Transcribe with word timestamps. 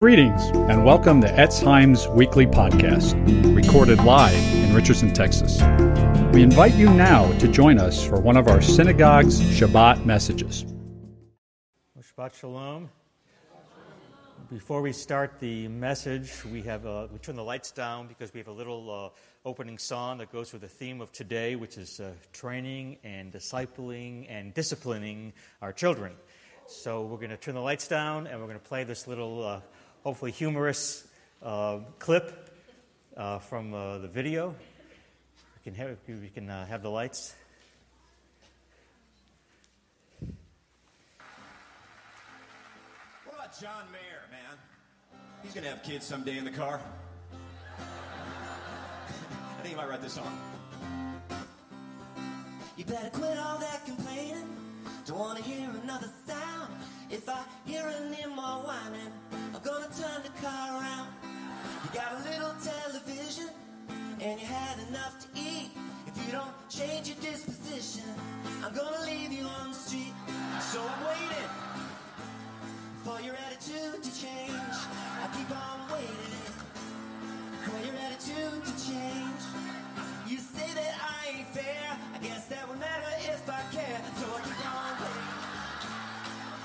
Greetings 0.00 0.46
and 0.70 0.84
welcome 0.84 1.20
to 1.22 1.26
Etz 1.26 1.60
Chaim's 1.60 2.06
weekly 2.06 2.46
podcast, 2.46 3.16
recorded 3.52 3.98
live 4.04 4.54
in 4.54 4.72
Richardson, 4.72 5.12
Texas. 5.12 5.60
We 6.32 6.44
invite 6.44 6.74
you 6.74 6.88
now 6.88 7.36
to 7.38 7.48
join 7.48 7.80
us 7.80 8.06
for 8.06 8.20
one 8.20 8.36
of 8.36 8.46
our 8.46 8.62
synagogue's 8.62 9.40
Shabbat 9.40 10.04
messages. 10.04 10.64
Shabbat 12.00 12.32
Shalom. 12.32 12.88
Before 14.52 14.82
we 14.82 14.92
start 14.92 15.40
the 15.40 15.66
message, 15.66 16.44
we 16.44 16.62
have 16.62 16.86
uh, 16.86 17.08
we 17.12 17.18
turn 17.18 17.34
the 17.34 17.42
lights 17.42 17.72
down 17.72 18.06
because 18.06 18.32
we 18.32 18.38
have 18.38 18.46
a 18.46 18.52
little 18.52 19.12
uh, 19.12 19.48
opening 19.48 19.78
song 19.78 20.18
that 20.18 20.30
goes 20.30 20.52
with 20.52 20.62
the 20.62 20.68
theme 20.68 21.00
of 21.00 21.10
today, 21.10 21.56
which 21.56 21.76
is 21.76 21.98
uh, 21.98 22.12
training 22.32 22.98
and 23.02 23.32
discipling 23.32 24.26
and 24.30 24.54
disciplining 24.54 25.32
our 25.60 25.72
children. 25.72 26.12
So 26.68 27.04
we're 27.04 27.16
going 27.16 27.30
to 27.30 27.36
turn 27.36 27.54
the 27.54 27.62
lights 27.62 27.88
down 27.88 28.26
and 28.28 28.38
we're 28.38 28.46
going 28.46 28.60
to 28.60 28.64
play 28.64 28.84
this 28.84 29.08
little 29.08 29.42
uh, 29.42 29.60
hopefully 30.04 30.30
humorous 30.30 31.06
uh, 31.42 31.78
clip 31.98 32.50
uh, 33.16 33.38
from 33.38 33.74
uh, 33.74 33.98
the 33.98 34.08
video. 34.08 34.48
We 34.48 35.72
can 35.72 35.74
have, 35.74 35.96
we 36.06 36.28
can, 36.28 36.48
uh, 36.48 36.66
have 36.66 36.82
the 36.82 36.90
lights. 36.90 37.34
What 43.24 43.34
about 43.34 43.60
John 43.60 43.84
Mayer, 43.92 44.22
man? 44.30 44.56
He's 45.42 45.54
gonna 45.54 45.68
have 45.68 45.82
kids 45.82 46.06
someday 46.06 46.38
in 46.38 46.44
the 46.44 46.50
car. 46.50 46.80
I 47.78 49.62
think 49.62 49.68
he 49.68 49.74
might 49.74 49.88
write 49.88 50.02
this 50.02 50.14
song. 50.14 50.38
You 52.76 52.84
better 52.84 53.10
quit 53.10 53.36
all 53.38 53.58
that 53.58 53.84
complaining. 53.84 54.67
Don't 55.06 55.18
wanna 55.18 55.40
hear 55.42 55.70
another 55.82 56.10
sound. 56.26 56.74
If 57.10 57.28
I 57.28 57.40
hear 57.64 57.86
any 57.86 58.26
more 58.26 58.62
whining, 58.66 59.12
I'm 59.54 59.62
gonna 59.62 59.88
turn 59.88 60.22
the 60.22 60.34
car 60.42 60.80
around. 60.80 61.08
You 61.84 61.90
got 61.94 62.12
a 62.12 62.22
little 62.28 62.54
television, 62.62 63.50
and 64.20 64.40
you 64.40 64.46
had 64.46 64.78
enough 64.88 65.18
to 65.20 65.28
eat. 65.34 65.70
If 66.06 66.26
you 66.26 66.32
don't 66.32 66.54
change 66.68 67.08
your 67.08 67.16
disposition, 67.18 68.04
I'm 68.64 68.74
gonna 68.74 69.04
leave 69.06 69.32
you 69.32 69.44
on 69.44 69.70
the 69.70 69.74
street. 69.74 70.14
So 70.60 70.80
I'm 70.82 71.04
waiting 71.06 71.50
for 73.04 73.20
your 73.20 73.34
attitude 73.46 74.02
to 74.02 74.10
change. 74.20 74.76
I 75.22 75.26
keep 75.36 75.50
on 75.50 75.90
waiting 75.92 76.38
for 77.64 77.78
your 77.86 77.96
attitude 78.06 78.64
to 78.64 78.72
change. 78.86 79.77
You 80.28 80.36
say 80.36 80.74
that 80.74 80.94
I 81.00 81.38
ain't 81.38 81.48
fair. 81.48 81.96
I 82.14 82.18
guess 82.18 82.44
that 82.48 82.68
matter 82.78 83.16
if 83.20 83.48
I 83.48 83.62
care. 83.72 84.00
So 84.16 84.26
I 84.36 84.40
keep 84.42 84.66
on 84.76 84.96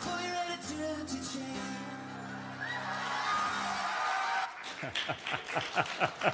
for 0.02 0.20
your 0.22 0.36
attitude 0.36 1.08
to 1.08 1.16
change. 1.32 1.74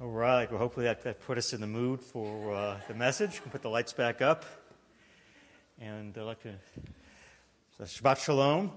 All 0.00 0.08
right. 0.08 0.50
Well, 0.50 0.58
hopefully 0.58 0.86
that, 0.86 1.04
that 1.04 1.20
put 1.24 1.38
us 1.38 1.52
in 1.52 1.60
the 1.60 1.68
mood 1.68 2.00
for 2.02 2.52
uh, 2.52 2.80
the 2.88 2.94
message. 2.94 3.34
We 3.34 3.38
can 3.42 3.52
put 3.52 3.62
the 3.62 3.70
lights 3.70 3.92
back 3.92 4.20
up. 4.20 4.44
And 5.80 6.18
I'd 6.18 6.24
like 6.24 6.42
to. 6.42 6.54
Shabbat 7.80 8.18
Shalom. 8.18 8.72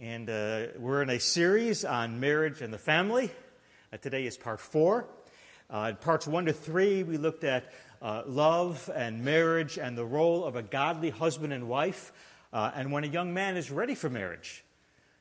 And 0.00 0.28
uh, 0.28 0.66
we're 0.76 1.02
in 1.02 1.10
a 1.10 1.20
series 1.20 1.84
on 1.84 2.18
marriage 2.18 2.62
and 2.62 2.72
the 2.72 2.78
family. 2.78 3.30
Uh, 3.92 3.96
today 3.98 4.26
is 4.26 4.36
part 4.36 4.58
four. 4.58 5.06
Uh, 5.70 5.90
in 5.90 5.96
parts 5.96 6.26
one 6.26 6.46
to 6.46 6.52
three, 6.52 7.04
we 7.04 7.16
looked 7.16 7.44
at 7.44 7.72
uh, 8.02 8.24
love 8.26 8.90
and 8.92 9.24
marriage 9.24 9.78
and 9.78 9.96
the 9.96 10.04
role 10.04 10.44
of 10.44 10.56
a 10.56 10.62
godly 10.62 11.10
husband 11.10 11.52
and 11.52 11.68
wife, 11.68 12.12
uh, 12.52 12.72
and 12.74 12.90
when 12.90 13.04
a 13.04 13.06
young 13.06 13.32
man 13.32 13.56
is 13.56 13.70
ready 13.70 13.94
for 13.94 14.10
marriage. 14.10 14.64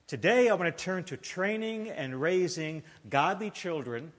Today, 0.07 0.49
I 0.49 0.55
want 0.55 0.75
to 0.75 0.83
turn 0.83 1.03
to 1.05 1.17
training 1.17 1.89
and 1.91 2.19
raising 2.19 2.81
godly 3.07 3.51
children 3.51 4.11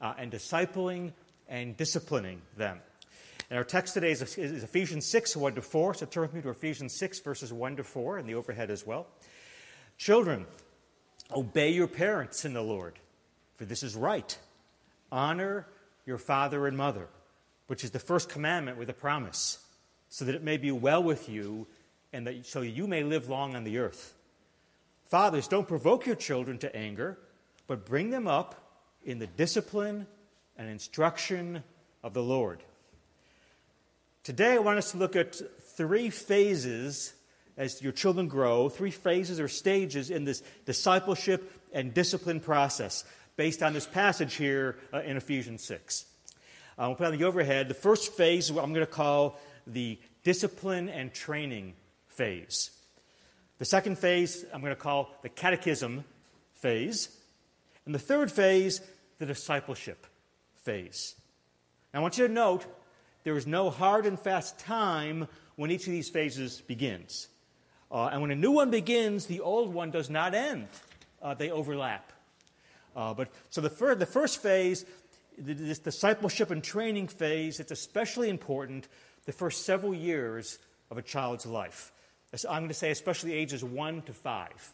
uh, 0.00 0.14
and 0.18 0.32
discipling 0.32 1.12
and 1.48 1.76
disciplining 1.76 2.42
them. 2.56 2.80
And 3.48 3.58
our 3.58 3.64
text 3.64 3.94
today 3.94 4.10
is, 4.10 4.22
is 4.38 4.62
Ephesians 4.62 5.06
6, 5.06 5.36
1 5.36 5.54
to 5.54 5.62
4. 5.62 5.94
So 5.94 6.06
turn 6.06 6.22
with 6.22 6.34
me 6.34 6.42
to 6.42 6.50
Ephesians 6.50 6.96
6, 6.98 7.20
verses 7.20 7.52
1 7.52 7.76
to 7.76 7.84
4, 7.84 8.18
and 8.18 8.28
the 8.28 8.34
overhead 8.34 8.70
as 8.70 8.86
well. 8.86 9.08
Children, 10.00 10.46
obey 11.30 11.72
your 11.72 11.86
parents 11.86 12.46
in 12.46 12.54
the 12.54 12.62
Lord, 12.62 12.94
for 13.56 13.66
this 13.66 13.82
is 13.82 13.94
right. 13.94 14.38
Honor 15.12 15.66
your 16.06 16.16
father 16.16 16.66
and 16.66 16.74
mother, 16.74 17.06
which 17.66 17.84
is 17.84 17.90
the 17.90 17.98
first 17.98 18.30
commandment 18.30 18.78
with 18.78 18.88
a 18.88 18.94
promise, 18.94 19.58
so 20.08 20.24
that 20.24 20.34
it 20.34 20.42
may 20.42 20.56
be 20.56 20.72
well 20.72 21.02
with 21.02 21.28
you 21.28 21.66
and 22.14 22.26
that 22.26 22.46
so 22.46 22.62
you 22.62 22.86
may 22.86 23.02
live 23.02 23.28
long 23.28 23.54
on 23.54 23.64
the 23.64 23.76
earth. 23.76 24.14
Fathers, 25.04 25.46
don't 25.46 25.68
provoke 25.68 26.06
your 26.06 26.16
children 26.16 26.56
to 26.60 26.74
anger, 26.74 27.18
but 27.66 27.84
bring 27.84 28.08
them 28.08 28.26
up 28.26 28.54
in 29.04 29.18
the 29.18 29.26
discipline 29.26 30.06
and 30.56 30.70
instruction 30.70 31.62
of 32.02 32.14
the 32.14 32.22
Lord. 32.22 32.62
Today, 34.24 34.54
I 34.54 34.60
want 34.60 34.78
us 34.78 34.92
to 34.92 34.96
look 34.96 35.14
at 35.14 35.42
three 35.76 36.08
phases 36.08 37.12
as 37.56 37.82
your 37.82 37.92
children 37.92 38.28
grow, 38.28 38.68
three 38.68 38.90
phases 38.90 39.40
or 39.40 39.48
stages 39.48 40.10
in 40.10 40.24
this 40.24 40.42
discipleship 40.64 41.52
and 41.72 41.94
discipline 41.94 42.40
process 42.40 43.04
based 43.36 43.62
on 43.62 43.72
this 43.72 43.86
passage 43.86 44.34
here 44.34 44.78
uh, 44.92 45.00
in 45.00 45.16
Ephesians 45.16 45.62
6. 45.64 46.04
Uh, 46.78 46.84
we'll 46.86 46.94
put 46.94 47.06
on 47.06 47.16
the 47.16 47.24
overhead. 47.24 47.68
The 47.68 47.74
first 47.74 48.12
phase 48.12 48.46
is 48.46 48.52
what 48.52 48.64
I'm 48.64 48.72
going 48.72 48.86
to 48.86 48.92
call 48.92 49.38
the 49.66 49.98
discipline 50.24 50.88
and 50.88 51.12
training 51.12 51.74
phase. 52.08 52.70
The 53.58 53.64
second 53.64 53.98
phase 53.98 54.44
I'm 54.52 54.60
going 54.60 54.74
to 54.74 54.80
call 54.80 55.14
the 55.22 55.28
catechism 55.28 56.04
phase. 56.54 57.08
And 57.86 57.94
the 57.94 57.98
third 57.98 58.30
phase, 58.30 58.80
the 59.18 59.26
discipleship 59.26 60.06
phase. 60.56 61.14
Now, 61.92 62.00
I 62.00 62.02
want 62.02 62.18
you 62.18 62.26
to 62.26 62.32
note 62.32 62.64
there 63.24 63.36
is 63.36 63.46
no 63.46 63.70
hard 63.70 64.06
and 64.06 64.18
fast 64.18 64.58
time 64.58 65.28
when 65.56 65.70
each 65.70 65.86
of 65.86 65.92
these 65.92 66.08
phases 66.08 66.60
begins. 66.60 67.28
Uh, 67.90 68.06
and 68.06 68.22
when 68.22 68.30
a 68.30 68.36
new 68.36 68.52
one 68.52 68.70
begins, 68.70 69.26
the 69.26 69.40
old 69.40 69.74
one 69.74 69.90
does 69.90 70.08
not 70.08 70.34
end, 70.34 70.68
uh, 71.22 71.34
they 71.34 71.50
overlap. 71.50 72.12
Uh, 72.94 73.14
but 73.14 73.28
so 73.50 73.60
the, 73.60 73.70
fir- 73.70 73.94
the 73.94 74.06
first 74.06 74.42
phase, 74.42 74.84
this 75.38 75.78
discipleship 75.78 76.50
and 76.50 76.62
training 76.62 77.08
phase, 77.08 77.60
it's 77.60 77.72
especially 77.72 78.28
important 78.28 78.88
the 79.26 79.32
first 79.32 79.64
several 79.64 79.94
years 79.94 80.58
of 80.90 80.98
a 80.98 81.02
child's 81.02 81.46
life. 81.46 81.92
I'm 82.48 82.62
going 82.62 82.68
to 82.68 82.74
say 82.74 82.90
especially 82.90 83.32
ages 83.32 83.64
one 83.64 84.02
to 84.02 84.12
five. 84.12 84.72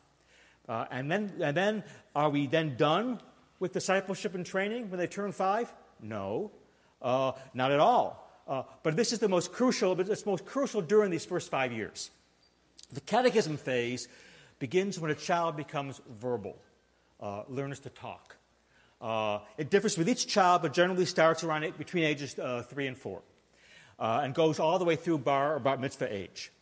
Uh, 0.68 0.84
and, 0.90 1.10
then, 1.10 1.32
and 1.40 1.56
then, 1.56 1.84
are 2.14 2.28
we 2.28 2.46
then 2.46 2.76
done 2.76 3.20
with 3.60 3.72
discipleship 3.72 4.34
and 4.34 4.44
training 4.44 4.90
when 4.90 4.98
they 4.98 5.06
turn 5.06 5.32
five? 5.32 5.72
No, 6.02 6.50
uh, 7.00 7.32
not 7.54 7.72
at 7.72 7.80
all. 7.80 8.22
Uh, 8.46 8.62
but 8.82 8.96
this 8.96 9.12
is 9.12 9.18
the 9.18 9.28
most 9.28 9.52
crucial, 9.52 9.94
but 9.94 10.08
it's 10.08 10.26
most 10.26 10.44
crucial 10.44 10.82
during 10.82 11.10
these 11.10 11.24
first 11.24 11.50
five 11.50 11.72
years. 11.72 12.10
The 12.92 13.00
catechism 13.00 13.56
phase 13.56 14.08
begins 14.58 14.98
when 14.98 15.10
a 15.10 15.14
child 15.14 15.56
becomes 15.56 16.00
verbal, 16.20 16.56
uh, 17.20 17.42
learns 17.48 17.80
to 17.80 17.90
talk. 17.90 18.36
Uh, 19.00 19.40
it 19.58 19.70
differs 19.70 19.98
with 19.98 20.08
each 20.08 20.26
child, 20.26 20.62
but 20.62 20.72
generally 20.72 21.04
starts 21.04 21.44
around 21.44 21.76
between 21.76 22.04
ages 22.04 22.38
uh, 22.38 22.62
three 22.62 22.86
and 22.86 22.96
four, 22.96 23.22
uh, 23.98 24.20
and 24.22 24.34
goes 24.34 24.58
all 24.58 24.78
the 24.78 24.84
way 24.84 24.96
through 24.96 25.18
bar 25.18 25.56
or 25.56 25.58
bar 25.58 25.76
mitzvah 25.76 26.12
age. 26.14 26.52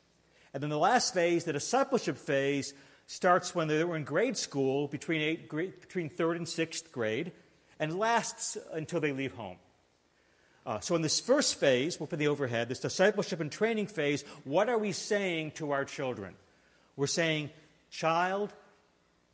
And 0.53 0.63
then 0.63 0.71
the 0.71 0.79
last 0.79 1.15
phase, 1.15 1.45
the 1.45 1.53
discipleship 1.53 2.17
phase, 2.17 2.75
starts 3.07 3.55
when 3.55 3.69
they 3.69 3.85
were 3.85 3.97
in 3.97 4.05
grade 4.05 4.37
school, 4.37 4.89
between, 4.89 5.21
eight, 5.21 5.51
between 5.51 6.09
third 6.09 6.37
and 6.37 6.49
sixth 6.49 6.91
grade, 6.91 7.33
and 7.79 7.99
lasts 7.99 8.57
until 8.73 9.01
they 9.01 9.13
leave 9.13 9.35
home. 9.35 9.57
Uh, 10.67 10.81
so, 10.81 10.95
in 10.95 11.03
this 11.03 11.21
first 11.21 11.57
phase, 11.61 12.01
we'll 12.01 12.07
put 12.07 12.19
the 12.19 12.29
overhead, 12.29 12.69
this 12.69 12.81
discipleship 12.81 13.41
and 13.41 13.53
training 13.53 13.87
phase, 13.87 14.25
what 14.45 14.69
are 14.69 14.79
we 14.79 14.93
saying 14.93 15.51
to 15.51 15.73
our 15.73 15.85
children? 15.85 16.35
We're 16.97 17.07
saying, 17.07 17.51
Child, 17.91 18.53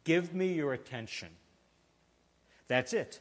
give 0.05 0.35
me 0.35 0.53
your 0.55 0.73
attention. 0.73 1.29
That's 2.67 2.93
it. 2.93 3.21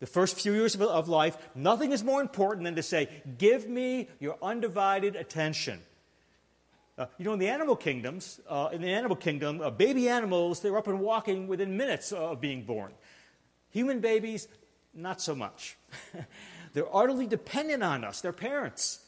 The 0.00 0.06
first 0.06 0.38
few 0.40 0.52
years 0.52 0.76
of, 0.76 1.08
life, 1.08 1.36
nothing 1.54 1.92
is 1.92 2.04
more 2.04 2.20
important 2.20 2.64
than 2.64 2.76
to 2.76 2.82
say, 2.82 3.08
Give 3.38 3.66
me 3.68 4.08
your 4.20 4.36
undivided 4.42 5.16
attention. 5.16 5.80
Uh, 6.98 7.06
you 7.16 7.24
know, 7.24 7.32
in 7.32 7.38
the 7.38 7.48
animal 7.48 7.76
kingdoms, 7.76 8.40
uh, 8.48 8.68
in 8.72 8.82
the 8.82 8.88
animal 8.88 9.16
kingdom, 9.16 9.60
uh, 9.60 9.70
baby 9.70 10.08
animals, 10.08 10.60
they're 10.60 10.76
up 10.76 10.88
and 10.88 11.00
walking 11.00 11.46
within 11.46 11.76
minutes 11.76 12.12
of 12.12 12.40
being 12.40 12.64
born. 12.64 12.92
Human 13.70 14.00
babies, 14.00 14.48
not 14.92 15.20
so 15.20 15.34
much. 15.34 15.76
they're 16.72 16.94
utterly 16.94 17.26
dependent 17.26 17.82
on 17.82 18.04
us, 18.04 18.20
their 18.20 18.32
parents. 18.32 19.00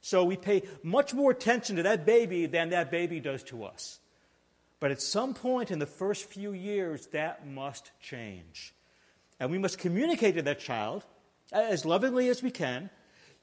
So 0.00 0.24
we 0.24 0.36
pay 0.36 0.62
much 0.82 1.14
more 1.14 1.30
attention 1.30 1.76
to 1.76 1.84
that 1.84 2.04
baby 2.04 2.46
than 2.46 2.70
that 2.70 2.90
baby 2.90 3.20
does 3.20 3.42
to 3.44 3.64
us. 3.64 4.00
But 4.80 4.90
at 4.90 5.00
some 5.00 5.32
point 5.32 5.70
in 5.70 5.78
the 5.78 5.86
first 5.86 6.24
few 6.24 6.52
years, 6.52 7.06
that 7.08 7.46
must 7.46 7.92
change. 8.00 8.74
And 9.38 9.50
we 9.50 9.58
must 9.58 9.78
communicate 9.78 10.34
to 10.34 10.42
that 10.42 10.58
child 10.58 11.04
as 11.52 11.84
lovingly 11.84 12.28
as 12.28 12.42
we 12.42 12.50
can. 12.50 12.90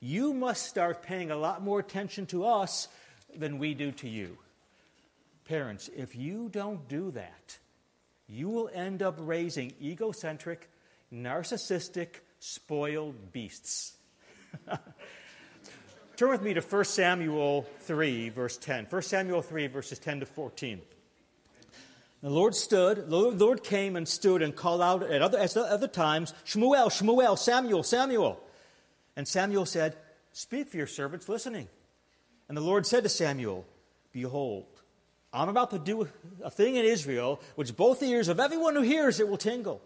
You 0.02 0.34
must 0.34 0.66
start 0.66 1.02
paying 1.02 1.32
a 1.32 1.38
lot 1.38 1.62
more 1.62 1.80
attention 1.80 2.26
to 2.28 2.46
us 2.46 2.90
than 3.34 3.58
we 3.58 3.74
do 3.74 3.92
to 3.94 4.10
you. 4.10 4.38
Parents, 5.46 5.90
if 5.96 6.16
you 6.16 6.50
don't 6.50 6.88
do 6.90 7.12
that, 7.12 7.58
you 8.28 8.50
will 8.50 8.70
end 8.74 9.02
up 9.02 9.16
raising 9.20 9.74
egocentric, 9.82 10.70
narcissistic, 11.14 12.20
spoiled 12.40 13.32
beasts. 13.32 13.94
Turn 16.18 16.30
with 16.30 16.42
me 16.42 16.54
to 16.54 16.62
1 16.62 16.84
Samuel 16.86 17.66
3, 17.82 18.30
verse 18.30 18.58
10. 18.58 18.88
1 18.90 19.02
Samuel 19.04 19.42
3, 19.42 19.68
verses 19.68 20.00
10 20.00 20.22
to 20.22 20.26
14. 20.26 20.82
The 22.22 22.30
Lord 22.30 22.54
stood, 22.54 23.10
the 23.10 23.18
Lord 23.18 23.64
came 23.64 23.96
and 23.96 24.06
stood 24.06 24.42
and 24.42 24.54
called 24.54 24.82
out 24.82 25.04
at 25.04 25.22
other, 25.22 25.40
at 25.40 25.56
other 25.56 25.88
times, 25.88 26.34
Shmuel, 26.46 26.88
Shmuel, 26.88 27.38
Samuel, 27.38 27.84
Samuel. 27.84 28.40
And 29.16 29.26
Samuel 29.28 29.66
said, 29.66 29.96
Speak 30.34 30.68
for 30.68 30.78
your 30.78 30.88
servant's 30.88 31.30
listening. 31.30 31.70
And 32.50 32.58
the 32.58 32.62
Lord 32.62 32.86
said 32.86 33.04
to 33.04 33.10
Samuel, 33.10 33.66
Behold, 34.12 34.66
I'm 35.32 35.50
about 35.50 35.72
to 35.72 35.80
do 35.80 36.10
a 36.44 36.50
thing 36.50 36.76
in 36.76 36.84
Israel 36.84 37.40
which 37.56 37.76
both 37.78 38.00
the 38.00 38.08
ears 38.08 38.28
of 38.28 38.40
everyone 38.40 38.76
who 38.76 38.82
hears 38.82 39.20
it 39.20 39.30
will 39.30 39.38
tingle. 39.38 39.82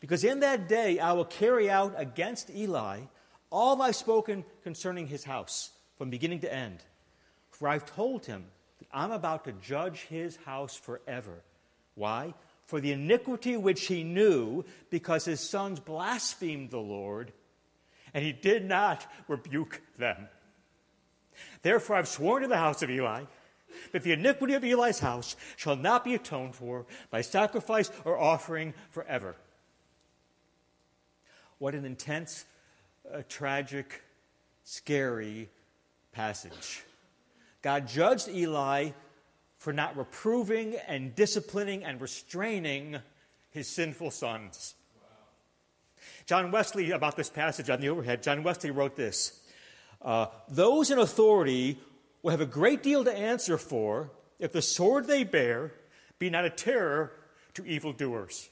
Because 0.00 0.24
in 0.24 0.40
that 0.40 0.68
day 0.68 0.98
I 0.98 1.12
will 1.12 1.24
carry 1.24 1.70
out 1.70 1.94
against 1.96 2.50
Eli 2.50 3.00
all 3.50 3.80
I've 3.80 3.96
spoken 3.96 4.44
concerning 4.62 5.06
his 5.06 5.24
house 5.24 5.70
from 5.96 6.10
beginning 6.10 6.40
to 6.40 6.52
end. 6.52 6.78
For 7.50 7.68
I've 7.68 7.86
told 7.86 8.26
him 8.26 8.44
that 8.78 8.88
I'm 8.92 9.10
about 9.10 9.44
to 9.44 9.52
judge 9.52 10.02
his 10.02 10.36
house 10.36 10.76
forever 10.76 11.42
why? 11.98 12.32
For 12.64 12.80
the 12.80 12.92
iniquity 12.92 13.56
which 13.56 13.86
he 13.86 14.04
knew, 14.04 14.64
because 14.88 15.24
his 15.24 15.40
sons 15.40 15.80
blasphemed 15.80 16.70
the 16.70 16.78
Lord, 16.78 17.32
and 18.14 18.24
he 18.24 18.32
did 18.32 18.64
not 18.64 19.04
rebuke 19.26 19.82
them. 19.98 20.28
Therefore, 21.62 21.96
I've 21.96 22.08
sworn 22.08 22.42
to 22.42 22.48
the 22.48 22.56
house 22.56 22.82
of 22.82 22.90
Eli 22.90 23.24
that 23.92 24.02
the 24.02 24.12
iniquity 24.12 24.54
of 24.54 24.64
Eli's 24.64 25.00
house 25.00 25.34
shall 25.56 25.76
not 25.76 26.04
be 26.04 26.14
atoned 26.14 26.54
for 26.54 26.86
by 27.10 27.20
sacrifice 27.20 27.90
or 28.04 28.18
offering 28.18 28.74
forever. 28.90 29.34
What 31.58 31.74
an 31.74 31.84
intense, 31.84 32.44
uh, 33.12 33.22
tragic, 33.28 34.02
scary 34.64 35.48
passage. 36.12 36.82
God 37.62 37.88
judged 37.88 38.28
Eli 38.28 38.90
for 39.58 39.72
not 39.72 39.96
reproving 39.96 40.76
and 40.86 41.14
disciplining 41.14 41.84
and 41.84 42.00
restraining 42.00 42.98
his 43.50 43.68
sinful 43.68 44.12
sons. 44.12 44.74
John 46.26 46.50
Wesley, 46.50 46.92
about 46.92 47.16
this 47.16 47.30
passage 47.30 47.70
on 47.70 47.80
the 47.80 47.88
overhead, 47.88 48.22
John 48.22 48.42
Wesley 48.42 48.70
wrote 48.70 48.94
this 48.94 49.40
uh, 50.02 50.26
Those 50.48 50.90
in 50.90 50.98
authority 50.98 51.78
will 52.22 52.30
have 52.30 52.40
a 52.40 52.46
great 52.46 52.82
deal 52.82 53.04
to 53.04 53.12
answer 53.12 53.58
for 53.58 54.10
if 54.38 54.52
the 54.52 54.62
sword 54.62 55.06
they 55.06 55.24
bear 55.24 55.72
be 56.18 56.30
not 56.30 56.44
a 56.44 56.50
terror 56.50 57.12
to 57.54 57.64
evildoers. 57.64 58.48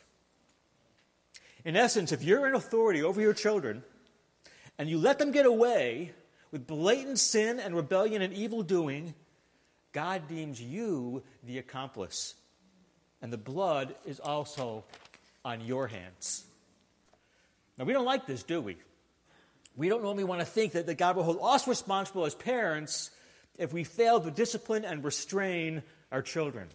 In 1.67 1.75
essence, 1.75 2.13
if 2.13 2.23
you're 2.23 2.47
in 2.47 2.55
authority 2.55 3.03
over 3.03 3.21
your 3.21 3.35
children 3.35 3.83
and 4.79 4.89
you 4.89 4.99
let 4.99 5.19
them 5.19 5.33
get 5.33 5.47
away 5.47 6.13
with 6.53 6.65
blatant 6.65 7.19
sin 7.19 7.59
and 7.59 7.75
rebellion 7.75 8.23
and 8.23 8.33
evil 8.33 8.63
doing, 8.63 9.15
God 9.91 10.29
deems 10.29 10.63
you 10.63 11.25
the 11.43 11.59
accomplice. 11.59 12.37
And 13.21 13.33
the 13.33 13.37
blood 13.37 13.97
is 14.05 14.21
also 14.21 14.85
on 15.45 15.61
your 15.61 15.89
hands. 15.89 16.45
Now, 17.77 17.85
we 17.85 17.93
don't 17.93 18.05
like 18.05 18.27
this, 18.27 18.45
do 18.45 18.61
we? 18.61 18.77
We 19.75 19.89
don't 19.89 20.05
normally 20.05 20.23
want 20.23 20.43
to 20.43 20.47
think 20.47 20.75
that, 20.75 20.87
that 20.87 20.99
God 20.99 21.17
will 21.17 21.25
hold 21.25 21.41
us 21.43 21.67
responsible 21.67 22.27
as 22.27 22.37
parents 22.37 23.11
if 23.59 23.73
we 23.73 23.83
fail 23.83 24.21
to 24.21 24.31
discipline 24.31 24.85
and 24.85 25.03
restrain 25.03 25.83
our 26.13 26.23
children. 26.23 26.69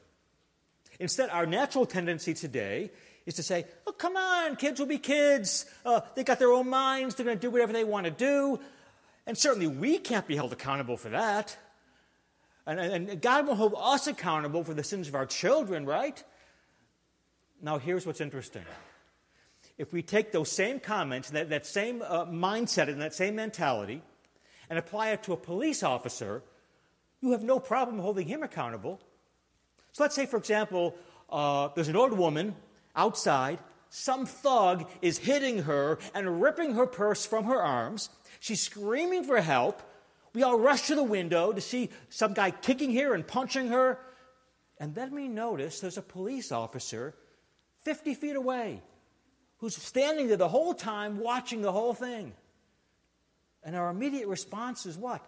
Instead, 1.00 1.30
our 1.30 1.46
natural 1.46 1.86
tendency 1.86 2.34
today 2.34 2.92
is 3.26 3.36
to 3.36 3.44
say, 3.44 3.66
oh, 3.86 3.92
come 3.92 4.18
on, 4.18 4.56
kids 4.56 4.80
will 4.80 4.88
be 4.88 4.98
kids. 4.98 5.66
Uh, 5.86 6.02
they 6.16 6.24
got 6.24 6.40
their 6.40 6.52
own 6.52 6.70
minds. 6.70 7.16
They're 7.16 7.26
going 7.26 7.38
to 7.38 7.42
do 7.42 7.52
whatever 7.52 7.74
they 7.74 7.84
want 7.84 8.06
to 8.06 8.12
do. 8.12 8.60
And 9.28 9.38
certainly 9.38 9.68
we 9.68 9.98
can't 9.98 10.28
be 10.28 10.36
held 10.36 10.52
accountable 10.54 10.98
for 10.98 11.10
that. 11.10 11.56
And, 12.66 12.80
and 12.80 13.22
God 13.22 13.48
will 13.48 13.56
hold 13.56 13.76
us 13.78 14.08
accountable 14.08 14.64
for 14.64 14.74
the 14.74 14.84
sins 14.84 15.08
of 15.08 15.16
our 15.16 15.26
children, 15.26 15.86
right? 15.86 16.24
Now, 17.62 17.78
here's 17.78 18.06
what's 18.06 18.22
interesting. 18.22 18.64
If 19.78 19.94
we 19.94 20.02
take 20.02 20.32
those 20.32 20.52
same 20.52 20.80
comments, 20.80 21.30
that, 21.32 21.50
that 21.50 21.66
same 21.66 22.02
uh, 22.02 22.26
mindset, 22.26 22.88
and 22.88 23.02
that 23.02 23.14
same 23.14 23.36
mentality, 23.36 24.02
and 24.70 24.80
apply 24.80 25.10
it 25.10 25.24
to 25.24 25.34
a 25.34 25.38
police 25.38 25.84
officer, 25.84 26.44
you 27.20 27.32
have 27.32 27.44
no 27.44 27.60
problem 27.60 28.00
holding 28.00 28.28
him 28.28 28.42
accountable. 28.42 29.00
So 29.92 30.04
let's 30.04 30.16
say, 30.16 30.26
for 30.26 30.38
example, 30.38 30.96
uh, 31.30 31.70
there's 31.76 31.88
an 31.88 31.96
old 31.96 32.14
woman 32.14 32.56
outside. 32.96 33.60
Some 33.90 34.26
thug 34.26 34.90
is 35.02 35.18
hitting 35.18 35.64
her 35.64 36.00
and 36.14 36.42
ripping 36.42 36.76
her 36.76 36.86
purse 36.86 37.26
from 37.26 37.46
her 37.46 37.62
arms. 37.62 38.10
She's 38.40 38.62
screaming 38.62 39.24
for 39.24 39.42
help. 39.42 39.82
We 40.34 40.44
all 40.44 40.58
rush 40.58 40.88
to 40.88 40.96
the 40.96 41.04
window 41.04 41.52
to 41.52 41.62
see 41.62 41.90
some 42.10 42.34
guy 42.34 42.52
kicking 42.52 42.96
her 42.96 43.14
and 43.14 43.28
punching 43.28 43.68
her. 43.68 44.00
And 44.80 44.96
then 44.96 45.14
we 45.14 45.28
notice 45.28 45.80
there's 45.80 45.98
a 45.98 46.02
police 46.02 46.52
officer 46.52 47.14
50 47.84 48.14
feet 48.14 48.36
away 48.36 48.82
who's 49.58 49.76
standing 49.76 50.28
there 50.28 50.38
the 50.38 50.48
whole 50.48 50.74
time 50.74 51.20
watching 51.20 51.62
the 51.62 51.72
whole 51.72 51.94
thing. 51.94 52.34
And 53.64 53.76
our 53.76 53.90
immediate 53.90 54.28
response 54.28 54.86
is 54.86 54.98
what? 54.98 55.26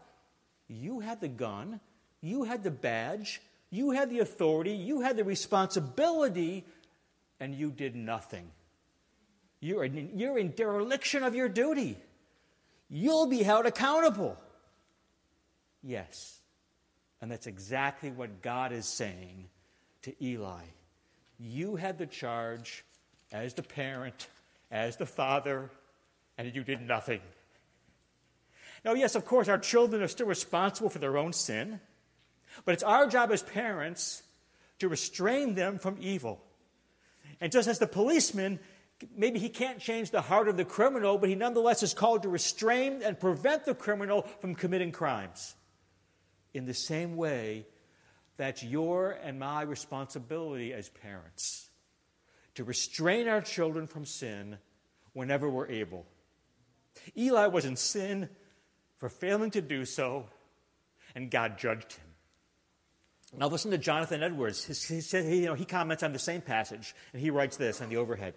You 0.67 1.01
had 1.01 1.21
the 1.21 1.27
gun, 1.27 1.79
you 2.21 2.43
had 2.43 2.63
the 2.63 2.71
badge, 2.71 3.41
you 3.69 3.91
had 3.91 4.09
the 4.09 4.19
authority, 4.19 4.71
you 4.71 5.01
had 5.01 5.17
the 5.17 5.23
responsibility, 5.23 6.65
and 7.43 7.53
you 7.53 7.71
did 7.71 7.93
nothing. 7.93 8.49
You're 9.59 9.83
in, 9.83 10.17
you're 10.17 10.37
in 10.37 10.51
dereliction 10.51 11.23
of 11.23 11.35
your 11.35 11.49
duty. 11.49 11.97
You'll 12.89 13.27
be 13.27 13.43
held 13.43 13.65
accountable. 13.65 14.37
Yes. 15.83 16.39
And 17.21 17.29
that's 17.29 17.45
exactly 17.45 18.11
what 18.11 18.41
God 18.41 18.71
is 18.71 18.85
saying 18.85 19.49
to 20.03 20.23
Eli. 20.23 20.61
You 21.37 21.75
had 21.75 21.97
the 21.97 22.05
charge 22.05 22.85
as 23.33 23.53
the 23.55 23.63
parent, 23.63 24.29
as 24.71 24.95
the 24.95 25.05
father, 25.05 25.69
and 26.37 26.55
you 26.55 26.63
did 26.63 26.79
nothing. 26.79 27.19
Now, 28.85 28.93
yes, 28.93 29.15
of 29.15 29.25
course, 29.25 29.49
our 29.49 29.57
children 29.57 30.01
are 30.01 30.07
still 30.07 30.27
responsible 30.27 30.89
for 30.89 30.99
their 30.99 31.17
own 31.17 31.33
sin, 31.33 31.81
but 32.63 32.71
it's 32.73 32.83
our 32.83 33.05
job 33.05 33.33
as 33.33 33.43
parents 33.43 34.23
to 34.79 34.87
restrain 34.87 35.55
them 35.55 35.77
from 35.77 35.97
evil. 35.99 36.41
And 37.43 37.51
just 37.51 37.67
as 37.67 37.77
the 37.77 37.87
policeman, 37.87 38.57
maybe 39.17 39.37
he 39.37 39.49
can't 39.49 39.77
change 39.77 40.11
the 40.11 40.21
heart 40.21 40.47
of 40.47 40.55
the 40.55 40.63
criminal, 40.63 41.17
but 41.17 41.27
he 41.27 41.35
nonetheless 41.35 41.83
is 41.83 41.93
called 41.93 42.23
to 42.23 42.29
restrain 42.29 43.01
and 43.03 43.19
prevent 43.19 43.65
the 43.65 43.75
criminal 43.75 44.21
from 44.39 44.55
committing 44.55 44.93
crimes 44.93 45.53
in 46.53 46.65
the 46.65 46.73
same 46.73 47.17
way 47.17 47.67
that's 48.37 48.63
your 48.63 49.11
and 49.11 49.39
my 49.39 49.61
responsibility 49.61 50.71
as 50.71 50.87
parents 50.87 51.69
to 52.55 52.63
restrain 52.63 53.27
our 53.27 53.41
children 53.41 53.87
from 53.87 54.05
sin 54.05 54.57
whenever 55.11 55.49
we're 55.49 55.67
able. 55.67 56.05
Eli 57.17 57.47
was 57.47 57.65
in 57.65 57.75
sin 57.75 58.29
for 58.99 59.09
failing 59.09 59.51
to 59.51 59.61
do 59.61 59.83
so, 59.83 60.29
and 61.13 61.29
God 61.29 61.57
judged 61.57 61.91
him. 61.91 62.12
Now 63.37 63.47
listen 63.47 63.71
to 63.71 63.77
Jonathan 63.77 64.21
Edwards. 64.21 64.87
He, 64.87 65.39
you 65.39 65.45
know, 65.45 65.55
he 65.55 65.65
comments 65.65 66.03
on 66.03 66.13
the 66.13 66.19
same 66.19 66.41
passage, 66.41 66.95
and 67.13 67.21
he 67.21 67.31
writes 67.31 67.57
this 67.57 67.81
on 67.81 67.89
the 67.89 67.97
overhead. 67.97 68.35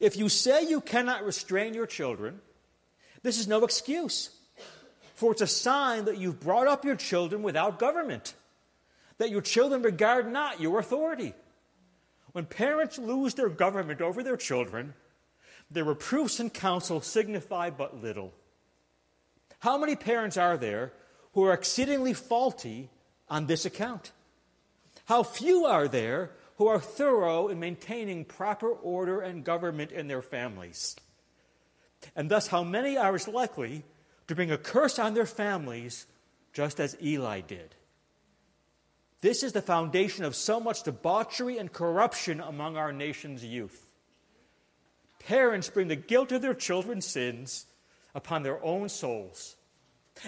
If 0.00 0.16
you 0.16 0.28
say 0.28 0.66
you 0.66 0.80
cannot 0.80 1.24
restrain 1.24 1.74
your 1.74 1.86
children, 1.86 2.40
this 3.22 3.38
is 3.38 3.46
no 3.46 3.64
excuse 3.64 4.30
for 5.16 5.32
it's 5.32 5.40
a 5.40 5.46
sign 5.46 6.04
that 6.04 6.18
you've 6.18 6.38
brought 6.38 6.68
up 6.68 6.84
your 6.84 6.94
children 6.94 7.42
without 7.42 7.78
government, 7.78 8.34
that 9.16 9.30
your 9.30 9.40
children 9.40 9.80
regard 9.80 10.30
not 10.30 10.60
your 10.60 10.78
authority. 10.78 11.32
When 12.32 12.44
parents 12.44 12.98
lose 12.98 13.32
their 13.32 13.48
government 13.48 14.02
over 14.02 14.22
their 14.22 14.36
children, 14.36 14.92
their 15.70 15.84
reproofs 15.84 16.38
and 16.38 16.52
counsel 16.52 17.00
signify 17.00 17.70
but 17.70 18.02
little. 18.02 18.34
How 19.60 19.78
many 19.78 19.96
parents 19.96 20.36
are 20.36 20.58
there 20.58 20.92
who 21.32 21.44
are 21.44 21.54
exceedingly 21.54 22.12
faulty 22.12 22.90
on 23.28 23.46
this 23.46 23.64
account? 23.64 24.12
How 25.06 25.22
few 25.22 25.64
are 25.64 25.88
there 25.88 26.30
who 26.56 26.66
are 26.66 26.80
thorough 26.80 27.48
in 27.48 27.60
maintaining 27.60 28.24
proper 28.24 28.68
order 28.68 29.20
and 29.20 29.44
government 29.44 29.92
in 29.92 30.08
their 30.08 30.22
families? 30.22 30.96
And 32.14 32.30
thus, 32.30 32.48
how 32.48 32.62
many 32.62 32.96
are 32.96 33.14
as 33.14 33.28
likely 33.28 33.84
to 34.26 34.34
bring 34.34 34.50
a 34.50 34.58
curse 34.58 34.98
on 34.98 35.14
their 35.14 35.26
families, 35.26 36.06
just 36.52 36.80
as 36.80 36.96
Eli 37.02 37.40
did. 37.40 37.74
This 39.20 39.42
is 39.42 39.52
the 39.52 39.62
foundation 39.62 40.24
of 40.24 40.36
so 40.36 40.60
much 40.60 40.82
debauchery 40.82 41.58
and 41.58 41.72
corruption 41.72 42.40
among 42.40 42.76
our 42.76 42.92
nation's 42.92 43.44
youth. 43.44 43.88
Parents 45.20 45.70
bring 45.70 45.88
the 45.88 45.96
guilt 45.96 46.32
of 46.32 46.42
their 46.42 46.54
children's 46.54 47.06
sins 47.06 47.66
upon 48.14 48.42
their 48.42 48.62
own 48.64 48.88
souls, 48.88 49.56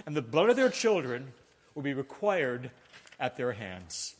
and 0.06 0.16
the 0.16 0.22
blood 0.22 0.50
of 0.50 0.56
their 0.56 0.70
children 0.70 1.32
will 1.74 1.82
be 1.82 1.94
required 1.94 2.70
at 3.18 3.36
their 3.36 3.52
hands. 3.52 4.14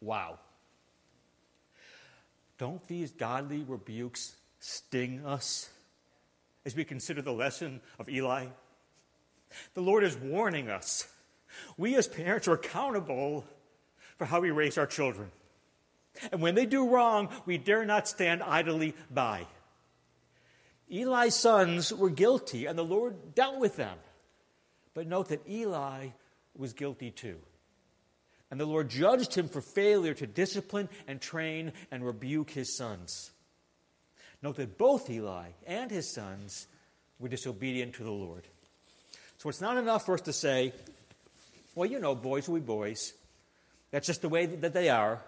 Wow. 0.00 0.38
Don't 2.58 2.86
these 2.88 3.12
godly 3.12 3.64
rebukes 3.66 4.34
sting 4.60 5.24
us 5.24 5.68
as 6.64 6.74
we 6.74 6.84
consider 6.84 7.22
the 7.22 7.32
lesson 7.32 7.80
of 7.98 8.08
Eli? 8.08 8.46
The 9.74 9.82
Lord 9.82 10.04
is 10.04 10.16
warning 10.16 10.68
us. 10.68 11.06
We 11.76 11.96
as 11.96 12.08
parents 12.08 12.48
are 12.48 12.54
accountable 12.54 13.44
for 14.16 14.24
how 14.24 14.40
we 14.40 14.50
raise 14.50 14.78
our 14.78 14.86
children. 14.86 15.30
And 16.32 16.40
when 16.40 16.54
they 16.54 16.66
do 16.66 16.88
wrong, 16.88 17.28
we 17.44 17.58
dare 17.58 17.84
not 17.84 18.08
stand 18.08 18.42
idly 18.42 18.94
by. 19.10 19.46
Eli's 20.90 21.34
sons 21.34 21.92
were 21.92 22.10
guilty, 22.10 22.66
and 22.66 22.78
the 22.78 22.84
Lord 22.84 23.34
dealt 23.34 23.58
with 23.58 23.76
them. 23.76 23.98
But 24.94 25.06
note 25.06 25.28
that 25.28 25.48
Eli 25.48 26.08
was 26.56 26.72
guilty 26.72 27.10
too. 27.10 27.36
And 28.50 28.60
the 28.60 28.66
Lord 28.66 28.88
judged 28.88 29.34
him 29.34 29.48
for 29.48 29.60
failure 29.60 30.14
to 30.14 30.26
discipline 30.26 30.88
and 31.08 31.20
train 31.20 31.72
and 31.90 32.04
rebuke 32.04 32.50
his 32.50 32.76
sons. 32.76 33.32
Note 34.42 34.56
that 34.56 34.78
both 34.78 35.10
Eli 35.10 35.48
and 35.66 35.90
his 35.90 36.12
sons 36.12 36.68
were 37.18 37.28
disobedient 37.28 37.94
to 37.94 38.04
the 38.04 38.10
Lord. 38.10 38.46
So 39.38 39.48
it's 39.48 39.60
not 39.60 39.76
enough 39.76 40.06
for 40.06 40.14
us 40.14 40.20
to 40.22 40.32
say, 40.32 40.72
well, 41.74 41.88
you 41.88 41.98
know, 41.98 42.14
boys 42.14 42.48
will 42.48 42.56
be 42.56 42.64
boys. 42.64 43.12
That's 43.90 44.06
just 44.06 44.22
the 44.22 44.28
way 44.28 44.46
that 44.46 44.72
they 44.72 44.88
are. 44.88 45.22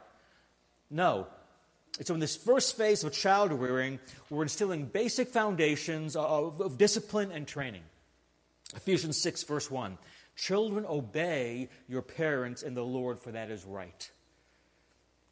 No. 0.90 1.26
So, 2.02 2.14
in 2.14 2.20
this 2.20 2.37
first 2.37 2.76
phase 2.76 3.02
of 3.02 3.12
child 3.12 3.52
rearing, 3.52 3.98
we're 4.30 4.42
instilling 4.44 4.87
basic 4.87 5.28
foundations 5.28 6.14
of, 6.14 6.60
of 6.60 6.78
discipline 6.78 7.32
and 7.32 7.46
training. 7.46 7.82
Ephesians 8.76 9.20
6, 9.20 9.42
verse 9.44 9.70
1 9.70 9.98
Children, 10.38 10.87
obey 10.88 11.68
your 11.88 12.00
parents 12.00 12.62
in 12.62 12.75
the 12.75 12.85
Lord, 12.85 13.18
for 13.18 13.33
that 13.33 13.50
is 13.50 13.64
right. 13.64 14.09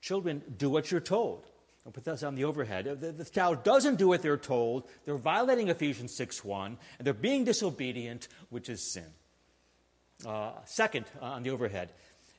Children, 0.00 0.42
do 0.58 0.68
what 0.68 0.90
you're 0.90 1.00
told. 1.00 1.46
I'll 1.86 1.92
put 1.92 2.02
that 2.04 2.24
on 2.24 2.34
the 2.34 2.42
overhead. 2.42 2.88
If 2.88 2.98
the, 2.98 3.12
the 3.12 3.24
child 3.24 3.62
doesn't 3.62 3.96
do 3.96 4.08
what 4.08 4.20
they're 4.20 4.36
told, 4.36 4.88
they're 5.04 5.16
violating 5.16 5.68
Ephesians 5.68 6.12
6 6.16 6.44
1, 6.44 6.76
and 6.98 7.06
they're 7.06 7.14
being 7.14 7.44
disobedient, 7.44 8.26
which 8.50 8.68
is 8.68 8.92
sin. 8.92 9.06
Uh, 10.26 10.50
second, 10.64 11.06
uh, 11.22 11.26
on 11.26 11.44
the 11.44 11.50
overhead, 11.50 11.92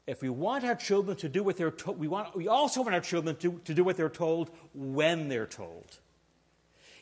if 0.06 0.22
we 0.22 0.28
want 0.28 0.66
our 0.66 0.76
children 0.76 1.16
to 1.18 1.30
do 1.30 1.44
what 1.44 1.56
they're 1.56 1.72
told, 1.72 1.98
we, 1.98 2.10
want, 2.10 2.36
we 2.36 2.50
also 2.50 2.82
want 2.82 2.94
our 2.94 3.00
children 3.00 3.38
to, 3.38 3.62
to 3.64 3.74
do 3.74 3.86
what 3.86 3.96
they're 3.96 4.10
told 4.10 4.50
when 4.74 5.30
they're 5.30 5.46
told. 5.46 6.00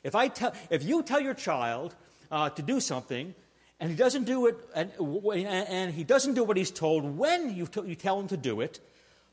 If, 0.03 0.13
I 0.13 0.27
tell, 0.27 0.53
if 0.69 0.83
you 0.83 1.01
tell 1.01 1.21
your 1.21 1.33
child 1.33 1.95
uh, 2.29 2.51
to 2.51 2.61
do 2.61 2.79
something, 2.79 3.33
and 3.79 3.89
he 3.89 3.95
doesn't 3.95 4.23
do 4.23 4.47
it, 4.47 4.57
and, 4.73 4.91
and 4.97 5.93
he 5.93 6.03
doesn't 6.03 6.33
do 6.33 6.43
what 6.43 6.57
he's 6.57 6.71
told 6.71 7.17
when 7.17 7.55
you, 7.55 7.67
t- 7.67 7.81
you 7.85 7.95
tell 7.95 8.19
him 8.19 8.27
to 8.29 8.37
do 8.37 8.61
it, 8.61 8.79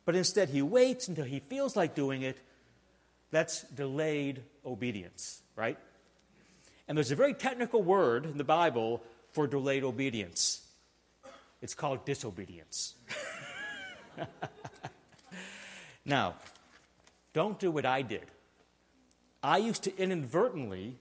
but 0.04 0.16
instead 0.16 0.48
he 0.48 0.62
waits 0.62 1.08
until 1.08 1.24
he 1.24 1.38
feels 1.38 1.76
like 1.76 1.94
doing 1.94 2.22
it, 2.22 2.38
that's 3.30 3.62
delayed 3.62 4.42
obedience, 4.66 5.42
right? 5.56 5.78
And 6.88 6.98
there's 6.98 7.12
a 7.12 7.16
very 7.16 7.34
technical 7.34 7.82
word 7.82 8.26
in 8.26 8.36
the 8.36 8.44
Bible 8.44 9.02
for 9.30 9.46
delayed 9.46 9.84
obedience. 9.84 10.60
It's 11.62 11.74
called 11.74 12.04
disobedience. 12.04 12.94
now, 16.04 16.34
don't 17.32 17.58
do 17.58 17.70
what 17.70 17.86
I 17.86 18.02
did. 18.02 18.26
I 19.42 19.58
used 19.58 19.84
to 19.84 19.96
inadvertently 19.96 20.98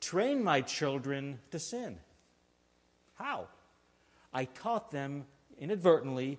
train 0.00 0.42
my 0.42 0.60
children 0.60 1.38
to 1.52 1.58
sin. 1.58 1.98
How? 3.22 3.46
I 4.34 4.46
taught 4.46 4.90
them 4.90 5.26
inadvertently 5.58 6.38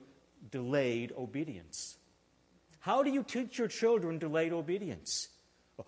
delayed 0.51 1.13
obedience. 1.17 1.97
How 2.79 3.03
do 3.03 3.09
you 3.09 3.23
teach 3.23 3.57
your 3.57 3.69
children 3.69 4.19
delayed 4.19 4.51
obedience? 4.51 5.29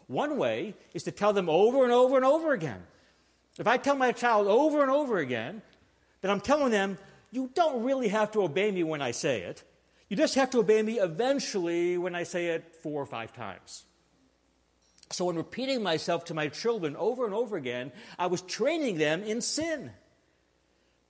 One 0.07 0.37
way 0.37 0.73
is 0.93 1.03
to 1.03 1.11
tell 1.11 1.33
them 1.33 1.49
over 1.49 1.83
and 1.83 1.91
over 1.91 2.15
and 2.15 2.23
over 2.23 2.53
again. 2.53 2.81
If 3.59 3.67
I 3.67 3.77
tell 3.77 3.95
my 3.95 4.13
child 4.13 4.47
over 4.47 4.81
and 4.81 4.89
over 4.89 5.17
again 5.17 5.61
that 6.21 6.31
I'm 6.31 6.39
telling 6.39 6.71
them, 6.71 6.97
you 7.31 7.51
don't 7.53 7.83
really 7.83 8.07
have 8.07 8.31
to 8.31 8.43
obey 8.43 8.71
me 8.71 8.83
when 8.83 9.01
I 9.01 9.11
say 9.11 9.41
it, 9.41 9.63
you 10.07 10.15
just 10.15 10.35
have 10.35 10.51
to 10.51 10.59
obey 10.59 10.81
me 10.81 10.99
eventually 10.99 11.97
when 11.97 12.15
I 12.15 12.23
say 12.23 12.47
it 12.47 12.77
four 12.81 13.01
or 13.01 13.05
five 13.05 13.33
times. 13.33 13.83
So, 15.11 15.29
in 15.29 15.35
repeating 15.35 15.83
myself 15.83 16.25
to 16.25 16.33
my 16.33 16.47
children 16.47 16.95
over 16.95 17.25
and 17.25 17.33
over 17.33 17.57
again, 17.57 17.91
I 18.17 18.27
was 18.27 18.41
training 18.41 18.97
them 18.97 19.23
in 19.23 19.41
sin. 19.41 19.91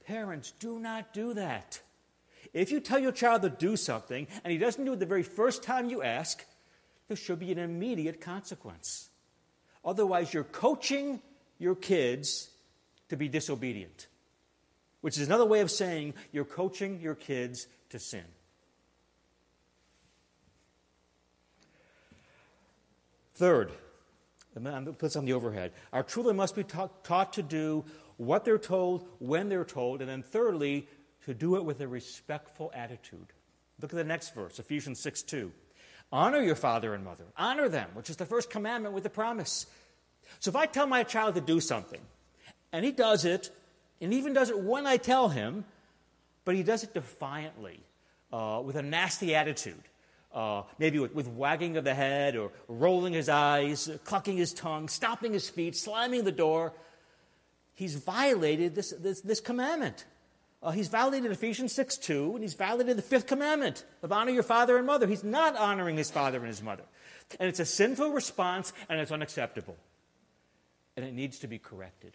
Parents, 0.05 0.53
do 0.59 0.79
not 0.79 1.13
do 1.13 1.33
that. 1.33 1.79
If 2.53 2.71
you 2.71 2.79
tell 2.79 2.99
your 2.99 3.11
child 3.11 3.41
to 3.41 3.49
do 3.49 3.75
something 3.75 4.27
and 4.43 4.51
he 4.51 4.57
doesn't 4.57 4.85
do 4.85 4.93
it 4.93 4.99
the 4.99 5.05
very 5.05 5.23
first 5.23 5.63
time 5.63 5.89
you 5.89 6.03
ask, 6.03 6.45
there 7.07 7.17
should 7.17 7.39
be 7.39 7.51
an 7.51 7.59
immediate 7.59 8.21
consequence. 8.21 9.09
Otherwise, 9.83 10.33
you're 10.33 10.43
coaching 10.43 11.21
your 11.59 11.75
kids 11.75 12.49
to 13.09 13.17
be 13.17 13.27
disobedient, 13.27 14.07
which 15.01 15.17
is 15.17 15.27
another 15.27 15.45
way 15.45 15.61
of 15.61 15.69
saying 15.69 16.13
you're 16.31 16.45
coaching 16.45 16.99
your 17.01 17.15
kids 17.15 17.67
to 17.89 17.99
sin. 17.99 18.23
Third, 23.35 23.71
I'm 24.55 24.63
going 24.63 24.85
to 24.85 24.91
put 24.93 25.01
this 25.01 25.15
on 25.17 25.25
the 25.25 25.33
overhead. 25.33 25.73
Our 25.91 26.03
children 26.03 26.37
must 26.37 26.55
be 26.55 26.63
taught, 26.63 27.03
taught 27.03 27.33
to 27.33 27.43
do 27.43 27.83
what 28.17 28.45
they're 28.45 28.57
told, 28.57 29.07
when 29.19 29.49
they're 29.49 29.65
told, 29.65 30.01
and 30.01 30.09
then 30.09 30.23
thirdly, 30.23 30.87
to 31.25 31.33
do 31.33 31.55
it 31.55 31.65
with 31.65 31.81
a 31.81 31.87
respectful 31.87 32.71
attitude. 32.73 33.33
Look 33.81 33.91
at 33.91 33.97
the 33.97 34.03
next 34.03 34.33
verse, 34.33 34.59
Ephesians 34.59 34.99
6 34.99 35.23
2. 35.23 35.51
Honor 36.11 36.41
your 36.41 36.55
father 36.55 36.93
and 36.93 37.03
mother. 37.03 37.25
Honor 37.35 37.67
them, 37.67 37.89
which 37.93 38.09
is 38.09 38.15
the 38.15 38.25
first 38.25 38.49
commandment 38.49 38.93
with 38.93 39.03
the 39.03 39.09
promise. 39.09 39.65
So 40.39 40.49
if 40.49 40.55
I 40.55 40.65
tell 40.65 40.87
my 40.87 41.03
child 41.03 41.35
to 41.35 41.41
do 41.41 41.59
something, 41.59 42.01
and 42.71 42.85
he 42.85 42.91
does 42.91 43.25
it, 43.25 43.49
and 43.99 44.13
even 44.13 44.33
does 44.33 44.49
it 44.49 44.59
when 44.59 44.85
I 44.85 44.97
tell 44.97 45.29
him, 45.29 45.65
but 46.45 46.55
he 46.55 46.63
does 46.63 46.83
it 46.83 46.93
defiantly, 46.93 47.79
uh, 48.31 48.61
with 48.63 48.75
a 48.75 48.81
nasty 48.81 49.35
attitude, 49.35 49.81
uh, 50.33 50.63
maybe 50.77 50.99
with, 50.99 51.13
with, 51.15 51.27
wagging 51.27 51.77
of 51.77 51.83
the 51.83 51.93
head 51.93 52.35
or 52.35 52.51
rolling 52.67 53.13
his 53.13 53.29
eyes, 53.29 53.89
clucking 54.03 54.35
his 54.37 54.53
tongue, 54.53 54.89
stomping 54.89 55.31
his 55.31 55.49
feet, 55.49 55.75
slamming 55.75 56.23
the 56.25 56.31
door, 56.31 56.73
he's 57.75 57.95
violated 57.95 58.73
this, 58.73 58.93
this, 58.99 59.21
this 59.21 59.39
commandment. 59.39 60.05
Uh, 60.63 60.71
he's 60.71 60.87
violated 60.87 61.31
Ephesians 61.31 61.73
6 61.73 61.97
2, 61.97 62.33
and 62.33 62.41
he's 62.41 62.55
violated 62.55 62.97
the 62.97 63.03
fifth 63.03 63.27
commandment 63.27 63.85
of 64.01 64.11
honor 64.11 64.31
your 64.31 64.43
father 64.43 64.77
and 64.77 64.87
mother. 64.87 65.05
He's 65.05 65.23
not 65.23 65.55
honoring 65.55 65.97
his 65.97 66.09
father 66.09 66.39
and 66.39 66.47
his 66.47 66.63
mother. 66.63 66.83
And 67.39 67.47
it's 67.47 67.59
a 67.59 67.65
sinful 67.65 68.11
response, 68.11 68.73
and 68.89 68.99
it's 68.99 69.11
unacceptable. 69.11 69.77
And 70.97 71.05
it 71.05 71.13
needs 71.13 71.39
to 71.39 71.47
be 71.47 71.59
corrected. 71.59 72.13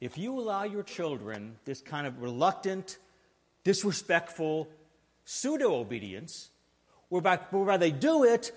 If 0.00 0.18
you 0.18 0.38
allow 0.38 0.64
your 0.64 0.82
children 0.82 1.56
this 1.64 1.80
kind 1.80 2.06
of 2.06 2.20
reluctant, 2.20 2.98
disrespectful 3.64 4.68
pseudo 5.24 5.74
obedience, 5.74 6.50
whereby, 7.08 7.36
whereby 7.50 7.76
they 7.76 7.90
do 7.90 8.24
it 8.24 8.52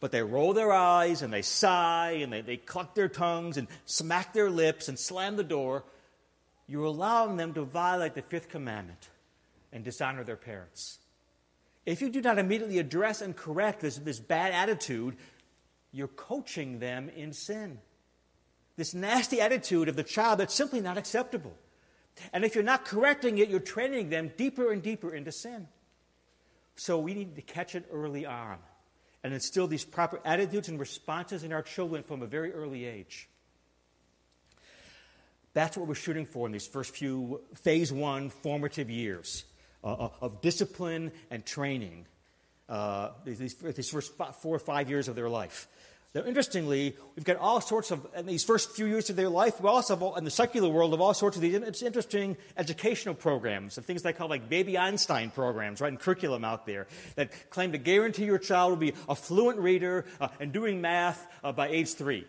but 0.00 0.12
they 0.12 0.22
roll 0.22 0.52
their 0.52 0.72
eyes 0.72 1.22
and 1.22 1.32
they 1.32 1.42
sigh 1.42 2.18
and 2.22 2.32
they, 2.32 2.40
they 2.42 2.56
cluck 2.56 2.94
their 2.94 3.08
tongues 3.08 3.56
and 3.56 3.66
smack 3.86 4.32
their 4.32 4.50
lips 4.50 4.88
and 4.88 4.98
slam 4.98 5.36
the 5.36 5.44
door. 5.44 5.84
You're 6.66 6.84
allowing 6.84 7.36
them 7.36 7.54
to 7.54 7.62
violate 7.62 8.14
the 8.14 8.22
fifth 8.22 8.48
commandment 8.48 9.08
and 9.72 9.84
dishonor 9.84 10.24
their 10.24 10.36
parents. 10.36 10.98
If 11.86 12.02
you 12.02 12.10
do 12.10 12.20
not 12.20 12.38
immediately 12.38 12.78
address 12.78 13.22
and 13.22 13.34
correct 13.34 13.80
this, 13.80 13.96
this 13.96 14.18
bad 14.18 14.52
attitude, 14.52 15.16
you're 15.92 16.08
coaching 16.08 16.78
them 16.78 17.08
in 17.08 17.32
sin. 17.32 17.78
This 18.76 18.92
nasty 18.92 19.40
attitude 19.40 19.88
of 19.88 19.96
the 19.96 20.02
child 20.02 20.40
that's 20.40 20.54
simply 20.54 20.80
not 20.80 20.98
acceptable. 20.98 21.56
And 22.32 22.44
if 22.44 22.54
you're 22.54 22.64
not 22.64 22.84
correcting 22.84 23.38
it, 23.38 23.48
you're 23.48 23.60
training 23.60 24.10
them 24.10 24.32
deeper 24.36 24.72
and 24.72 24.82
deeper 24.82 25.14
into 25.14 25.32
sin. 25.32 25.68
So 26.74 26.98
we 26.98 27.14
need 27.14 27.36
to 27.36 27.42
catch 27.42 27.74
it 27.74 27.86
early 27.90 28.26
on 28.26 28.58
and 29.26 29.34
instill 29.34 29.66
these 29.66 29.84
proper 29.84 30.20
attitudes 30.24 30.68
and 30.68 30.78
responses 30.78 31.42
in 31.42 31.52
our 31.52 31.60
children 31.60 32.04
from 32.04 32.22
a 32.22 32.26
very 32.26 32.52
early 32.52 32.84
age. 32.84 33.28
That's 35.52 35.76
what 35.76 35.88
we're 35.88 35.96
shooting 35.96 36.26
for 36.26 36.46
in 36.46 36.52
these 36.52 36.68
first 36.68 36.94
few 36.94 37.40
phase 37.56 37.92
one 37.92 38.30
formative 38.30 38.88
years 38.88 39.44
uh, 39.82 39.94
uh 39.94 40.08
of 40.20 40.40
discipline 40.42 41.10
and 41.28 41.44
training, 41.44 42.06
uh, 42.68 43.08
these, 43.24 43.56
these 43.56 43.90
first 43.90 44.12
four 44.16 44.54
or 44.54 44.60
five 44.60 44.88
years 44.88 45.08
of 45.08 45.16
their 45.16 45.28
life. 45.28 45.66
Now, 46.16 46.24
interestingly, 46.24 46.96
we've 47.14 47.26
got 47.26 47.36
all 47.36 47.60
sorts 47.60 47.90
of, 47.90 48.06
in 48.16 48.24
these 48.24 48.42
first 48.42 48.70
few 48.70 48.86
years 48.86 49.10
of 49.10 49.16
their 49.16 49.28
life, 49.28 49.60
we 49.60 49.68
also 49.68 49.94
have, 49.94 50.16
in 50.16 50.24
the 50.24 50.30
secular 50.30 50.70
world, 50.70 50.94
of 50.94 51.00
all 51.02 51.12
sorts 51.12 51.36
of 51.36 51.42
these 51.42 51.82
interesting 51.82 52.38
educational 52.56 53.14
programs, 53.14 53.76
and 53.76 53.84
things 53.84 54.00
they 54.00 54.14
call 54.14 54.26
like 54.26 54.48
baby 54.48 54.78
Einstein 54.78 55.28
programs, 55.28 55.82
right, 55.82 55.88
and 55.92 56.00
curriculum 56.00 56.42
out 56.42 56.64
there 56.64 56.86
that 57.16 57.50
claim 57.50 57.72
to 57.72 57.76
guarantee 57.76 58.24
your 58.24 58.38
child 58.38 58.70
will 58.70 58.78
be 58.78 58.94
a 59.10 59.14
fluent 59.14 59.58
reader 59.58 60.06
uh, 60.18 60.28
and 60.40 60.54
doing 60.54 60.80
math 60.80 61.26
uh, 61.44 61.52
by 61.52 61.68
age 61.68 61.92
three. 61.92 62.26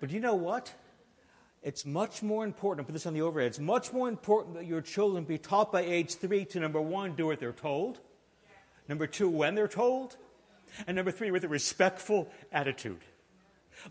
But 0.00 0.08
you 0.08 0.20
know 0.20 0.34
what? 0.34 0.72
it's 1.62 1.84
much 1.84 2.22
more 2.22 2.42
important, 2.42 2.86
put 2.86 2.94
this 2.94 3.04
on 3.04 3.12
the 3.12 3.20
overhead, 3.20 3.48
it's 3.48 3.58
much 3.58 3.92
more 3.92 4.08
important 4.08 4.54
that 4.54 4.64
your 4.64 4.80
children 4.80 5.24
be 5.24 5.36
taught 5.36 5.70
by 5.70 5.82
age 5.82 6.14
three 6.14 6.46
to 6.46 6.58
number 6.58 6.80
one, 6.80 7.14
do 7.14 7.26
what 7.26 7.38
they're 7.38 7.52
told, 7.52 8.00
number 8.88 9.06
two, 9.06 9.28
when 9.28 9.54
they're 9.54 9.68
told, 9.68 10.16
and 10.86 10.96
number 10.96 11.10
three, 11.10 11.30
with 11.30 11.44
a 11.44 11.48
respectful 11.48 12.28
attitude. 12.52 13.00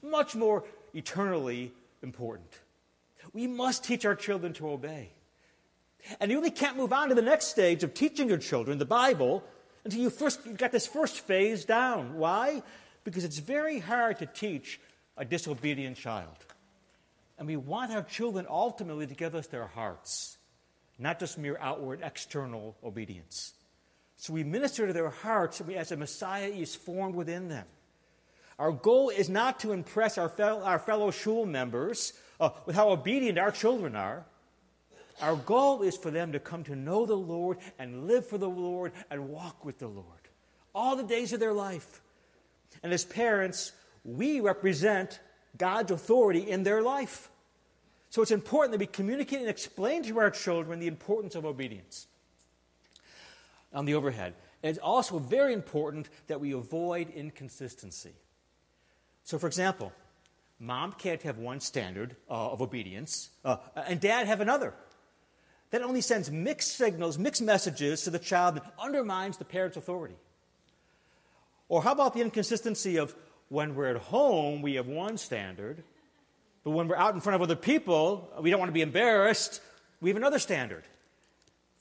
Much 0.02 0.36
more 0.36 0.64
eternally 0.94 1.72
important. 2.02 2.60
We 3.34 3.48
must 3.48 3.84
teach 3.84 4.06
our 4.06 4.16
children 4.16 4.54
to 4.54 4.70
obey. 4.70 5.12
And 6.20 6.32
you 6.32 6.38
really 6.38 6.52
can't 6.52 6.78
move 6.78 6.94
on 6.94 7.10
to 7.10 7.16
the 7.16 7.22
next 7.22 7.48
stage 7.48 7.84
of 7.84 7.94
teaching 7.94 8.30
your 8.30 8.38
children 8.38 8.78
the 8.78 8.86
Bible 8.86 9.44
until 9.84 10.02
you 10.02 10.10
first 10.10 10.46
you've 10.46 10.58
got 10.58 10.72
this 10.72 10.88
first 10.88 11.20
phase 11.20 11.66
down. 11.66 12.16
Why? 12.16 12.64
Because 13.04 13.24
it's 13.24 13.40
very 13.40 13.80
hard 13.80 14.20
to 14.20 14.26
teach 14.26 14.80
a 15.18 15.26
disobedient 15.26 15.98
child. 15.98 16.36
And 17.38 17.48
we 17.48 17.58
want 17.58 17.92
our 17.92 18.04
children 18.04 18.46
ultimately 18.50 19.08
to 19.08 19.14
give 19.14 19.36
us 19.36 19.48
their 19.48 19.68
hearts, 19.68 20.38
not 20.98 21.20
just 21.20 21.38
mere 21.38 21.58
outward 21.60 22.02
external 22.04 22.76
obedience. 22.84 23.54
So 24.20 24.34
we 24.34 24.44
minister 24.44 24.86
to 24.86 24.92
their 24.92 25.10
hearts 25.10 25.62
as 25.62 25.94
a 25.94 25.98
Messiah 25.98 26.50
is 26.50 26.76
formed 26.76 27.16
within 27.16 27.48
them. 27.48 27.66
Our 28.60 28.74
goal 28.74 29.12
is 29.12 29.30
not 29.30 29.62
to 29.62 29.72
impress 29.72 30.18
our 30.18 30.28
fellow, 30.28 30.62
our 30.62 30.78
fellow 30.78 31.10
shul 31.10 31.46
members 31.46 32.12
uh, 32.38 32.50
with 32.66 32.76
how 32.76 32.90
obedient 32.90 33.40
our 33.40 33.50
children 33.50 33.96
are. 33.96 34.26
Our 35.22 35.38
goal 35.38 35.84
is 35.84 35.96
for 35.96 36.12
them 36.12 36.34
to 36.34 36.40
come 36.40 36.66
to 36.66 36.76
know 36.76 37.06
the 37.06 37.16
Lord 37.16 37.60
and 37.80 38.08
live 38.08 38.28
for 38.28 38.38
the 38.38 38.50
Lord 38.50 38.92
and 39.10 39.30
walk 39.30 39.64
with 39.64 39.80
the 39.80 39.88
Lord 39.88 40.06
all 40.76 40.98
the 40.98 41.04
days 41.04 41.32
of 41.32 41.40
their 41.40 41.54
life. 41.54 42.02
And 42.84 42.92
as 42.92 43.06
parents, 43.06 43.72
we 44.04 44.42
represent 44.42 45.22
God's 45.58 45.92
authority 45.92 46.52
in 46.52 46.64
their 46.64 46.82
life. 46.82 47.30
So 48.10 48.22
it's 48.22 48.32
important 48.32 48.74
that 48.74 48.80
we 48.80 48.88
communicate 48.88 49.40
and 49.40 49.50
explain 49.50 50.04
to 50.04 50.20
our 50.20 50.30
children 50.30 50.80
the 50.80 50.88
importance 50.88 51.36
of 51.36 51.46
obedience. 51.46 52.08
On 53.72 53.86
the 53.86 53.94
overhead. 53.94 54.34
And 54.64 54.72
it's 54.72 54.80
also 54.80 55.20
very 55.20 55.54
important 55.54 56.10
that 56.28 56.40
we 56.40 56.54
avoid 56.54 57.10
inconsistency. 57.10 58.14
So, 59.24 59.38
for 59.38 59.48
example, 59.48 59.94
mom 60.60 60.92
can't 60.94 61.22
have 61.22 61.38
one 61.38 61.60
standard 61.60 62.16
uh, 62.30 62.52
of 62.52 62.62
obedience, 62.62 63.30
uh, 63.46 63.58
and 63.76 64.00
dad 64.00 64.28
have 64.28 64.42
another. 64.42 64.74
That 65.72 65.84
only 65.84 66.02
sends 66.02 66.32
mixed 66.32 66.76
signals, 66.76 67.20
mixed 67.20 67.42
messages 67.42 68.04
to 68.04 68.10
the 68.10 68.20
child 68.20 68.56
that 68.56 68.74
undermines 68.80 69.38
the 69.38 69.46
parent's 69.46 69.78
authority. 69.78 70.16
Or 71.68 71.84
how 71.84 71.92
about 71.92 72.16
the 72.16 72.22
inconsistency 72.22 72.98
of 72.98 73.16
when 73.50 73.76
we're 73.76 73.96
at 73.96 74.02
home, 74.02 74.62
we 74.62 74.76
have 74.76 74.88
one 74.88 75.18
standard, 75.18 75.84
but 76.64 76.72
when 76.72 76.88
we're 76.88 76.98
out 76.98 77.14
in 77.14 77.22
front 77.22 77.36
of 77.36 77.42
other 77.42 77.56
people, 77.56 78.30
we 78.42 78.50
don't 78.50 78.60
want 78.60 78.70
to 78.70 78.74
be 78.74 78.82
embarrassed, 78.82 79.62
we 80.02 80.10
have 80.10 80.18
another 80.18 80.40
standard. 80.40 80.84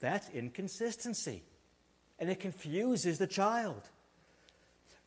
That's 0.00 0.28
inconsistency. 0.30 1.42
And 2.18 2.30
it 2.30 2.40
confuses 2.40 3.18
the 3.18 3.26
child. 3.26 3.82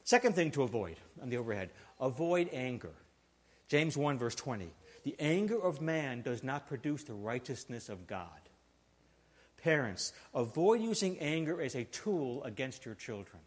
Second 0.03 0.35
thing 0.35 0.51
to 0.51 0.63
avoid 0.63 0.95
on 1.21 1.29
the 1.29 1.37
overhead 1.37 1.69
avoid 1.99 2.49
anger. 2.51 2.91
James 3.67 3.95
1, 3.95 4.17
verse 4.17 4.35
20. 4.35 4.69
The 5.03 5.15
anger 5.19 5.59
of 5.59 5.81
man 5.81 6.21
does 6.21 6.43
not 6.43 6.67
produce 6.67 7.03
the 7.03 7.13
righteousness 7.13 7.89
of 7.89 8.07
God. 8.07 8.27
Parents, 9.63 10.13
avoid 10.33 10.81
using 10.81 11.19
anger 11.19 11.61
as 11.61 11.75
a 11.75 11.83
tool 11.85 12.43
against 12.43 12.85
your 12.85 12.95
children. 12.95 13.39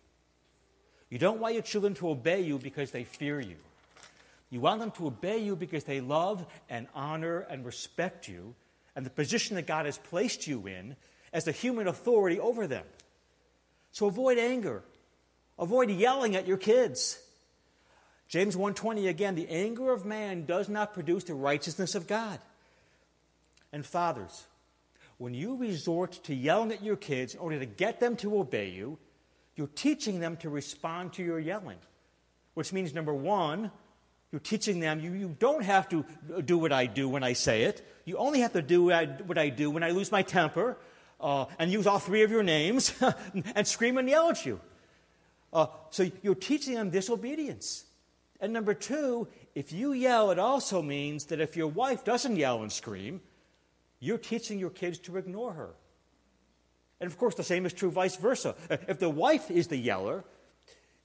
You 1.11 1.19
don't 1.19 1.41
want 1.41 1.55
your 1.55 1.63
children 1.63 1.95
to 1.95 2.09
obey 2.09 2.41
you 2.41 2.59
because 2.59 2.91
they 2.91 3.05
fear 3.05 3.41
you. 3.41 3.57
You 4.51 4.61
want 4.61 4.81
them 4.81 4.93
to 4.93 5.09
obey 5.09 5.39
you 5.39 5.57
because 5.57 5.85
they 5.85 6.01
love 6.01 6.47
and 6.71 6.87
honor 6.95 7.41
and 7.41 7.65
respect 7.65 8.29
you 8.29 8.55
and 8.95 9.05
the 9.05 9.11
position 9.11 9.57
that 9.57 9.67
God 9.67 9.87
has 9.87 9.99
placed 9.99 10.47
you 10.47 10.67
in 10.67 10.97
as 11.33 11.45
the 11.45 11.53
human 11.53 11.89
authority 11.89 12.39
over 12.39 12.67
them. 12.67 12.85
So 13.95 14.07
avoid 14.07 14.39
anger. 14.39 14.83
Avoid 15.57 15.89
yelling 15.89 16.35
at 16.35 16.49
your 16.49 16.57
kids. 16.57 17.17
James 18.27 18.57
1:20 18.57 19.09
again, 19.09 19.37
the 19.37 19.49
anger 19.49 19.93
of 19.93 20.05
man 20.05 20.47
does 20.47 20.69
not 20.69 20.93
produce 20.93 21.23
the 21.23 21.35
righteousness 21.35 21.95
of 21.95 22.09
God. 22.09 22.41
And 23.73 23.87
fathers, 23.87 24.47
when 25.19 25.33
you 25.33 25.55
resort 25.55 26.25
to 26.25 26.35
yelling 26.35 26.73
at 26.73 26.83
your 26.83 26.97
kids 26.97 27.35
in 27.35 27.41
order 27.41 27.61
to 27.61 27.67
get 27.67 28.01
them 28.01 28.17
to 28.17 28.37
obey 28.37 28.71
you, 28.71 28.99
you're 29.55 29.69
teaching 29.69 30.19
them 30.19 30.39
to 30.39 30.49
respond 30.49 31.13
to 31.13 31.23
your 31.23 31.39
yelling. 31.39 31.79
Which 32.55 32.73
means 32.73 32.95
number 32.95 33.15
1, 33.15 33.71
you're 34.33 34.41
teaching 34.41 34.81
them 34.81 34.99
you, 34.99 35.13
you 35.13 35.37
don't 35.39 35.63
have 35.63 35.89
to 35.91 36.05
do 36.45 36.59
what 36.59 36.73
I 36.73 36.87
do 36.87 37.09
when 37.09 37.23
I 37.23 37.35
say 37.35 37.63
it. 37.63 37.87
You 38.05 38.17
only 38.17 38.41
have 38.41 38.55
to 38.55 38.63
do 38.63 38.83
what 38.87 38.95
I, 38.95 39.05
what 39.05 39.39
I 39.39 39.51
do 39.51 39.71
when 39.71 39.85
I 39.85 39.91
lose 39.91 40.11
my 40.11 40.23
temper 40.23 40.79
uh, 41.21 41.47
and 41.59 41.71
use 41.71 41.87
all 41.87 41.99
three 41.99 42.23
of 42.23 42.31
your 42.31 42.43
names 42.43 42.95
and 43.55 43.67
scream 43.67 43.99
and 43.99 44.09
yell 44.09 44.31
at 44.31 44.45
you. 44.45 44.61
Uh, 45.53 45.67
so 45.91 46.11
you're 46.23 46.35
teaching 46.35 46.75
them 46.75 46.91
disobedience. 46.91 47.85
And 48.41 48.53
number 48.53 48.75
two, 48.75 49.29
if 49.55 49.73
you 49.73 49.93
yell, 49.93 50.31
it 50.31 50.39
also 50.39 50.83
means 50.83 51.27
that 51.27 51.41
if 51.41 51.57
your 51.57 51.69
wife 51.69 52.05
doesn't 52.05 52.37
yell 52.37 52.63
and 52.63 52.73
scream, 52.73 53.21
you're 54.01 54.19
teaching 54.19 54.59
your 54.59 54.71
kids 54.71 54.99
to 54.99 55.17
ignore 55.17 55.53
her. 55.53 55.71
And 57.01 57.11
of 57.11 57.17
course, 57.19 57.35
the 57.35 57.45
same 57.45 57.67
is 57.67 57.73
true 57.73 57.91
vice 57.91 58.17
versa. 58.17 58.55
If 58.69 58.99
the 58.99 59.11
wife 59.11 59.51
is 59.51 59.69
the 59.69 59.77
yeller, 59.77 60.25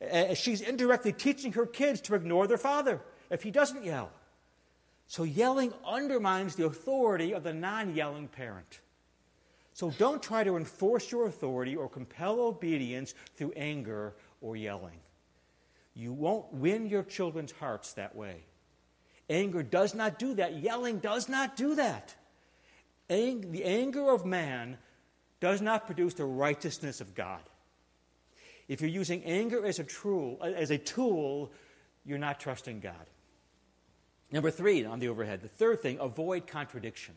uh, 0.01 0.33
she's 0.33 0.61
indirectly 0.61 1.13
teaching 1.13 1.53
her 1.53 1.65
kids 1.65 2.01
to 2.01 2.15
ignore 2.15 2.47
their 2.47 2.57
father 2.57 3.01
if 3.29 3.43
he 3.43 3.51
doesn't 3.51 3.83
yell. 3.83 4.11
So 5.07 5.23
yelling 5.23 5.73
undermines 5.85 6.55
the 6.55 6.65
authority 6.65 7.33
of 7.33 7.43
the 7.43 7.53
non 7.53 7.95
yelling 7.95 8.27
parent. 8.27 8.79
So 9.79 9.91
don't 9.91 10.21
try 10.21 10.43
to 10.43 10.57
enforce 10.57 11.09
your 11.09 11.27
authority 11.27 11.73
or 11.73 11.87
compel 11.87 12.41
obedience 12.41 13.13
through 13.37 13.53
anger 13.55 14.13
or 14.41 14.57
yelling. 14.57 14.99
You 15.93 16.11
won't 16.11 16.53
win 16.53 16.89
your 16.89 17.03
children's 17.03 17.53
hearts 17.53 17.93
that 17.93 18.13
way. 18.13 18.43
Anger 19.29 19.63
does 19.63 19.95
not 19.95 20.19
do 20.19 20.33
that. 20.33 20.57
Yelling 20.57 20.99
does 20.99 21.29
not 21.29 21.55
do 21.55 21.75
that. 21.75 22.13
Ang- 23.09 23.53
the 23.53 23.63
anger 23.63 24.09
of 24.09 24.25
man 24.25 24.77
does 25.39 25.61
not 25.61 25.85
produce 25.85 26.13
the 26.13 26.25
righteousness 26.25 26.99
of 26.99 27.15
God. 27.15 27.39
If 28.67 28.81
you're 28.81 28.89
using 28.89 29.23
anger 29.23 29.65
as 29.65 29.79
a 29.79 29.85
as 30.43 30.71
a 30.71 30.77
tool, 30.77 31.53
you're 32.03 32.17
not 32.17 32.41
trusting 32.41 32.81
God. 32.81 33.07
Number 34.29 34.51
three 34.51 34.83
on 34.83 34.99
the 34.99 35.07
overhead, 35.07 35.41
the 35.41 35.47
third 35.47 35.81
thing, 35.81 35.99
avoid 36.01 36.47
contradiction. 36.47 37.15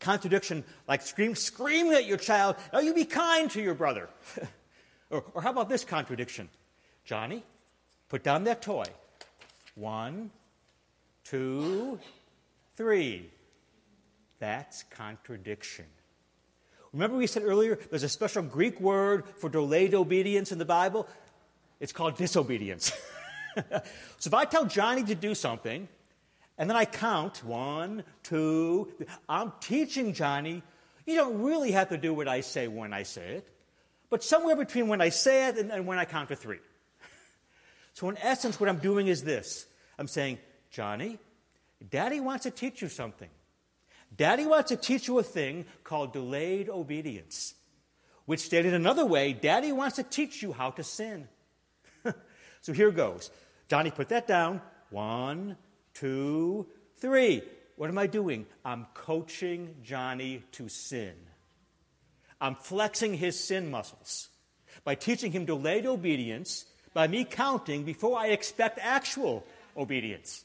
Contradiction, 0.00 0.64
like 0.86 1.02
scream, 1.02 1.34
screaming 1.34 1.92
at 1.92 2.06
your 2.06 2.18
child, 2.18 2.56
oh, 2.72 2.80
you 2.80 2.94
be 2.94 3.04
kind 3.04 3.50
to 3.50 3.60
your 3.60 3.74
brother. 3.74 4.08
or, 5.10 5.24
or 5.34 5.42
how 5.42 5.50
about 5.50 5.68
this 5.68 5.84
contradiction? 5.84 6.48
Johnny, 7.04 7.42
put 8.08 8.22
down 8.22 8.44
that 8.44 8.62
toy. 8.62 8.84
One, 9.74 10.30
two, 11.24 11.98
three. 12.76 13.30
That's 14.38 14.84
contradiction. 14.84 15.86
Remember, 16.92 17.16
we 17.16 17.26
said 17.26 17.42
earlier 17.42 17.78
there's 17.90 18.02
a 18.02 18.08
special 18.08 18.42
Greek 18.42 18.80
word 18.80 19.24
for 19.36 19.50
delayed 19.50 19.94
obedience 19.94 20.52
in 20.52 20.58
the 20.58 20.64
Bible? 20.64 21.06
It's 21.80 21.92
called 21.92 22.16
disobedience. 22.16 22.92
so 23.56 24.28
if 24.28 24.34
I 24.34 24.44
tell 24.44 24.64
Johnny 24.64 25.02
to 25.04 25.14
do 25.14 25.34
something, 25.34 25.88
and 26.58 26.68
then 26.68 26.76
I 26.76 26.84
count 26.84 27.44
one, 27.44 28.02
two, 28.24 28.92
I'm 29.28 29.52
teaching 29.60 30.12
Johnny, 30.12 30.62
you 31.06 31.14
don't 31.14 31.40
really 31.40 31.70
have 31.70 31.88
to 31.90 31.96
do 31.96 32.12
what 32.12 32.28
I 32.28 32.42
say 32.42 32.66
when 32.68 32.92
I 32.92 33.04
say 33.04 33.36
it, 33.36 33.48
but 34.10 34.24
somewhere 34.24 34.56
between 34.56 34.88
when 34.88 35.00
I 35.00 35.08
say 35.08 35.48
it 35.48 35.56
and, 35.56 35.70
and 35.70 35.86
when 35.86 35.98
I 35.98 36.04
count 36.04 36.28
to 36.30 36.36
three. 36.36 36.58
so, 37.94 38.08
in 38.08 38.18
essence, 38.18 38.58
what 38.58 38.68
I'm 38.68 38.78
doing 38.78 39.06
is 39.06 39.22
this 39.22 39.66
I'm 39.98 40.08
saying, 40.08 40.38
Johnny, 40.70 41.18
Daddy 41.88 42.20
wants 42.20 42.42
to 42.42 42.50
teach 42.50 42.82
you 42.82 42.88
something. 42.88 43.30
Daddy 44.16 44.46
wants 44.46 44.70
to 44.70 44.76
teach 44.76 45.06
you 45.06 45.18
a 45.18 45.22
thing 45.22 45.64
called 45.84 46.12
delayed 46.12 46.68
obedience, 46.68 47.54
which 48.26 48.40
stated 48.40 48.74
another 48.74 49.06
way, 49.06 49.32
Daddy 49.32 49.70
wants 49.70 49.96
to 49.96 50.02
teach 50.02 50.42
you 50.42 50.52
how 50.52 50.70
to 50.72 50.82
sin. 50.82 51.28
so 52.60 52.72
here 52.72 52.90
goes. 52.90 53.30
Johnny, 53.68 53.90
put 53.90 54.08
that 54.08 54.26
down. 54.26 54.60
One, 54.90 55.56
two, 55.98 56.66
three. 56.96 57.42
What 57.76 57.90
am 57.90 57.98
I 57.98 58.06
doing? 58.06 58.46
I'm 58.64 58.86
coaching 58.94 59.76
Johnny 59.82 60.42
to 60.52 60.68
sin. 60.68 61.14
I'm 62.40 62.54
flexing 62.54 63.14
his 63.14 63.38
sin 63.38 63.70
muscles 63.70 64.28
by 64.84 64.94
teaching 64.94 65.32
him 65.32 65.44
delayed 65.44 65.86
obedience 65.86 66.66
by 66.94 67.08
me 67.08 67.24
counting 67.24 67.84
before 67.84 68.18
I 68.18 68.28
expect 68.28 68.78
actual 68.80 69.44
obedience 69.76 70.44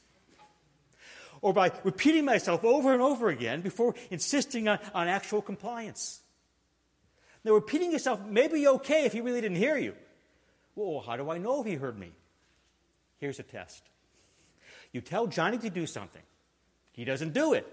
or 1.41 1.53
by 1.53 1.71
repeating 1.83 2.25
myself 2.25 2.63
over 2.63 2.93
and 2.93 3.01
over 3.01 3.29
again 3.29 3.61
before 3.61 3.95
insisting 4.09 4.67
on, 4.67 4.79
on 4.93 5.07
actual 5.07 5.41
compliance. 5.41 6.21
Now, 7.43 7.53
repeating 7.53 7.91
yourself 7.91 8.25
may 8.25 8.47
be 8.47 8.67
okay 8.67 9.05
if 9.05 9.13
he 9.13 9.21
really 9.21 9.41
didn't 9.41 9.57
hear 9.57 9.77
you. 9.77 9.93
Well, 10.75 11.01
how 11.01 11.17
do 11.17 11.29
I 11.29 11.37
know 11.37 11.61
if 11.61 11.67
he 11.67 11.75
heard 11.75 11.99
me? 11.99 12.13
Here's 13.17 13.39
a 13.39 13.43
test. 13.43 13.83
You 14.93 15.01
tell 15.01 15.27
Johnny 15.27 15.57
to 15.57 15.69
do 15.69 15.85
something, 15.85 16.21
He 16.93 17.03
doesn't 17.03 17.33
do 17.33 17.53
it. 17.53 17.67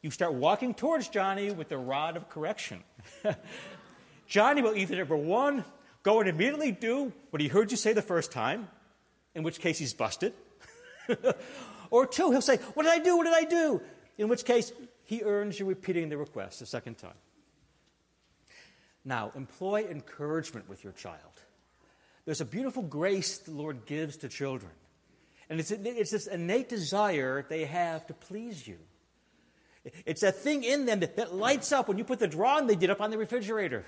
You 0.00 0.10
start 0.10 0.32
walking 0.32 0.72
towards 0.72 1.08
Johnny 1.08 1.50
with 1.50 1.68
the 1.68 1.76
rod 1.76 2.16
of 2.16 2.30
correction. 2.30 2.82
Johnny 4.26 4.62
will 4.62 4.74
either, 4.74 4.96
number 4.96 5.16
one, 5.16 5.62
go 6.02 6.20
and 6.20 6.28
immediately 6.28 6.72
do 6.72 7.12
what 7.28 7.42
he 7.42 7.48
heard 7.48 7.70
you 7.70 7.76
say 7.76 7.92
the 7.92 8.00
first 8.00 8.32
time, 8.32 8.68
in 9.34 9.42
which 9.42 9.60
case 9.60 9.78
he's 9.78 9.92
busted. 9.92 10.32
or 11.90 12.06
two, 12.06 12.30
he'll 12.30 12.40
say, 12.40 12.56
What 12.74 12.84
did 12.84 12.92
I 12.92 13.00
do? 13.00 13.16
What 13.18 13.24
did 13.24 13.34
I 13.34 13.44
do? 13.44 13.82
In 14.16 14.28
which 14.28 14.44
case 14.44 14.72
he 15.04 15.22
earns 15.22 15.58
you 15.58 15.66
repeating 15.66 16.08
the 16.08 16.16
request 16.16 16.62
a 16.62 16.66
second 16.66 16.96
time. 16.96 17.18
Now, 19.04 19.32
employ 19.34 19.86
encouragement 19.90 20.68
with 20.68 20.84
your 20.84 20.92
child. 20.92 21.18
There's 22.26 22.40
a 22.40 22.44
beautiful 22.44 22.82
grace 22.82 23.38
the 23.38 23.50
Lord 23.50 23.86
gives 23.86 24.18
to 24.18 24.28
children. 24.28 24.70
And 25.50 25.58
it's, 25.60 25.72
it's 25.72 26.12
this 26.12 26.28
innate 26.28 26.68
desire 26.68 27.44
they 27.48 27.64
have 27.64 28.06
to 28.06 28.14
please 28.14 28.66
you. 28.66 28.78
It's 30.06 30.20
that 30.20 30.36
thing 30.36 30.62
in 30.62 30.86
them 30.86 31.00
that, 31.00 31.16
that 31.16 31.34
lights 31.34 31.72
up 31.72 31.88
when 31.88 31.98
you 31.98 32.04
put 32.04 32.20
the 32.20 32.28
drawing 32.28 32.66
they 32.66 32.76
did 32.76 32.88
up 32.88 33.00
on 33.00 33.10
the 33.10 33.18
refrigerator. 33.18 33.84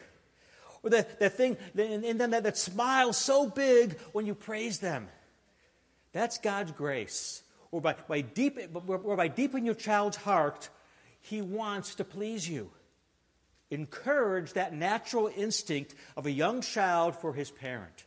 Or 0.82 0.90
that, 0.90 1.20
that 1.20 1.36
thing 1.36 1.56
in 1.76 2.18
them 2.18 2.32
that, 2.32 2.42
that 2.42 2.58
smiles 2.58 3.16
so 3.16 3.48
big 3.48 3.98
when 4.12 4.26
you 4.26 4.34
praise 4.34 4.80
them. 4.80 5.08
That's 6.12 6.38
God's 6.38 6.72
grace. 6.72 7.42
Or 7.70 7.80
by, 7.80 7.94
by, 8.08 8.22
deep, 8.22 8.58
or 8.74 9.16
by 9.16 9.28
deep 9.28 9.54
in 9.54 9.64
your 9.64 9.74
child's 9.74 10.16
heart, 10.16 10.68
He 11.20 11.40
wants 11.40 11.94
to 11.96 12.04
please 12.04 12.48
you. 12.48 12.70
Encourage 13.70 14.52
that 14.52 14.74
natural 14.74 15.30
instinct 15.34 15.94
of 16.16 16.26
a 16.26 16.30
young 16.30 16.60
child 16.60 17.16
for 17.16 17.32
his 17.32 17.50
parent. 17.50 18.04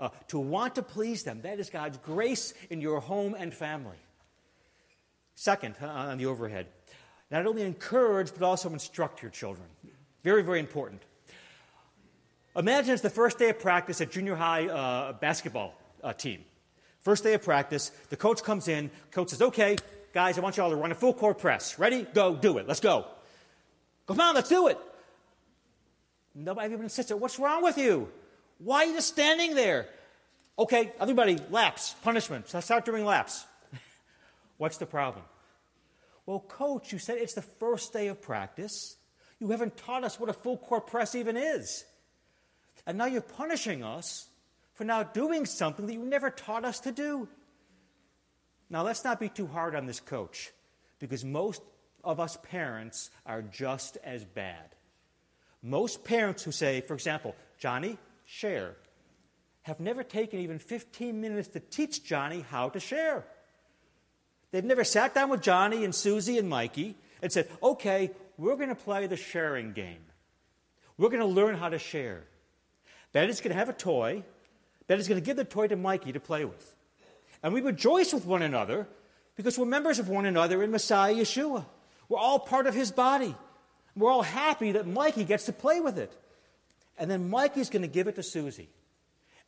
Uh, 0.00 0.08
to 0.28 0.38
want 0.38 0.74
to 0.74 0.82
please 0.82 1.22
them. 1.22 1.42
That 1.42 1.60
is 1.60 1.70
God's 1.70 1.98
grace 1.98 2.54
in 2.70 2.80
your 2.80 3.00
home 3.00 3.36
and 3.38 3.54
family. 3.54 3.98
Second, 5.34 5.76
uh, 5.80 5.86
on 5.86 6.18
the 6.18 6.26
overhead, 6.26 6.66
not 7.30 7.46
only 7.46 7.62
encourage, 7.62 8.32
but 8.32 8.42
also 8.42 8.70
instruct 8.70 9.22
your 9.22 9.30
children. 9.30 9.68
Very, 10.22 10.42
very 10.42 10.60
important. 10.60 11.02
Imagine 12.54 12.92
it's 12.92 13.02
the 13.02 13.10
first 13.10 13.38
day 13.38 13.50
of 13.50 13.58
practice 13.58 14.00
at 14.00 14.10
junior 14.10 14.34
high 14.34 14.66
uh, 14.66 15.12
basketball 15.14 15.74
uh, 16.02 16.12
team. 16.12 16.44
First 17.00 17.24
day 17.24 17.34
of 17.34 17.42
practice, 17.42 17.90
the 18.10 18.16
coach 18.16 18.42
comes 18.42 18.68
in. 18.68 18.90
Coach 19.10 19.30
says, 19.30 19.40
"Okay, 19.40 19.76
guys, 20.12 20.36
I 20.36 20.42
want 20.42 20.56
you 20.56 20.62
all 20.62 20.70
to 20.70 20.76
run 20.76 20.92
a 20.92 20.94
full 20.94 21.14
court 21.14 21.38
press. 21.38 21.78
Ready? 21.78 22.02
Go, 22.02 22.36
do 22.36 22.58
it. 22.58 22.68
Let's 22.68 22.80
go. 22.80 23.06
Come 24.06 24.20
on, 24.20 24.34
let's 24.34 24.48
do 24.48 24.68
it." 24.68 24.78
Nobody 26.34 26.72
even 26.72 26.84
insists. 26.84 27.12
What's 27.12 27.38
wrong 27.38 27.62
with 27.62 27.78
you? 27.78 28.08
Why 28.64 28.84
are 28.84 28.86
you 28.86 28.94
just 28.94 29.08
standing 29.08 29.54
there? 29.54 29.86
Okay, 30.58 30.92
everybody, 31.00 31.38
laps, 31.50 31.94
punishment. 32.04 32.48
Start 32.48 32.84
doing 32.84 33.04
laps. 33.04 33.44
What's 34.56 34.76
the 34.76 34.86
problem? 34.86 35.24
Well, 36.26 36.40
coach, 36.40 36.92
you 36.92 36.98
said 37.00 37.18
it's 37.18 37.34
the 37.34 37.42
first 37.42 37.92
day 37.92 38.06
of 38.06 38.22
practice. 38.22 38.96
You 39.40 39.48
haven't 39.50 39.76
taught 39.76 40.04
us 40.04 40.20
what 40.20 40.30
a 40.30 40.32
full 40.32 40.56
court 40.56 40.86
press 40.86 41.16
even 41.16 41.36
is. 41.36 41.84
And 42.86 42.98
now 42.98 43.06
you're 43.06 43.20
punishing 43.20 43.82
us 43.82 44.28
for 44.74 44.84
now 44.84 45.02
doing 45.02 45.44
something 45.44 45.86
that 45.86 45.94
you 45.94 46.04
never 46.04 46.30
taught 46.30 46.64
us 46.64 46.78
to 46.80 46.92
do. 46.92 47.28
Now, 48.70 48.84
let's 48.84 49.02
not 49.02 49.18
be 49.18 49.28
too 49.28 49.48
hard 49.48 49.74
on 49.74 49.86
this 49.86 50.00
coach 50.00 50.52
because 51.00 51.24
most 51.24 51.62
of 52.04 52.20
us 52.20 52.38
parents 52.44 53.10
are 53.26 53.42
just 53.42 53.98
as 54.04 54.24
bad. 54.24 54.76
Most 55.62 56.04
parents 56.04 56.44
who 56.44 56.52
say, 56.52 56.80
for 56.80 56.94
example, 56.94 57.34
Johnny, 57.58 57.98
share, 58.24 58.76
have 59.62 59.80
never 59.80 60.02
taken 60.02 60.40
even 60.40 60.58
15 60.58 61.20
minutes 61.20 61.48
to 61.48 61.60
teach 61.60 62.04
Johnny 62.04 62.40
how 62.40 62.68
to 62.70 62.80
share. 62.80 63.24
They've 64.50 64.64
never 64.64 64.84
sat 64.84 65.14
down 65.14 65.30
with 65.30 65.40
Johnny 65.40 65.84
and 65.84 65.94
Susie 65.94 66.38
and 66.38 66.48
Mikey 66.48 66.96
and 67.22 67.32
said, 67.32 67.48
okay, 67.62 68.10
we're 68.36 68.56
going 68.56 68.68
to 68.68 68.74
play 68.74 69.06
the 69.06 69.16
sharing 69.16 69.72
game. 69.72 70.04
We're 70.98 71.08
going 71.08 71.20
to 71.20 71.26
learn 71.26 71.56
how 71.56 71.68
to 71.68 71.78
share. 71.78 72.24
Betty's 73.12 73.40
going 73.40 73.52
to 73.52 73.58
have 73.58 73.68
a 73.68 73.74
toy. 73.74 74.24
Betty's 74.86 75.08
going 75.08 75.20
to 75.20 75.24
give 75.24 75.36
the 75.36 75.44
toy 75.44 75.68
to 75.68 75.76
Mikey 75.76 76.12
to 76.12 76.20
play 76.20 76.44
with. 76.44 76.76
And 77.42 77.52
we 77.52 77.60
rejoice 77.60 78.12
with 78.12 78.26
one 78.26 78.42
another 78.42 78.86
because 79.36 79.58
we're 79.58 79.66
members 79.66 79.98
of 79.98 80.08
one 80.08 80.26
another 80.26 80.62
in 80.62 80.70
Messiah 80.70 81.14
Yeshua. 81.14 81.64
We're 82.08 82.18
all 82.18 82.38
part 82.38 82.66
of 82.66 82.74
his 82.74 82.90
body. 82.90 83.34
We're 83.96 84.10
all 84.10 84.22
happy 84.22 84.72
that 84.72 84.86
Mikey 84.86 85.24
gets 85.24 85.46
to 85.46 85.52
play 85.52 85.80
with 85.80 85.98
it. 85.98 86.12
And 87.02 87.10
then 87.10 87.28
Mikey's 87.28 87.68
going 87.68 87.82
to 87.82 87.88
give 87.88 88.06
it 88.06 88.14
to 88.14 88.22
Susie. 88.22 88.68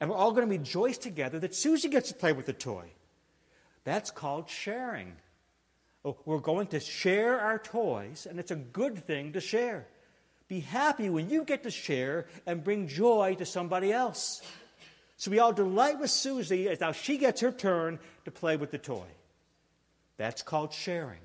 And 0.00 0.10
we're 0.10 0.16
all 0.16 0.32
going 0.32 0.44
to 0.44 0.50
rejoice 0.50 0.98
together 0.98 1.38
that 1.38 1.54
Susie 1.54 1.88
gets 1.88 2.08
to 2.08 2.14
play 2.16 2.32
with 2.32 2.46
the 2.46 2.52
toy. 2.52 2.90
That's 3.84 4.10
called 4.10 4.50
sharing. 4.50 5.12
Oh, 6.04 6.16
we're 6.24 6.40
going 6.40 6.66
to 6.68 6.80
share 6.80 7.40
our 7.40 7.60
toys, 7.60 8.26
and 8.28 8.40
it's 8.40 8.50
a 8.50 8.56
good 8.56 9.06
thing 9.06 9.34
to 9.34 9.40
share. 9.40 9.86
Be 10.48 10.58
happy 10.58 11.08
when 11.08 11.30
you 11.30 11.44
get 11.44 11.62
to 11.62 11.70
share 11.70 12.26
and 12.44 12.64
bring 12.64 12.88
joy 12.88 13.36
to 13.38 13.46
somebody 13.46 13.92
else. 13.92 14.42
So 15.16 15.30
we 15.30 15.38
all 15.38 15.52
delight 15.52 16.00
with 16.00 16.10
Susie 16.10 16.68
as 16.68 16.80
now 16.80 16.90
she 16.90 17.18
gets 17.18 17.40
her 17.40 17.52
turn 17.52 18.00
to 18.24 18.32
play 18.32 18.56
with 18.56 18.72
the 18.72 18.78
toy. 18.78 19.06
That's 20.16 20.42
called 20.42 20.72
sharing. 20.72 21.20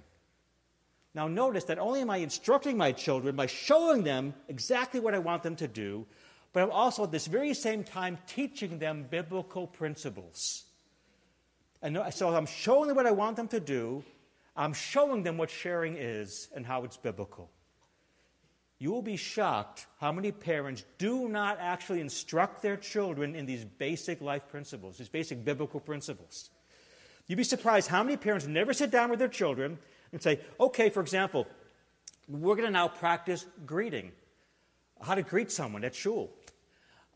Now, 1.15 1.27
notice 1.27 1.63
that 1.65 1.79
only 1.79 2.01
am 2.01 2.11
I 2.11 2.17
instructing 2.17 2.77
my 2.77 2.91
children 2.91 3.35
by 3.35 3.47
showing 3.47 4.03
them 4.03 4.35
exactly 4.47 4.99
what 4.99 5.15
I 5.15 5.19
want 5.19 5.41
them 5.41 5.55
to 5.55 5.67
do, 5.67 6.05
but 6.53 6.63
I'm 6.63 6.71
also 6.71 7.03
at 7.03 7.11
this 7.11 7.27
very 7.27 7.53
same 7.53 7.83
time 7.83 8.17
teaching 8.27 8.79
them 8.79 9.05
biblical 9.09 9.67
principles. 9.67 10.65
And 11.81 11.97
so 12.11 12.35
I'm 12.35 12.45
showing 12.45 12.87
them 12.87 12.95
what 12.95 13.05
I 13.05 13.11
want 13.11 13.37
them 13.37 13.47
to 13.49 13.59
do, 13.59 14.03
I'm 14.55 14.73
showing 14.73 15.23
them 15.23 15.37
what 15.37 15.49
sharing 15.49 15.95
is 15.95 16.49
and 16.53 16.65
how 16.65 16.83
it's 16.83 16.97
biblical. 16.97 17.49
You 18.79 18.91
will 18.91 19.01
be 19.01 19.17
shocked 19.17 19.87
how 19.99 20.11
many 20.11 20.31
parents 20.31 20.85
do 20.97 21.27
not 21.27 21.57
actually 21.59 21.99
instruct 21.99 22.61
their 22.61 22.77
children 22.77 23.35
in 23.35 23.45
these 23.45 23.65
basic 23.65 24.21
life 24.21 24.47
principles, 24.49 24.97
these 24.97 25.09
basic 25.09 25.43
biblical 25.43 25.81
principles. 25.81 26.49
You'd 27.27 27.35
be 27.35 27.43
surprised 27.43 27.89
how 27.89 28.03
many 28.03 28.17
parents 28.17 28.47
never 28.47 28.73
sit 28.73 28.89
down 28.89 29.09
with 29.09 29.19
their 29.19 29.27
children 29.27 29.77
and 30.11 30.21
say, 30.21 30.39
okay, 30.59 30.89
for 30.89 31.01
example, 31.01 31.45
we're 32.27 32.55
going 32.55 32.67
to 32.67 32.71
now 32.71 32.87
practice 32.87 33.45
greeting, 33.65 34.11
how 35.01 35.15
to 35.15 35.23
greet 35.23 35.51
someone 35.51 35.83
at 35.83 35.93
shul. 35.93 36.31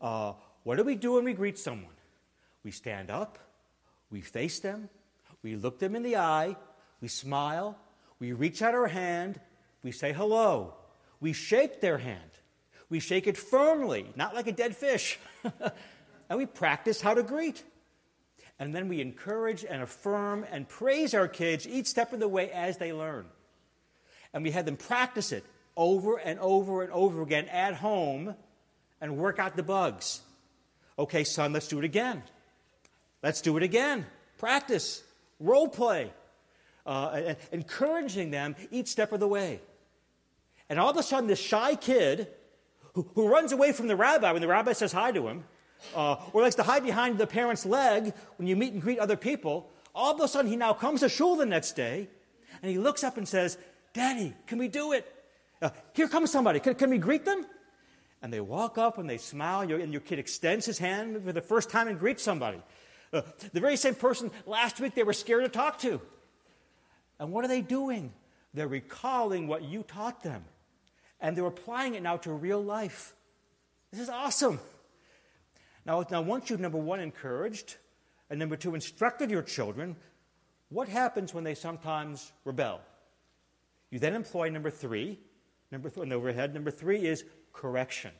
Uh, 0.04 0.34
what 0.64 0.76
do 0.76 0.84
we 0.84 0.96
do 0.96 1.14
when 1.14 1.24
we 1.24 1.32
greet 1.32 1.58
someone? 1.58 1.94
We 2.62 2.70
stand 2.70 3.10
up, 3.10 3.38
we 4.10 4.20
face 4.20 4.60
them, 4.60 4.90
we 5.42 5.56
look 5.56 5.78
them 5.78 5.96
in 5.96 6.02
the 6.02 6.16
eye, 6.16 6.56
we 7.00 7.08
smile, 7.08 7.78
we 8.18 8.32
reach 8.32 8.60
out 8.60 8.74
our 8.74 8.86
hand, 8.86 9.40
we 9.82 9.92
say 9.92 10.12
hello, 10.12 10.74
we 11.20 11.32
shake 11.32 11.80
their 11.80 11.96
hand, 11.96 12.30
we 12.90 13.00
shake 13.00 13.26
it 13.26 13.38
firmly, 13.38 14.06
not 14.14 14.34
like 14.34 14.46
a 14.46 14.52
dead 14.52 14.76
fish, 14.76 15.18
and 16.28 16.38
we 16.38 16.44
practice 16.44 17.00
how 17.00 17.14
to 17.14 17.22
greet. 17.22 17.64
And 18.58 18.74
then 18.74 18.88
we 18.88 19.00
encourage 19.00 19.64
and 19.64 19.82
affirm 19.82 20.44
and 20.50 20.68
praise 20.68 21.14
our 21.14 21.28
kids 21.28 21.66
each 21.66 21.86
step 21.86 22.12
of 22.12 22.20
the 22.20 22.28
way 22.28 22.50
as 22.50 22.76
they 22.76 22.92
learn. 22.92 23.24
And 24.34 24.44
we 24.44 24.50
have 24.50 24.66
them 24.66 24.76
practice 24.76 25.32
it 25.32 25.44
over 25.78 26.18
and 26.18 26.38
over 26.40 26.82
and 26.82 26.92
over 26.92 27.22
again 27.22 27.48
at 27.48 27.74
home 27.74 28.36
and 29.00 29.16
work 29.16 29.38
out 29.38 29.56
the 29.56 29.62
bugs. 29.62 30.20
Okay, 30.98 31.24
son, 31.24 31.52
let's 31.52 31.68
do 31.68 31.78
it 31.78 31.84
again. 31.84 32.22
Let's 33.22 33.40
do 33.40 33.56
it 33.56 33.62
again. 33.62 34.06
Practice, 34.38 35.02
role 35.40 35.68
play, 35.68 36.12
uh, 36.86 37.34
encouraging 37.52 38.30
them 38.30 38.54
each 38.70 38.88
step 38.88 39.12
of 39.12 39.20
the 39.20 39.28
way. 39.28 39.60
And 40.68 40.78
all 40.78 40.90
of 40.90 40.96
a 40.96 41.02
sudden, 41.02 41.26
this 41.26 41.40
shy 41.40 41.74
kid 41.74 42.28
who, 42.94 43.08
who 43.14 43.28
runs 43.28 43.52
away 43.52 43.72
from 43.72 43.88
the 43.88 43.96
rabbi 43.96 44.32
when 44.32 44.40
the 44.40 44.48
rabbi 44.48 44.72
says 44.72 44.92
hi 44.92 45.12
to 45.12 45.26
him, 45.28 45.44
uh, 45.94 46.16
or 46.32 46.42
likes 46.42 46.54
to 46.56 46.62
hide 46.62 46.84
behind 46.84 47.18
the 47.18 47.26
parent's 47.26 47.66
leg 47.66 48.12
when 48.36 48.48
you 48.48 48.56
meet 48.56 48.72
and 48.72 48.80
greet 48.80 48.98
other 48.98 49.16
people, 49.16 49.70
all 49.94 50.14
of 50.14 50.20
a 50.20 50.28
sudden 50.28 50.50
he 50.50 50.56
now 50.56 50.72
comes 50.72 51.00
to 51.00 51.08
shul 51.08 51.36
the 51.36 51.46
next 51.46 51.72
day 51.72 52.08
and 52.62 52.70
he 52.70 52.78
looks 52.78 53.04
up 53.04 53.16
and 53.16 53.28
says, 53.28 53.58
Daddy, 53.92 54.34
can 54.46 54.58
we 54.58 54.68
do 54.68 54.92
it? 54.92 55.10
Uh, 55.60 55.70
here 55.92 56.08
comes 56.08 56.30
somebody. 56.30 56.60
Can, 56.60 56.74
can 56.74 56.90
we 56.90 56.98
greet 56.98 57.24
them? 57.24 57.46
And 58.24 58.32
they 58.32 58.40
walk 58.40 58.78
up 58.78 58.96
and 58.96 59.08
they 59.08 59.18
smile, 59.18 59.70
and 59.70 59.92
your 59.92 60.00
kid 60.00 60.18
extends 60.18 60.64
his 60.64 60.78
hand 60.78 61.22
for 61.22 61.30
the 61.30 61.42
first 61.42 61.68
time 61.68 61.88
and 61.88 61.98
greets 61.98 62.22
somebody. 62.22 62.58
Uh, 63.12 63.20
the 63.52 63.60
very 63.60 63.76
same 63.76 63.94
person 63.94 64.30
last 64.46 64.80
week 64.80 64.94
they 64.94 65.02
were 65.02 65.12
scared 65.12 65.44
to 65.44 65.50
talk 65.50 65.78
to. 65.80 66.00
And 67.20 67.32
what 67.32 67.44
are 67.44 67.48
they 67.48 67.60
doing? 67.60 68.14
They're 68.54 68.66
recalling 68.66 69.46
what 69.46 69.62
you 69.62 69.82
taught 69.82 70.22
them, 70.22 70.42
and 71.20 71.36
they're 71.36 71.44
applying 71.44 71.96
it 71.96 72.02
now 72.02 72.16
to 72.16 72.32
real 72.32 72.64
life. 72.64 73.14
This 73.90 74.00
is 74.00 74.08
awesome. 74.08 74.58
Now, 75.84 76.02
now 76.10 76.22
once 76.22 76.48
you've, 76.48 76.60
number 76.60 76.78
one, 76.78 77.00
encouraged, 77.00 77.76
and 78.30 78.38
number 78.38 78.56
two, 78.56 78.74
instructed 78.74 79.30
your 79.30 79.42
children, 79.42 79.96
what 80.70 80.88
happens 80.88 81.34
when 81.34 81.44
they 81.44 81.54
sometimes 81.54 82.32
rebel? 82.46 82.80
You 83.90 83.98
then 83.98 84.14
employ 84.14 84.48
number 84.48 84.70
three, 84.70 85.18
number 85.70 85.90
th- 85.90 86.10
overhead. 86.10 86.54
Number 86.54 86.70
three 86.70 87.06
is 87.06 87.24
correction. 87.52 88.12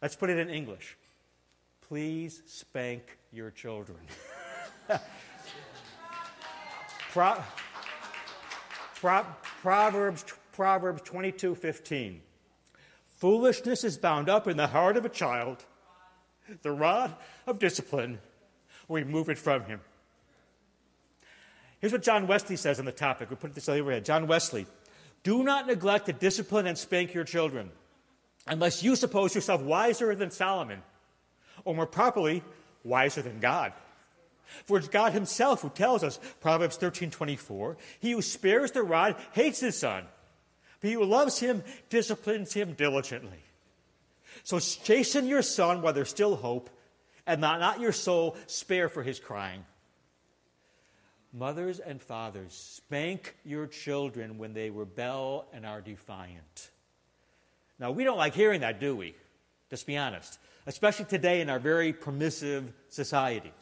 Let's 0.00 0.16
put 0.16 0.30
it 0.30 0.38
in 0.38 0.48
English. 0.50 0.96
Please 1.88 2.42
spank 2.46 3.18
your 3.32 3.50
children. 3.50 3.98
Pro- 7.10 7.42
Pro- 8.96 9.26
Proverbs, 9.42 10.24
Proverbs 10.52 11.02
22 11.02 11.54
15. 11.54 12.20
Foolishness 13.16 13.82
is 13.82 13.98
bound 13.98 14.28
up 14.28 14.46
in 14.46 14.56
the 14.56 14.68
heart 14.68 14.96
of 14.96 15.04
a 15.04 15.08
child. 15.08 15.64
The 16.62 16.70
rod 16.70 17.14
of 17.46 17.58
discipline 17.58 18.20
will 18.86 18.96
remove 18.96 19.28
it 19.28 19.38
from 19.38 19.64
him. 19.64 19.80
Here's 21.80 21.92
what 21.92 22.02
John 22.02 22.26
Wesley 22.26 22.56
says 22.56 22.78
on 22.78 22.84
the 22.84 22.92
topic. 22.92 23.30
We 23.30 23.36
put 23.36 23.54
this 23.54 23.68
on 23.68 23.76
the 23.76 23.80
overhead. 23.80 24.04
John 24.04 24.26
Wesley, 24.26 24.66
do 25.22 25.42
not 25.42 25.66
neglect 25.66 26.06
to 26.06 26.12
discipline 26.12 26.66
and 26.66 26.78
spank 26.78 27.14
your 27.14 27.24
children, 27.24 27.70
unless 28.46 28.82
you 28.82 28.96
suppose 28.96 29.34
yourself 29.34 29.60
wiser 29.60 30.14
than 30.14 30.30
Solomon, 30.30 30.82
or 31.64 31.74
more 31.74 31.86
properly, 31.86 32.42
wiser 32.84 33.22
than 33.22 33.40
God. 33.40 33.72
For 34.64 34.78
it's 34.78 34.88
God 34.88 35.12
himself 35.12 35.60
who 35.60 35.70
tells 35.70 36.02
us, 36.02 36.18
Proverbs 36.40 36.78
13:24, 36.78 37.76
he 38.00 38.12
who 38.12 38.22
spares 38.22 38.70
the 38.70 38.82
rod 38.82 39.16
hates 39.32 39.60
his 39.60 39.78
son, 39.78 40.06
but 40.80 40.88
he 40.88 40.94
who 40.94 41.04
loves 41.04 41.38
him 41.38 41.62
disciplines 41.90 42.54
him 42.54 42.72
diligently. 42.72 43.42
So 44.44 44.58
chasten 44.58 45.26
your 45.26 45.42
son 45.42 45.82
while 45.82 45.92
there's 45.92 46.08
still 46.08 46.36
hope, 46.36 46.70
and 47.26 47.40
not, 47.40 47.60
not 47.60 47.80
your 47.80 47.92
soul 47.92 48.36
spare 48.46 48.88
for 48.88 49.02
his 49.02 49.20
crying. 49.20 49.64
Mothers 51.32 51.78
and 51.78 52.00
fathers, 52.00 52.52
spank 52.52 53.36
your 53.44 53.66
children 53.66 54.38
when 54.38 54.54
they 54.54 54.70
rebel 54.70 55.46
and 55.52 55.66
are 55.66 55.80
defiant. 55.80 56.70
Now, 57.78 57.90
we 57.90 58.04
don't 58.04 58.16
like 58.16 58.34
hearing 58.34 58.62
that, 58.62 58.80
do 58.80 58.96
we? 58.96 59.14
Just 59.70 59.86
be 59.86 59.96
honest. 59.96 60.38
Especially 60.66 61.04
today 61.04 61.40
in 61.40 61.50
our 61.50 61.58
very 61.58 61.92
permissive 61.92 62.72
society. 62.88 63.52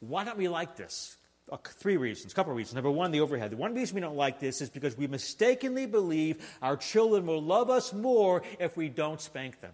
Why 0.00 0.24
don't 0.24 0.36
we 0.36 0.48
like 0.48 0.76
this? 0.76 1.16
Uh, 1.50 1.56
three 1.56 1.96
reasons, 1.96 2.32
a 2.32 2.36
couple 2.36 2.52
of 2.52 2.56
reasons. 2.56 2.74
Number 2.74 2.90
one, 2.90 3.10
the 3.10 3.20
overhead. 3.20 3.50
The 3.50 3.56
one 3.56 3.74
reason 3.74 3.94
we 3.94 4.00
don't 4.00 4.16
like 4.16 4.40
this 4.40 4.60
is 4.60 4.70
because 4.70 4.96
we 4.96 5.06
mistakenly 5.06 5.86
believe 5.86 6.46
our 6.62 6.76
children 6.76 7.26
will 7.26 7.42
love 7.42 7.68
us 7.68 7.92
more 7.92 8.42
if 8.58 8.76
we 8.76 8.88
don't 8.88 9.20
spank 9.20 9.60
them. 9.60 9.72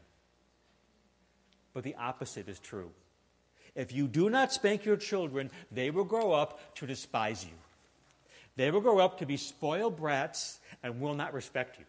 But 1.73 1.85
the 1.85 1.95
opposite 1.95 2.49
is 2.49 2.59
true. 2.59 2.91
If 3.75 3.93
you 3.93 4.09
do 4.09 4.31
not 4.31 4.53
spank 4.53 4.85
your 4.85 4.97
children, 4.97 5.51
they 5.71 5.91
will 5.91 6.05
grow 6.05 6.33
up 6.33 6.75
to 6.77 6.87
despise 6.87 7.45
you. 7.45 7.53
They 8.57 8.71
will 8.71 8.81
grow 8.81 8.99
up 8.99 9.19
to 9.19 9.27
be 9.27 9.37
spoiled 9.37 9.97
brats 9.97 10.59
and 10.83 11.01
will 11.01 11.15
not 11.15 11.33
respect 11.33 11.79
you. 11.79 11.85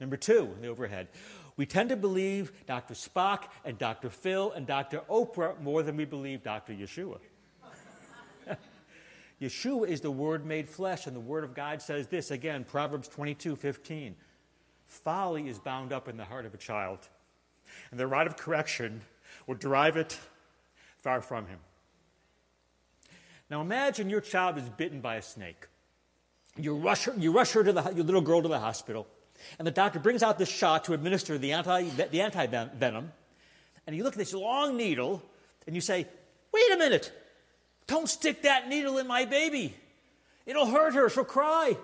Number 0.00 0.16
two, 0.16 0.50
in 0.56 0.62
the 0.62 0.68
overhead. 0.68 1.08
We 1.56 1.66
tend 1.66 1.88
to 1.88 1.96
believe 1.96 2.52
Dr. 2.66 2.94
Spock 2.94 3.44
and 3.64 3.76
Dr. 3.78 4.10
Phil 4.10 4.52
and 4.52 4.66
Dr. 4.66 5.00
Oprah 5.10 5.60
more 5.60 5.82
than 5.82 5.96
we 5.96 6.04
believe 6.04 6.42
Dr. 6.42 6.72
Yeshua. 6.72 7.18
Yeshua 9.42 9.88
is 9.88 10.00
the 10.00 10.10
Word 10.10 10.46
made 10.46 10.68
flesh, 10.68 11.06
and 11.06 11.16
the 11.16 11.20
Word 11.20 11.42
of 11.44 11.54
God 11.54 11.82
says 11.82 12.06
this 12.06 12.30
again, 12.30 12.64
Proverbs 12.64 13.08
22 13.08 13.56
15. 13.56 14.14
Folly 14.86 15.48
is 15.48 15.58
bound 15.58 15.92
up 15.92 16.08
in 16.08 16.16
the 16.16 16.24
heart 16.24 16.46
of 16.46 16.54
a 16.54 16.58
child, 16.58 17.00
and 17.90 17.98
the 17.98 18.06
rod 18.06 18.26
of 18.26 18.36
correction 18.36 19.02
will 19.46 19.56
drive 19.56 19.96
it 19.96 20.18
far 21.00 21.20
from 21.20 21.46
him. 21.46 21.58
Now 23.50 23.60
imagine 23.60 24.10
your 24.10 24.20
child 24.20 24.58
is 24.58 24.68
bitten 24.68 25.00
by 25.00 25.16
a 25.16 25.22
snake. 25.22 25.66
You 26.56 26.74
rush 26.74 27.04
her, 27.04 27.14
you 27.16 27.32
rush 27.32 27.52
her 27.52 27.64
to 27.64 27.72
the, 27.72 27.82
your 27.94 28.04
little 28.04 28.20
girl 28.20 28.42
to 28.42 28.48
the 28.48 28.58
hospital, 28.58 29.06
and 29.58 29.66
the 29.66 29.72
doctor 29.72 29.98
brings 29.98 30.22
out 30.22 30.38
this 30.38 30.48
shot 30.48 30.84
to 30.84 30.92
administer 30.92 31.38
the 31.38 31.52
anti, 31.52 31.84
the 31.84 32.20
anti 32.20 32.46
venom. 32.46 33.12
And 33.86 33.96
you 33.96 34.04
look 34.04 34.14
at 34.14 34.18
this 34.18 34.34
long 34.34 34.76
needle, 34.76 35.22
and 35.66 35.74
you 35.74 35.80
say, 35.80 36.06
Wait 36.52 36.72
a 36.72 36.76
minute, 36.76 37.12
don't 37.86 38.08
stick 38.08 38.42
that 38.42 38.68
needle 38.68 38.98
in 38.98 39.06
my 39.06 39.24
baby. 39.24 39.74
It'll 40.44 40.66
hurt 40.66 40.94
her, 40.94 41.08
she'll 41.08 41.24
cry. 41.24 41.76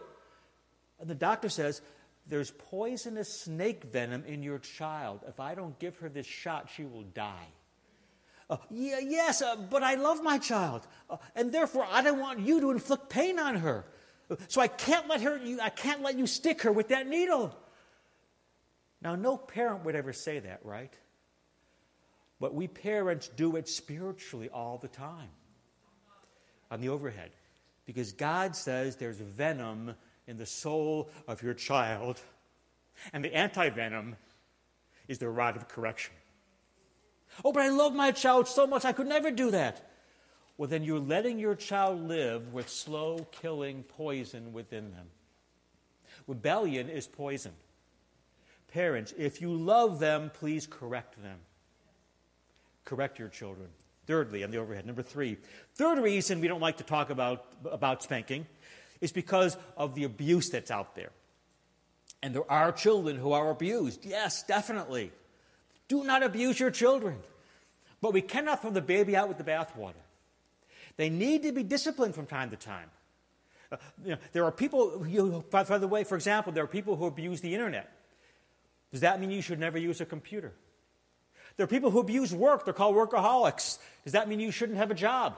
And 1.00 1.08
the 1.08 1.14
doctor 1.14 1.48
says, 1.48 1.80
There's 2.28 2.50
poisonous 2.50 3.42
snake 3.42 3.84
venom 3.84 4.24
in 4.26 4.42
your 4.42 4.58
child. 4.58 5.20
If 5.28 5.38
I 5.38 5.54
don't 5.54 5.78
give 5.78 5.96
her 5.98 6.08
this 6.08 6.26
shot, 6.26 6.68
she 6.74 6.84
will 6.84 7.02
die. 7.02 7.48
Uh, 8.50 8.58
yeah, 8.70 8.98
yes, 8.98 9.40
uh, 9.40 9.56
but 9.56 9.82
I 9.82 9.94
love 9.94 10.22
my 10.22 10.38
child, 10.38 10.86
uh, 11.08 11.16
and 11.34 11.50
therefore 11.50 11.86
I 11.90 12.02
don't 12.02 12.20
want 12.20 12.40
you 12.40 12.60
to 12.60 12.70
inflict 12.70 13.08
pain 13.08 13.38
on 13.38 13.56
her. 13.56 13.86
So 14.48 14.60
I 14.60 14.68
can't 14.68 15.08
let 15.08 15.20
her. 15.22 15.38
You, 15.38 15.60
I 15.60 15.70
can't 15.70 16.02
let 16.02 16.18
you 16.18 16.26
stick 16.26 16.62
her 16.62 16.72
with 16.72 16.88
that 16.88 17.06
needle. 17.06 17.56
Now, 19.02 19.14
no 19.16 19.36
parent 19.36 19.84
would 19.84 19.94
ever 19.94 20.12
say 20.12 20.38
that, 20.40 20.60
right? 20.64 20.92
But 22.40 22.54
we 22.54 22.68
parents 22.68 23.28
do 23.28 23.56
it 23.56 23.68
spiritually 23.68 24.48
all 24.48 24.78
the 24.78 24.88
time 24.88 25.28
on 26.70 26.80
the 26.80 26.88
overhead, 26.88 27.30
because 27.84 28.12
God 28.12 28.56
says 28.56 28.96
there's 28.96 29.18
venom 29.18 29.94
in 30.26 30.38
the 30.38 30.46
soul 30.46 31.10
of 31.28 31.42
your 31.42 31.54
child, 31.54 32.20
and 33.12 33.24
the 33.24 33.34
anti 33.34 33.68
venom 33.70 34.16
is 35.06 35.18
the 35.18 35.28
rod 35.28 35.56
of 35.56 35.68
correction. 35.68 36.14
Oh, 37.42 37.52
but 37.52 37.62
I 37.62 37.68
love 37.70 37.94
my 37.94 38.10
child 38.10 38.48
so 38.48 38.66
much, 38.66 38.84
I 38.84 38.92
could 38.92 39.06
never 39.06 39.30
do 39.30 39.50
that. 39.52 39.90
Well, 40.56 40.68
then 40.68 40.84
you're 40.84 41.00
letting 41.00 41.38
your 41.38 41.54
child 41.54 42.06
live 42.06 42.52
with 42.52 42.68
slow 42.68 43.26
killing 43.32 43.82
poison 43.82 44.52
within 44.52 44.92
them. 44.92 45.06
Rebellion 46.26 46.88
is 46.88 47.06
poison. 47.06 47.52
Parents, 48.72 49.12
if 49.16 49.40
you 49.40 49.52
love 49.52 49.98
them, 49.98 50.30
please 50.34 50.66
correct 50.66 51.20
them. 51.22 51.38
Correct 52.84 53.18
your 53.18 53.28
children. 53.28 53.68
Thirdly, 54.06 54.44
on 54.44 54.50
the 54.50 54.58
overhead, 54.58 54.86
number 54.86 55.02
three. 55.02 55.38
Third 55.74 55.98
reason 55.98 56.40
we 56.40 56.48
don't 56.48 56.60
like 56.60 56.76
to 56.76 56.84
talk 56.84 57.10
about, 57.10 57.46
about 57.70 58.02
spanking 58.02 58.46
is 59.00 59.12
because 59.12 59.56
of 59.76 59.94
the 59.94 60.04
abuse 60.04 60.50
that's 60.50 60.70
out 60.70 60.94
there. 60.94 61.10
And 62.22 62.34
there 62.34 62.50
are 62.50 62.72
children 62.72 63.16
who 63.16 63.32
are 63.32 63.50
abused. 63.50 64.04
Yes, 64.04 64.42
definitely. 64.42 65.10
Do 65.88 66.04
not 66.04 66.22
abuse 66.22 66.58
your 66.58 66.70
children. 66.70 67.18
But 68.00 68.12
we 68.12 68.22
cannot 68.22 68.60
throw 68.60 68.70
the 68.70 68.82
baby 68.82 69.16
out 69.16 69.28
with 69.28 69.38
the 69.38 69.44
bathwater. 69.44 69.94
They 70.96 71.08
need 71.08 71.42
to 71.42 71.52
be 71.52 71.62
disciplined 71.62 72.14
from 72.14 72.26
time 72.26 72.50
to 72.50 72.56
time. 72.56 72.90
Uh, 73.72 73.76
you 74.04 74.10
know, 74.12 74.18
there 74.32 74.44
are 74.44 74.52
people, 74.52 75.04
by, 75.50 75.64
by 75.64 75.78
the 75.78 75.88
way, 75.88 76.04
for 76.04 76.14
example, 76.14 76.52
there 76.52 76.64
are 76.64 76.68
people 76.68 76.96
who 76.96 77.06
abuse 77.06 77.40
the 77.40 77.54
internet. 77.54 77.90
Does 78.92 79.00
that 79.00 79.20
mean 79.20 79.30
you 79.30 79.42
should 79.42 79.58
never 79.58 79.78
use 79.78 80.00
a 80.00 80.04
computer? 80.04 80.52
There 81.56 81.64
are 81.64 81.68
people 81.68 81.90
who 81.90 82.00
abuse 82.00 82.34
work. 82.34 82.64
They're 82.64 82.74
called 82.74 82.94
workaholics. 82.94 83.78
Does 84.04 84.12
that 84.12 84.28
mean 84.28 84.40
you 84.40 84.50
shouldn't 84.50 84.78
have 84.78 84.90
a 84.90 84.94
job? 84.94 85.36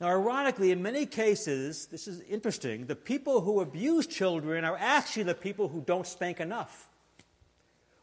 Now, 0.00 0.08
ironically, 0.08 0.72
in 0.72 0.82
many 0.82 1.06
cases, 1.06 1.86
this 1.86 2.06
is 2.06 2.20
interesting, 2.22 2.86
the 2.86 2.96
people 2.96 3.40
who 3.40 3.60
abuse 3.60 4.06
children 4.06 4.64
are 4.64 4.76
actually 4.78 5.22
the 5.22 5.34
people 5.34 5.68
who 5.68 5.80
don't 5.80 6.06
spank 6.06 6.40
enough. 6.40 6.88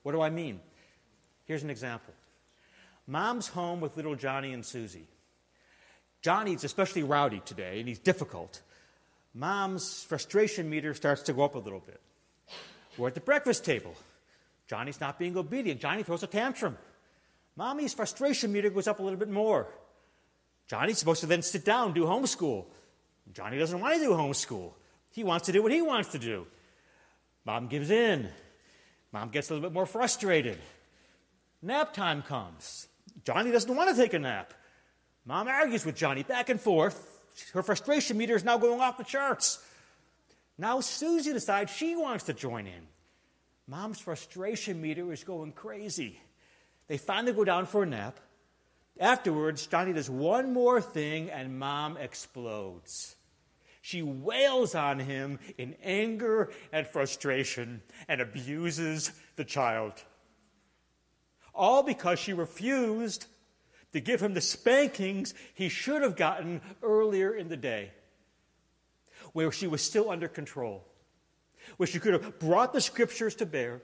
What 0.02 0.14
do 0.14 0.22
I 0.22 0.30
mean? 0.30 0.60
Here's 1.46 1.64
an 1.64 1.70
example 1.70 2.14
Mom's 3.08 3.48
home 3.48 3.82
with 3.82 3.98
little 3.98 4.16
Johnny 4.16 4.54
and 4.54 4.66
Susie. 4.66 5.08
Johnny's 6.22 6.64
especially 6.64 7.04
rowdy 7.04 7.42
today, 7.44 7.80
and 7.80 7.88
he's 7.88 8.00
difficult. 8.00 8.62
Mom's 9.34 10.04
frustration 10.04 10.70
meter 10.70 10.94
starts 10.94 11.24
to 11.24 11.34
go 11.34 11.44
up 11.44 11.56
a 11.56 11.60
little 11.60 11.82
bit. 11.82 12.00
We're 12.98 13.08
at 13.08 13.16
the 13.16 13.20
breakfast 13.20 13.66
table. 13.66 13.94
Johnny's 14.68 15.02
not 15.02 15.20
being 15.20 15.36
obedient. 15.36 15.82
Johnny 15.82 16.04
throws 16.04 16.24
a 16.24 16.28
tantrum. 16.28 16.78
Mommy's 17.56 17.94
frustration 17.94 18.52
meter 18.52 18.70
goes 18.70 18.88
up 18.88 19.00
a 19.00 19.04
little 19.04 19.20
bit 19.20 19.30
more. 19.30 19.68
Johnny's 20.68 20.98
supposed 20.98 21.22
to 21.22 21.28
then 21.28 21.42
sit 21.42 21.66
down, 21.66 21.88
and 21.88 21.96
do 21.96 22.06
homeschool. 22.06 22.66
Johnny 23.34 23.58
doesn't 23.58 23.80
want 23.80 23.96
to 23.96 24.00
do 24.00 24.12
homeschool. 24.12 24.72
He 25.12 25.24
wants 25.24 25.48
to 25.48 25.52
do 25.52 25.62
what 25.62 25.72
he 25.72 25.82
wants 25.82 26.10
to 26.10 26.20
do. 26.20 26.48
Mom 27.46 27.68
gives 27.68 27.90
in. 27.90 28.30
Mom 29.12 29.30
gets 29.30 29.50
a 29.50 29.54
little 29.54 29.70
bit 29.70 29.74
more 29.74 29.86
frustrated. 29.86 30.58
Nap 31.64 31.94
time 31.94 32.22
comes. 32.22 32.90
Johnny 33.24 33.50
doesn't 33.50 33.74
want 33.74 33.90
to 33.90 33.96
take 33.96 34.14
a 34.14 34.20
nap. 34.20 34.54
Mom 35.26 35.48
argues 35.48 35.86
with 35.86 35.96
Johnny 35.96 36.22
back 36.22 36.50
and 36.50 36.60
forth. 36.60 37.22
Her 37.54 37.64
frustration 37.64 38.18
meter 38.18 38.36
is 38.36 38.44
now 38.44 38.58
going 38.58 38.82
off 38.82 38.98
the 38.98 39.06
charts. 39.06 39.64
Now 40.58 40.82
Susie 40.82 41.32
decides 41.32 41.72
she 41.72 41.96
wants 41.96 42.26
to 42.26 42.34
join 42.34 42.68
in. 42.68 42.88
Mom's 43.66 43.98
frustration 43.98 44.82
meter 44.82 45.14
is 45.14 45.24
going 45.24 45.54
crazy. 45.54 46.20
They 46.88 46.98
finally 46.98 47.32
go 47.32 47.46
down 47.46 47.66
for 47.66 47.84
a 47.84 47.86
nap. 47.86 48.20
Afterwards, 49.00 49.66
Johnny 49.66 49.94
does 49.94 50.10
one 50.10 50.52
more 50.52 50.82
thing 50.82 51.32
and 51.32 51.58
mom 51.58 51.96
explodes. 51.96 53.16
She 53.82 54.02
wails 54.02 54.76
on 54.76 55.00
him 55.00 55.40
in 55.58 55.78
anger 55.82 56.52
and 56.74 56.86
frustration 56.86 57.84
and 58.10 58.20
abuses 58.20 59.14
the 59.38 59.46
child 59.46 60.04
all 61.54 61.84
because 61.84 62.20
she 62.20 62.34
refused 62.34 63.26
to 63.94 64.00
give 64.00 64.22
him 64.22 64.34
the 64.34 64.42
spankings 64.42 65.34
he 65.54 65.70
should 65.70 66.02
have 66.02 66.16
gotten 66.16 66.62
earlier 66.82 67.34
in 67.34 67.48
the 67.48 67.58
day, 67.58 67.92
where 69.34 69.52
she 69.52 69.68
was 69.68 69.82
still 69.82 70.10
under 70.10 70.28
control, 70.28 70.84
where 71.78 71.88
she 71.88 72.00
could 72.00 72.14
have 72.14 72.40
brought 72.40 72.74
the 72.74 72.82
scriptures 72.82 73.36
to 73.36 73.46
bear, 73.46 73.82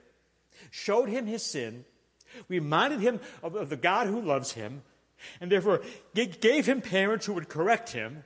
showed 0.72 1.10
him 1.10 1.28
his 1.28 1.44
sin, 1.44 1.86
reminded 2.48 3.00
him 3.00 3.20
of, 3.44 3.56
of 3.56 3.70
the 3.70 3.78
God 3.78 4.08
who 4.08 4.22
loves 4.22 4.54
him, 4.54 4.82
and 5.40 5.52
therefore 5.52 5.82
gave 6.14 6.66
him 6.66 6.82
parents 6.82 7.26
who 7.26 7.34
would 7.34 7.50
correct 7.50 7.90
him, 7.90 8.24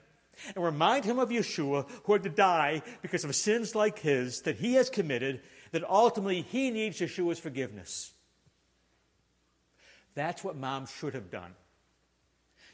and 0.55 0.63
remind 0.63 1.05
him 1.05 1.19
of 1.19 1.29
Yeshua, 1.29 1.87
who 2.03 2.13
had 2.13 2.23
to 2.23 2.29
die 2.29 2.81
because 3.01 3.23
of 3.23 3.35
sins 3.35 3.75
like 3.75 3.99
his 3.99 4.41
that 4.41 4.57
he 4.57 4.73
has 4.75 4.89
committed, 4.89 5.41
that 5.71 5.83
ultimately 5.89 6.41
he 6.41 6.71
needs 6.71 6.99
Yeshua's 6.99 7.39
forgiveness. 7.39 8.12
That's 10.15 10.43
what 10.43 10.55
mom 10.55 10.85
should 10.85 11.13
have 11.13 11.31
done. 11.31 11.53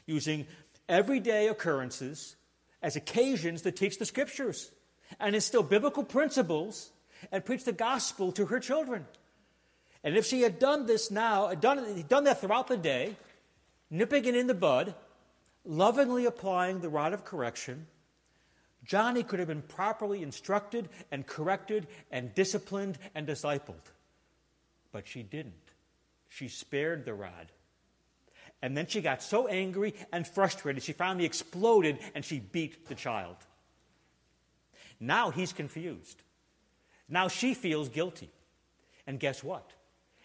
Using 0.06 0.46
everyday 0.88 1.48
occurrences 1.48 2.36
as 2.82 2.96
occasions 2.96 3.62
to 3.62 3.72
teach 3.72 3.98
the 3.98 4.06
scriptures 4.06 4.70
and 5.18 5.34
instill 5.34 5.62
biblical 5.62 6.04
principles 6.04 6.90
and 7.30 7.44
preach 7.44 7.64
the 7.64 7.72
gospel 7.72 8.32
to 8.32 8.46
her 8.46 8.60
children. 8.60 9.06
And 10.02 10.16
if 10.16 10.26
she 10.26 10.42
had 10.42 10.58
done 10.58 10.86
this 10.86 11.10
now, 11.10 11.52
done, 11.54 12.04
done 12.08 12.24
that 12.24 12.40
throughout 12.40 12.68
the 12.68 12.76
day, 12.76 13.16
nipping 13.90 14.24
it 14.24 14.34
in 14.34 14.46
the 14.46 14.54
bud, 14.54 14.94
lovingly 15.64 16.24
applying 16.24 16.80
the 16.80 16.88
rod 16.88 17.12
of 17.12 17.24
correction, 17.24 17.86
Johnny 18.82 19.22
could 19.22 19.38
have 19.38 19.48
been 19.48 19.62
properly 19.62 20.22
instructed 20.22 20.88
and 21.10 21.26
corrected 21.26 21.86
and 22.10 22.34
disciplined 22.34 22.98
and 23.14 23.26
discipled. 23.26 23.92
But 24.90 25.06
she 25.06 25.22
didn't. 25.22 25.69
She 26.30 26.48
spared 26.48 27.04
the 27.04 27.12
rod. 27.12 27.52
And 28.62 28.76
then 28.76 28.86
she 28.86 29.02
got 29.02 29.22
so 29.22 29.48
angry 29.48 29.94
and 30.12 30.26
frustrated, 30.26 30.82
she 30.82 30.92
finally 30.92 31.26
exploded 31.26 31.98
and 32.14 32.24
she 32.24 32.38
beat 32.38 32.88
the 32.88 32.94
child. 32.94 33.36
Now 34.98 35.30
he's 35.30 35.52
confused. 35.52 36.22
Now 37.08 37.28
she 37.28 37.52
feels 37.54 37.88
guilty. 37.88 38.30
And 39.06 39.18
guess 39.18 39.42
what? 39.42 39.72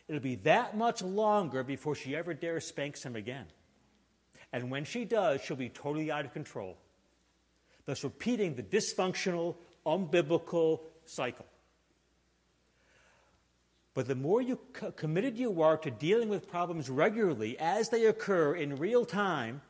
It'll 0.08 0.22
be 0.22 0.36
that 0.36 0.78
much 0.78 1.02
longer 1.02 1.64
before 1.64 1.96
she 1.96 2.16
ever 2.16 2.34
dares 2.34 2.68
spank 2.68 3.02
him 3.02 3.16
again. 3.16 3.48
And 4.54 4.70
when 4.70 4.86
she 4.86 5.06
does, 5.06 5.42
she'll 5.42 5.58
be 5.58 5.70
totally 5.70 6.12
out 6.12 6.26
of 6.26 6.34
control, 6.34 6.78
thus 7.86 8.04
repeating 8.04 8.56
the 8.56 8.64
dysfunctional, 8.64 9.56
unbiblical 9.86 10.82
cycle. 11.06 11.48
But 13.96 14.08
the 14.08 14.16
more 14.16 14.42
you 14.42 14.60
co- 14.74 14.92
committed 14.92 15.38
you 15.38 15.62
are 15.62 15.78
to 15.78 15.90
dealing 15.90 16.30
with 16.30 16.50
problems 16.50 16.90
regularly 16.90 17.58
as 17.58 17.90
they 17.90 18.06
occur 18.06 18.54
in 18.54 18.76
real 18.76 19.06
time 19.06 19.62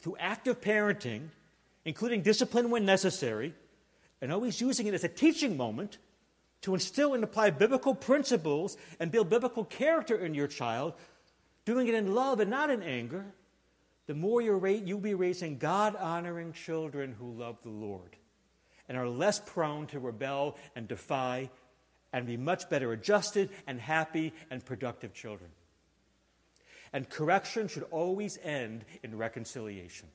through 0.00 0.16
active 0.18 0.60
parenting, 0.60 1.28
including 1.84 2.22
discipline 2.22 2.70
when 2.70 2.84
necessary, 2.84 3.54
and 4.20 4.32
always 4.32 4.60
using 4.60 4.88
it 4.88 4.94
as 4.94 5.04
a 5.04 5.08
teaching 5.08 5.56
moment 5.56 5.98
to 6.62 6.74
instill 6.74 7.14
and 7.14 7.22
apply 7.22 7.50
biblical 7.50 7.94
principles 7.94 8.76
and 8.98 9.12
build 9.12 9.30
biblical 9.30 9.64
character 9.64 10.16
in 10.16 10.34
your 10.34 10.48
child, 10.48 10.94
doing 11.64 11.86
it 11.86 11.94
in 11.94 12.14
love 12.16 12.40
and 12.40 12.50
not 12.50 12.70
in 12.70 12.82
anger, 12.82 13.26
the 14.08 14.14
more 14.14 14.40
you 14.40 14.58
will 14.58 14.98
be 14.98 15.14
raising 15.14 15.56
God 15.56 15.94
honoring 15.94 16.52
children 16.52 17.14
who 17.16 17.30
love 17.30 17.62
the 17.62 17.68
Lord 17.68 18.16
and 18.88 18.98
are 18.98 19.08
less 19.08 19.38
prone 19.38 19.86
to 19.88 20.00
rebel 20.00 20.56
and 20.74 20.88
defy 20.88 21.48
and 22.12 22.26
be 22.26 22.36
much 22.36 22.68
better 22.68 22.92
adjusted 22.92 23.50
and 23.66 23.80
happy 23.80 24.32
and 24.50 24.64
productive 24.64 25.12
children. 25.12 25.50
And 26.92 27.08
correction 27.08 27.68
should 27.68 27.84
always 27.90 28.38
end 28.42 28.84
in 29.02 29.16
reconciliation. 29.16 30.08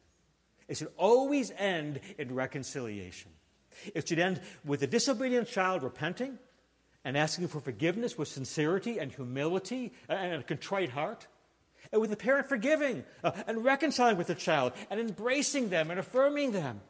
It 0.67 0.77
should 0.77 0.91
always 0.97 1.51
end 1.51 1.99
in 2.17 2.33
reconciliation. 2.33 3.31
It 3.93 4.07
should 4.07 4.19
end 4.19 4.41
with 4.65 4.81
a 4.81 4.87
disobedient 4.87 5.47
child 5.47 5.83
repenting 5.83 6.39
and 7.03 7.17
asking 7.17 7.49
for 7.49 7.59
forgiveness 7.59 8.17
with 8.17 8.27
sincerity 8.27 8.97
and 8.97 9.11
humility 9.11 9.93
and 10.07 10.41
a 10.41 10.43
contrite 10.43 10.89
heart. 10.89 11.27
And 11.91 11.99
with 11.99 12.11
the 12.11 12.15
parent 12.15 12.47
forgiving 12.47 13.03
uh, 13.23 13.31
and 13.45 13.63
reconciling 13.63 14.17
with 14.17 14.27
the 14.27 14.35
child 14.35 14.71
and 14.89 14.99
embracing 14.99 15.69
them 15.69 15.91
and 15.91 15.99
affirming 15.99 16.53
them. 16.53 16.81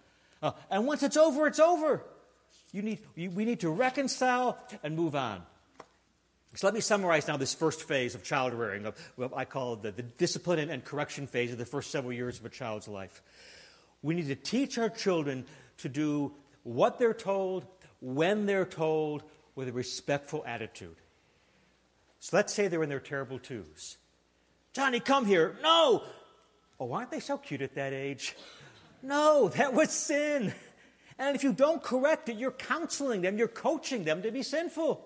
Uh, 0.42 0.52
and 0.70 0.86
once 0.86 1.02
it's 1.04 1.18
over, 1.18 1.48
it's 1.48 1.60
over. 1.60 2.04
You 2.74 2.82
need, 2.82 3.00
you, 3.16 3.30
we 3.30 3.46
need 3.46 3.62
to 3.62 3.70
reconcile 3.70 4.58
and 4.84 4.98
move 4.98 5.16
on. 5.16 5.44
So 6.56 6.68
let 6.68 6.74
me 6.74 6.82
summarize 6.82 7.28
now 7.28 7.38
this 7.38 7.54
first 7.54 7.84
phase 7.84 8.14
of 8.14 8.24
child 8.24 8.54
rearing, 8.54 8.86
of 8.86 9.12
what 9.16 9.32
I 9.36 9.46
call 9.46 9.76
the, 9.76 9.92
the 9.92 10.04
discipline 10.04 10.60
and, 10.60 10.70
and 10.70 10.84
correction 10.84 11.26
phase 11.26 11.52
of 11.52 11.58
the 11.58 11.66
first 11.66 11.90
several 11.92 12.14
years 12.14 12.40
of 12.40 12.46
a 12.46 12.50
child's 12.50 12.88
life. 12.88 13.22
We 14.02 14.16
need 14.16 14.28
to 14.28 14.36
teach 14.36 14.78
our 14.78 14.90
children 14.90 15.46
to 15.78 15.90
do 15.90 16.34
what 16.64 17.00
they're 17.00 17.14
told, 17.14 17.66
when 18.02 18.46
they're 18.46 18.66
told, 18.66 19.24
with 19.56 19.68
a 19.68 19.72
respectful 19.72 20.44
attitude. 20.46 20.96
So 22.20 22.36
let's 22.38 22.54
say 22.54 22.68
they're 22.68 22.84
in 22.84 22.90
their 22.90 23.00
terrible 23.00 23.40
twos. 23.40 23.98
Johnny, 24.74 25.00
come 25.00 25.26
here. 25.26 25.56
No! 25.62 26.04
Oh, 26.80 26.92
aren't 26.92 27.12
they 27.12 27.20
so 27.20 27.38
cute 27.38 27.62
at 27.62 27.76
that 27.76 27.94
age? 27.94 28.36
No, 29.06 29.50
that 29.50 29.74
was 29.74 29.90
sin. 29.90 30.54
And 31.19 31.36
if 31.36 31.43
you 31.43 31.54
don't 31.54 31.82
correct 31.82 32.30
it, 32.30 32.38
you're 32.38 32.52
counseling 32.52 33.21
them, 33.21 33.38
you're 33.38 33.47
coaching 33.47 34.04
them 34.04 34.21
to 34.23 34.32
be 34.32 34.43
sinful. 34.43 35.06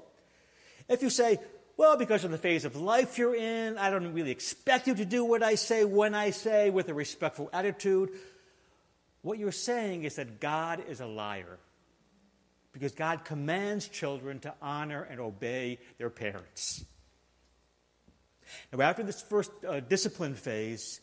If 0.87 1.01
you 1.01 1.09
say, 1.09 1.39
well, 1.75 1.97
because 1.97 2.23
of 2.23 2.31
the 2.31 2.37
phase 2.37 2.65
of 2.65 2.75
life 2.75 3.17
you're 3.17 3.35
in, 3.35 3.77
I 3.77 3.91
don't 3.91 4.13
really 4.13 4.31
expect 4.31 4.87
you 4.87 4.95
to 4.95 5.05
do 5.05 5.23
what 5.23 5.43
I 5.43 5.55
say 5.55 5.85
when 5.85 6.15
I 6.15 6.31
say 6.31 6.69
with 6.69 6.89
a 6.89 6.93
respectful 6.93 7.49
attitude, 7.53 8.09
what 9.21 9.37
you're 9.37 9.51
saying 9.51 10.03
is 10.03 10.15
that 10.15 10.39
God 10.39 10.83
is 10.87 11.01
a 11.01 11.05
liar. 11.05 11.59
Because 12.71 12.93
God 12.93 13.25
commands 13.25 13.87
children 13.87 14.39
to 14.41 14.53
honor 14.61 15.03
and 15.03 15.19
obey 15.19 15.79
their 15.97 16.09
parents. 16.09 16.85
Now, 18.71 18.81
after 18.81 19.03
this 19.03 19.21
first 19.21 19.51
uh, 19.67 19.79
discipline 19.81 20.35
phase 20.35 21.01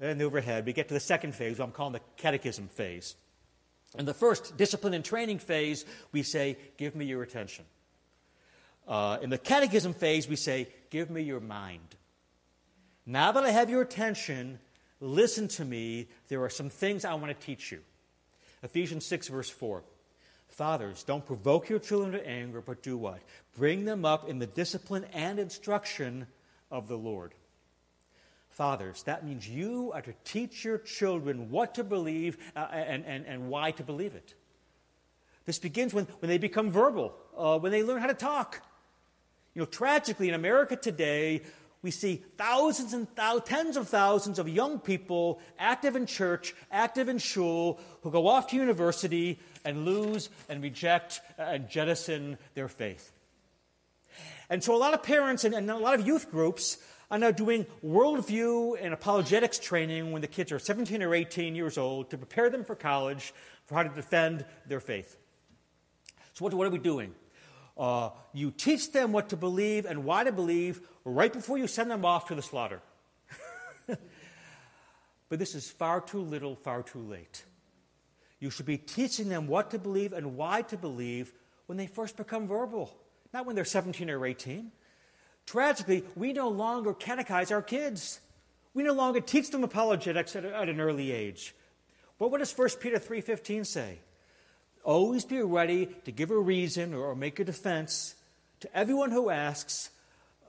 in 0.00 0.18
the 0.18 0.24
overhead, 0.24 0.66
we 0.66 0.72
get 0.72 0.88
to 0.88 0.94
the 0.94 1.00
second 1.00 1.34
phase, 1.34 1.58
what 1.58 1.66
I'm 1.66 1.72
calling 1.72 1.94
the 1.94 2.00
catechism 2.16 2.68
phase. 2.68 3.16
In 3.96 4.04
the 4.04 4.14
first 4.14 4.56
discipline 4.56 4.94
and 4.94 5.04
training 5.04 5.38
phase, 5.38 5.84
we 6.12 6.22
say, 6.22 6.56
Give 6.76 6.94
me 6.94 7.04
your 7.04 7.22
attention. 7.22 7.64
Uh, 8.86 9.18
in 9.22 9.30
the 9.30 9.38
catechism 9.38 9.94
phase, 9.94 10.28
we 10.28 10.36
say, 10.36 10.68
Give 10.90 11.10
me 11.10 11.22
your 11.22 11.40
mind. 11.40 11.96
Now 13.06 13.32
that 13.32 13.44
I 13.44 13.50
have 13.50 13.70
your 13.70 13.82
attention, 13.82 14.58
listen 15.00 15.48
to 15.48 15.64
me. 15.64 16.08
There 16.28 16.42
are 16.42 16.50
some 16.50 16.70
things 16.70 17.04
I 17.04 17.14
want 17.14 17.38
to 17.38 17.46
teach 17.46 17.70
you. 17.70 17.80
Ephesians 18.62 19.04
6, 19.06 19.28
verse 19.28 19.50
4. 19.50 19.84
Fathers, 20.48 21.02
don't 21.02 21.26
provoke 21.26 21.68
your 21.68 21.78
children 21.78 22.12
to 22.12 22.26
anger, 22.26 22.60
but 22.60 22.82
do 22.82 22.96
what? 22.96 23.20
Bring 23.56 23.84
them 23.84 24.04
up 24.04 24.28
in 24.28 24.38
the 24.38 24.46
discipline 24.46 25.04
and 25.12 25.38
instruction 25.38 26.26
of 26.70 26.88
the 26.88 26.96
Lord. 26.96 27.34
Fathers, 28.54 29.02
that 29.02 29.26
means 29.26 29.48
you 29.48 29.90
are 29.92 30.00
to 30.02 30.14
teach 30.22 30.64
your 30.64 30.78
children 30.78 31.50
what 31.50 31.74
to 31.74 31.82
believe 31.82 32.38
uh, 32.54 32.68
and, 32.70 33.04
and, 33.04 33.26
and 33.26 33.48
why 33.48 33.72
to 33.72 33.82
believe 33.82 34.14
it. 34.14 34.34
This 35.44 35.58
begins 35.58 35.92
when, 35.92 36.04
when 36.20 36.28
they 36.28 36.38
become 36.38 36.70
verbal, 36.70 37.16
uh, 37.36 37.58
when 37.58 37.72
they 37.72 37.82
learn 37.82 38.00
how 38.00 38.06
to 38.06 38.14
talk. 38.14 38.62
You 39.54 39.62
know, 39.62 39.66
tragically, 39.66 40.28
in 40.28 40.36
America 40.36 40.76
today, 40.76 41.42
we 41.82 41.90
see 41.90 42.22
thousands 42.38 42.94
and 42.94 43.08
tens 43.44 43.76
of 43.76 43.88
thousands 43.88 44.38
of 44.38 44.48
young 44.48 44.78
people 44.78 45.40
active 45.58 45.96
in 45.96 46.06
church, 46.06 46.54
active 46.70 47.08
in 47.08 47.18
shul, 47.18 47.80
who 48.02 48.10
go 48.12 48.28
off 48.28 48.46
to 48.50 48.56
university 48.56 49.40
and 49.64 49.84
lose 49.84 50.30
and 50.48 50.62
reject 50.62 51.20
and 51.36 51.68
jettison 51.68 52.38
their 52.54 52.68
faith. 52.68 53.10
And 54.48 54.62
so 54.62 54.76
a 54.76 54.78
lot 54.78 54.94
of 54.94 55.02
parents 55.02 55.42
and, 55.42 55.56
and 55.56 55.68
a 55.68 55.76
lot 55.76 55.98
of 55.98 56.06
youth 56.06 56.30
groups 56.30 56.78
are 57.10 57.18
now 57.18 57.30
doing 57.30 57.66
worldview 57.84 58.76
and 58.80 58.94
apologetics 58.94 59.58
training 59.58 60.12
when 60.12 60.22
the 60.22 60.28
kids 60.28 60.50
are 60.52 60.58
17 60.58 61.02
or 61.02 61.14
18 61.14 61.54
years 61.54 61.78
old 61.78 62.10
to 62.10 62.18
prepare 62.18 62.50
them 62.50 62.64
for 62.64 62.74
college 62.74 63.32
for 63.66 63.74
how 63.74 63.82
to 63.82 63.88
defend 63.88 64.44
their 64.66 64.80
faith. 64.80 65.16
So, 66.34 66.44
what, 66.44 66.54
what 66.54 66.66
are 66.66 66.70
we 66.70 66.78
doing? 66.78 67.14
Uh, 67.76 68.10
you 68.32 68.50
teach 68.50 68.92
them 68.92 69.12
what 69.12 69.28
to 69.30 69.36
believe 69.36 69.84
and 69.84 70.04
why 70.04 70.24
to 70.24 70.32
believe 70.32 70.80
right 71.04 71.32
before 71.32 71.58
you 71.58 71.66
send 71.66 71.90
them 71.90 72.04
off 72.04 72.28
to 72.28 72.34
the 72.34 72.42
slaughter. 72.42 72.80
but 73.86 75.38
this 75.38 75.54
is 75.54 75.70
far 75.70 76.00
too 76.00 76.20
little, 76.20 76.54
far 76.54 76.82
too 76.82 77.00
late. 77.00 77.44
You 78.38 78.50
should 78.50 78.66
be 78.66 78.78
teaching 78.78 79.28
them 79.28 79.46
what 79.46 79.70
to 79.70 79.78
believe 79.78 80.12
and 80.12 80.36
why 80.36 80.62
to 80.62 80.76
believe 80.76 81.32
when 81.66 81.78
they 81.78 81.86
first 81.86 82.16
become 82.16 82.46
verbal, 82.46 82.96
not 83.32 83.46
when 83.46 83.56
they're 83.56 83.64
17 83.64 84.10
or 84.10 84.24
18. 84.26 84.70
Tragically, 85.46 86.04
we 86.16 86.32
no 86.32 86.48
longer 86.48 86.94
catechize 86.94 87.52
our 87.52 87.62
kids. 87.62 88.20
We 88.72 88.82
no 88.82 88.92
longer 88.92 89.20
teach 89.20 89.50
them 89.50 89.62
apologetics 89.62 90.34
at, 90.36 90.44
at 90.44 90.68
an 90.68 90.80
early 90.80 91.12
age. 91.12 91.54
But 92.18 92.30
what 92.30 92.38
does 92.38 92.56
1 92.56 92.68
Peter 92.80 92.98
3.15 92.98 93.66
say? 93.66 93.98
Always 94.82 95.24
be 95.24 95.40
ready 95.42 95.88
to 96.04 96.12
give 96.12 96.30
a 96.30 96.38
reason 96.38 96.94
or, 96.94 97.06
or 97.06 97.16
make 97.16 97.38
a 97.38 97.44
defense 97.44 98.14
to 98.60 98.76
everyone 98.76 99.10
who 99.10 99.30
asks 99.30 99.90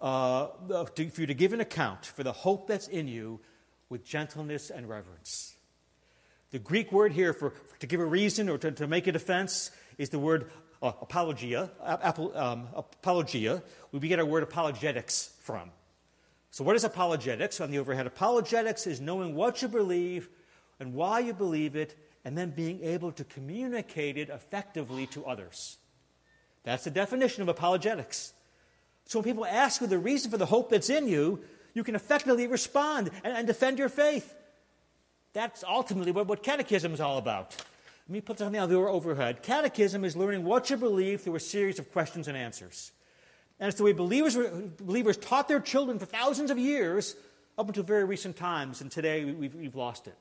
uh, 0.01 0.47
to, 0.95 1.09
for 1.09 1.21
you 1.21 1.27
to 1.27 1.33
give 1.33 1.53
an 1.53 1.61
account 1.61 2.05
for 2.05 2.23
the 2.23 2.31
hope 2.31 2.67
that's 2.67 2.87
in 2.87 3.07
you 3.07 3.39
with 3.89 4.05
gentleness 4.05 4.69
and 4.69 4.89
reverence. 4.89 5.55
The 6.51 6.59
Greek 6.59 6.91
word 6.91 7.13
here 7.13 7.33
for, 7.33 7.51
for 7.51 7.79
to 7.79 7.87
give 7.87 7.99
a 7.99 8.05
reason 8.05 8.49
or 8.49 8.57
to, 8.57 8.71
to 8.71 8.87
make 8.87 9.07
a 9.07 9.11
defense 9.11 9.71
is 9.97 10.09
the 10.09 10.19
word 10.19 10.49
uh, 10.81 10.91
apologia, 11.01 11.69
um, 12.35 12.67
apologia, 12.75 13.63
we 13.91 14.07
get 14.07 14.19
our 14.19 14.25
word 14.25 14.43
apologetics 14.43 15.31
from. 15.41 15.71
So, 16.51 16.63
what 16.63 16.75
is 16.75 16.83
apologetics 16.83 17.59
on 17.59 17.71
the 17.71 17.79
overhead? 17.79 18.07
Apologetics 18.07 18.87
is 18.87 19.01
knowing 19.01 19.35
what 19.35 19.61
you 19.61 19.67
believe 19.67 20.29
and 20.79 20.93
why 20.93 21.19
you 21.19 21.33
believe 21.33 21.75
it 21.75 21.97
and 22.23 22.37
then 22.37 22.49
being 22.49 22.83
able 22.83 23.11
to 23.11 23.23
communicate 23.23 24.17
it 24.17 24.29
effectively 24.29 25.05
to 25.07 25.25
others. 25.25 25.77
That's 26.63 26.83
the 26.83 26.91
definition 26.91 27.43
of 27.43 27.49
apologetics. 27.49 28.33
So 29.05 29.19
when 29.19 29.23
people 29.23 29.45
ask 29.45 29.81
you 29.81 29.87
the 29.87 29.99
reason 29.99 30.31
for 30.31 30.37
the 30.37 30.47
hope 30.47 30.71
that's 30.71 30.89
in 30.89 31.07
you, 31.07 31.41
you 31.73 31.83
can 31.83 31.93
effectively 31.93 32.47
respond 32.47 33.11
and, 33.23 33.37
and 33.37 33.45
defend 33.45 33.77
your 33.77 33.89
faith. 33.89 34.33
That's 35.33 35.63
ultimately 35.63 36.11
what, 36.11 36.27
what 36.27 36.41
catechism 36.41 36.93
is 36.93 37.01
all 37.01 37.17
about. 37.17 37.55
Let 38.07 38.13
me 38.13 38.21
put 38.21 38.37
something 38.37 38.59
on 38.59 38.69
the 38.69 38.75
overhead. 38.75 39.41
Catechism 39.41 40.05
is 40.05 40.15
learning 40.15 40.43
what 40.43 40.69
you 40.69 40.77
believe 40.77 41.21
through 41.21 41.35
a 41.35 41.39
series 41.39 41.79
of 41.79 41.91
questions 41.91 42.27
and 42.27 42.37
answers. 42.37 42.91
And 43.59 43.67
it's 43.67 43.77
the 43.77 43.83
way 43.83 43.93
believers, 43.93 44.35
believers 44.77 45.17
taught 45.17 45.47
their 45.47 45.59
children 45.59 45.97
for 45.97 46.05
thousands 46.05 46.51
of 46.51 46.59
years 46.59 47.15
up 47.57 47.67
until 47.67 47.83
very 47.83 48.03
recent 48.03 48.35
times, 48.35 48.81
and 48.81 48.91
today 48.91 49.25
we've, 49.25 49.55
we've 49.55 49.75
lost 49.75 50.07
it. 50.07 50.15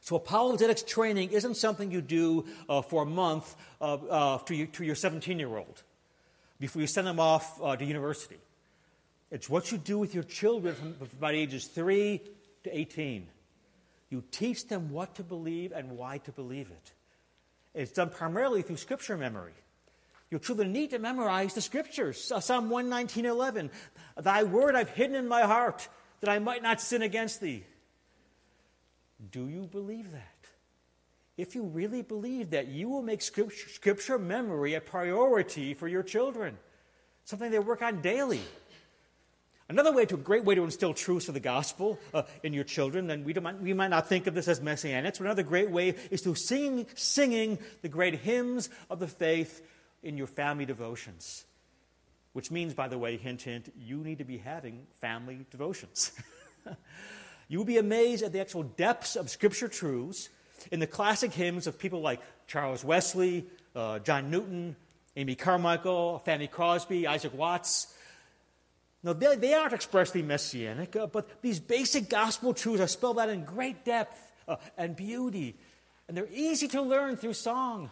So, 0.00 0.16
apologetics 0.16 0.82
training 0.82 1.30
isn't 1.32 1.56
something 1.56 1.90
you 1.90 2.00
do 2.00 2.46
uh, 2.68 2.82
for 2.82 3.02
a 3.02 3.06
month 3.06 3.54
uh, 3.80 3.94
uh, 3.94 4.38
to, 4.38 4.66
to, 4.66 4.84
your 4.84 4.94
17 4.94 5.38
year 5.38 5.56
old 5.56 5.82
before 6.58 6.80
you 6.80 6.88
send 6.88 7.06
them 7.06 7.20
off 7.20 7.60
uh, 7.62 7.76
to 7.76 7.84
university. 7.84 8.38
It's 9.30 9.50
what 9.50 9.70
you 9.70 9.78
do 9.78 9.98
with 9.98 10.14
your 10.14 10.24
children 10.24 10.74
from, 10.74 10.94
from 10.94 11.08
about 11.18 11.34
ages 11.34 11.66
3 11.66 12.22
to 12.64 12.78
18. 12.78 13.26
You 14.10 14.24
teach 14.30 14.68
them 14.68 14.90
what 14.90 15.14
to 15.16 15.22
believe 15.22 15.72
and 15.72 15.96
why 15.96 16.18
to 16.18 16.32
believe 16.32 16.70
it. 16.70 16.92
It's 17.74 17.92
done 17.92 18.10
primarily 18.10 18.62
through 18.62 18.76
scripture 18.76 19.16
memory. 19.16 19.52
Your 20.30 20.40
children 20.40 20.72
need 20.72 20.90
to 20.90 20.98
memorize 20.98 21.54
the 21.54 21.60
scriptures. 21.60 22.30
Uh, 22.30 22.40
Psalm 22.40 22.68
119.11, 22.68 23.70
Thy 24.16 24.44
word 24.44 24.74
I've 24.74 24.90
hidden 24.90 25.16
in 25.16 25.28
my 25.28 25.42
heart, 25.42 25.88
that 26.20 26.28
I 26.28 26.38
might 26.38 26.62
not 26.62 26.80
sin 26.80 27.02
against 27.02 27.40
thee. 27.40 27.64
Do 29.30 29.48
you 29.48 29.68
believe 29.70 30.12
that? 30.12 30.34
If 31.36 31.54
you 31.54 31.62
really 31.62 32.02
believe 32.02 32.50
that, 32.50 32.68
you 32.68 32.88
will 32.88 33.02
make 33.02 33.22
scripture, 33.22 33.68
scripture 33.68 34.18
memory 34.18 34.74
a 34.74 34.80
priority 34.80 35.72
for 35.72 35.86
your 35.86 36.02
children, 36.02 36.58
something 37.24 37.50
they 37.50 37.58
work 37.58 37.80
on 37.80 38.02
daily. 38.02 38.42
Another 39.70 39.92
way 39.92 40.06
to 40.06 40.14
a 40.14 40.18
great 40.18 40.44
way 40.44 40.54
to 40.54 40.64
instill 40.64 40.94
truths 40.94 41.28
of 41.28 41.34
the 41.34 41.40
gospel 41.40 41.98
uh, 42.14 42.22
in 42.42 42.54
your 42.54 42.64
children, 42.64 43.10
and 43.10 43.22
we, 43.26 43.34
we 43.60 43.74
might 43.74 43.88
not 43.88 44.08
think 44.08 44.26
of 44.26 44.34
this 44.34 44.48
as 44.48 44.60
messianics, 44.60 45.18
but 45.18 45.22
another 45.22 45.42
great 45.42 45.70
way 45.70 45.94
is 46.10 46.22
through 46.22 46.36
singing, 46.36 46.86
singing 46.94 47.58
the 47.82 47.88
great 47.88 48.14
hymns 48.14 48.70
of 48.88 48.98
the 48.98 49.06
faith 49.06 49.60
in 50.02 50.16
your 50.16 50.26
family 50.26 50.64
devotions. 50.64 51.44
Which 52.32 52.50
means, 52.50 52.72
by 52.72 52.88
the 52.88 52.96
way, 52.96 53.18
hint, 53.18 53.42
hint, 53.42 53.70
you 53.76 53.98
need 53.98 54.18
to 54.18 54.24
be 54.24 54.38
having 54.38 54.86
family 55.02 55.44
devotions. 55.50 56.12
you 57.48 57.58
will 57.58 57.66
be 57.66 57.78
amazed 57.78 58.22
at 58.22 58.32
the 58.32 58.40
actual 58.40 58.62
depths 58.62 59.16
of 59.16 59.28
Scripture 59.28 59.68
truths 59.68 60.30
in 60.72 60.80
the 60.80 60.86
classic 60.86 61.34
hymns 61.34 61.66
of 61.66 61.78
people 61.78 62.00
like 62.00 62.20
Charles 62.46 62.84
Wesley, 62.84 63.44
uh, 63.76 63.98
John 63.98 64.30
Newton, 64.30 64.76
Amy 65.14 65.34
Carmichael, 65.34 66.20
Fanny 66.20 66.46
Crosby, 66.46 67.06
Isaac 67.06 67.34
Watts. 67.34 67.94
Now, 69.02 69.12
they, 69.12 69.36
they 69.36 69.54
aren't 69.54 69.72
expressly 69.72 70.22
messianic, 70.22 70.96
uh, 70.96 71.06
but 71.06 71.40
these 71.40 71.60
basic 71.60 72.08
gospel 72.08 72.52
truths 72.52 72.80
are 72.80 72.88
spelled 72.88 73.18
out 73.18 73.28
in 73.28 73.44
great 73.44 73.84
depth 73.84 74.20
uh, 74.48 74.56
and 74.76 74.96
beauty, 74.96 75.54
and 76.08 76.16
they're 76.16 76.28
easy 76.32 76.68
to 76.68 76.82
learn 76.82 77.16
through 77.16 77.34
song. 77.34 77.90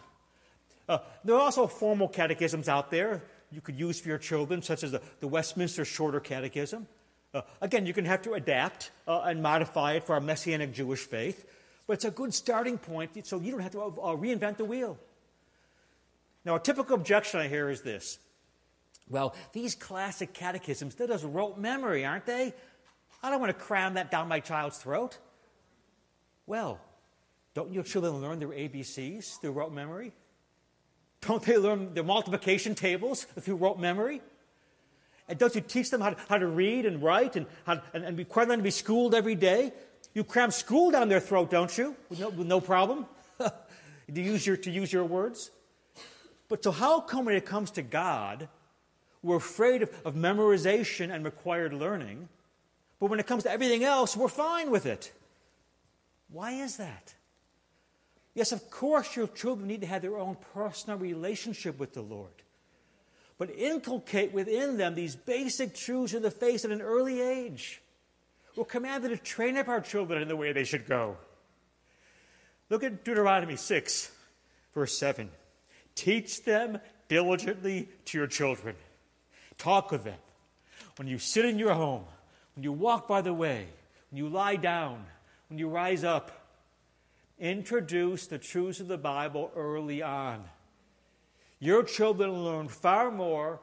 Uh, 0.89 0.99
there 1.23 1.35
are 1.35 1.41
also 1.41 1.67
formal 1.67 2.07
catechisms 2.07 2.67
out 2.67 2.91
there 2.91 3.23
you 3.51 3.61
could 3.61 3.79
use 3.79 3.99
for 3.99 4.09
your 4.09 4.17
children, 4.17 4.61
such 4.61 4.83
as 4.83 4.91
the, 4.91 5.01
the 5.19 5.27
Westminster 5.27 5.85
Shorter 5.85 6.19
Catechism. 6.19 6.87
Uh, 7.33 7.41
again, 7.61 7.85
you 7.85 7.93
can 7.93 8.05
have 8.05 8.21
to 8.23 8.33
adapt 8.33 8.91
uh, 9.07 9.21
and 9.21 9.41
modify 9.41 9.93
it 9.93 10.03
for 10.03 10.15
our 10.15 10.21
Messianic 10.21 10.73
Jewish 10.73 11.01
faith, 11.01 11.45
but 11.85 11.93
it's 11.93 12.05
a 12.05 12.11
good 12.11 12.33
starting 12.33 12.77
point 12.77 13.25
so 13.25 13.39
you 13.39 13.51
don't 13.51 13.61
have 13.61 13.71
to 13.71 13.81
uh, 13.81 14.15
reinvent 14.15 14.57
the 14.57 14.65
wheel. 14.65 14.97
Now, 16.43 16.55
a 16.55 16.59
typical 16.59 16.95
objection 16.95 17.39
I 17.39 17.47
hear 17.47 17.69
is 17.69 17.81
this 17.81 18.19
well, 19.09 19.35
these 19.53 19.75
classic 19.75 20.33
catechisms, 20.33 20.95
they're 20.95 21.07
just 21.07 21.23
rote 21.23 21.57
memory, 21.57 22.05
aren't 22.05 22.25
they? 22.25 22.53
I 23.23 23.29
don't 23.29 23.39
want 23.39 23.57
to 23.57 23.63
cram 23.63 23.95
that 23.95 24.11
down 24.11 24.27
my 24.27 24.39
child's 24.39 24.77
throat. 24.77 25.17
Well, 26.45 26.79
don't 27.53 27.73
your 27.73 27.83
children 27.83 28.21
learn 28.21 28.39
their 28.39 28.49
ABCs 28.49 29.39
through 29.39 29.51
rote 29.51 29.73
memory? 29.73 30.13
Don't 31.21 31.41
they 31.43 31.57
learn 31.57 31.93
their 31.93 32.03
multiplication 32.03 32.75
tables 32.75 33.23
through 33.39 33.55
rote 33.55 33.79
memory? 33.79 34.21
And 35.27 35.37
don't 35.37 35.53
you 35.55 35.61
teach 35.61 35.89
them 35.89 35.99
how 35.99 36.11
to, 36.11 36.17
how 36.29 36.37
to 36.37 36.47
read 36.47 36.85
and 36.85 37.01
write 37.01 37.35
and, 37.35 37.47
how, 37.65 37.81
and, 37.93 38.05
and 38.05 38.17
require 38.17 38.45
them 38.45 38.59
to 38.59 38.63
be 38.63 38.71
schooled 38.71 39.13
every 39.13 39.35
day? 39.35 39.73
You 40.13 40.23
cram 40.23 40.51
school 40.51 40.91
down 40.91 41.09
their 41.09 41.19
throat, 41.19 41.49
don't 41.49 41.75
you? 41.77 41.95
With 42.09 42.19
no, 42.19 42.29
with 42.29 42.47
no 42.47 42.61
problem? 42.61 43.05
to, 43.39 43.53
use 44.21 44.45
your, 44.47 44.57
to 44.57 44.71
use 44.71 44.91
your 44.93 45.03
words? 45.03 45.51
But 46.47 46.63
so, 46.63 46.71
how 46.71 47.01
come 47.01 47.25
when 47.25 47.35
it 47.35 47.45
comes 47.45 47.71
to 47.71 47.81
God, 47.81 48.47
we're 49.23 49.37
afraid 49.37 49.81
of, 49.81 49.89
of 50.05 50.15
memorization 50.15 51.13
and 51.13 51.25
required 51.25 51.73
learning, 51.73 52.29
but 52.99 53.09
when 53.09 53.19
it 53.19 53.27
comes 53.27 53.43
to 53.43 53.51
everything 53.51 53.83
else, 53.83 54.15
we're 54.17 54.27
fine 54.27 54.71
with 54.71 54.85
it? 54.85 55.11
Why 56.29 56.51
is 56.51 56.77
that? 56.77 57.13
Yes, 58.33 58.51
of 58.51 58.69
course, 58.69 59.15
your 59.15 59.27
children 59.27 59.67
need 59.67 59.81
to 59.81 59.87
have 59.87 60.01
their 60.01 60.17
own 60.17 60.37
personal 60.53 60.99
relationship 60.99 61.79
with 61.79 61.93
the 61.93 62.01
Lord. 62.01 62.31
But 63.37 63.49
inculcate 63.55 64.33
within 64.33 64.77
them 64.77 64.95
these 64.95 65.15
basic 65.15 65.75
truths 65.75 66.13
of 66.13 66.21
the 66.21 66.31
faith 66.31 66.65
at 66.65 66.71
an 66.71 66.81
early 66.81 67.21
age. 67.21 67.81
We're 68.55 68.65
commanded 68.65 69.09
to 69.09 69.17
train 69.17 69.57
up 69.57 69.67
our 69.67 69.81
children 69.81 70.21
in 70.21 70.27
the 70.27 70.35
way 70.35 70.51
they 70.51 70.63
should 70.63 70.87
go. 70.87 71.17
Look 72.69 72.83
at 72.83 73.03
Deuteronomy 73.03 73.55
6, 73.55 74.11
verse 74.73 74.97
7. 74.97 75.29
Teach 75.95 76.43
them 76.43 76.79
diligently 77.07 77.89
to 78.05 78.17
your 78.17 78.27
children. 78.27 78.75
Talk 79.57 79.91
with 79.91 80.03
them. 80.03 80.19
When 80.97 81.07
you 81.07 81.19
sit 81.19 81.45
in 81.45 81.59
your 81.59 81.73
home, 81.73 82.05
when 82.55 82.63
you 82.63 82.71
walk 82.71 83.07
by 83.07 83.21
the 83.21 83.33
way, 83.33 83.67
when 84.11 84.17
you 84.17 84.29
lie 84.29 84.55
down, 84.55 85.05
when 85.49 85.59
you 85.59 85.69
rise 85.69 86.03
up, 86.03 86.31
introduce 87.39 88.27
the 88.27 88.37
truths 88.37 88.79
of 88.79 88.87
the 88.87 88.97
Bible 88.97 89.51
early 89.55 90.01
on. 90.01 90.43
Your 91.59 91.83
children 91.83 92.43
learn 92.43 92.67
far 92.67 93.11
more 93.11 93.59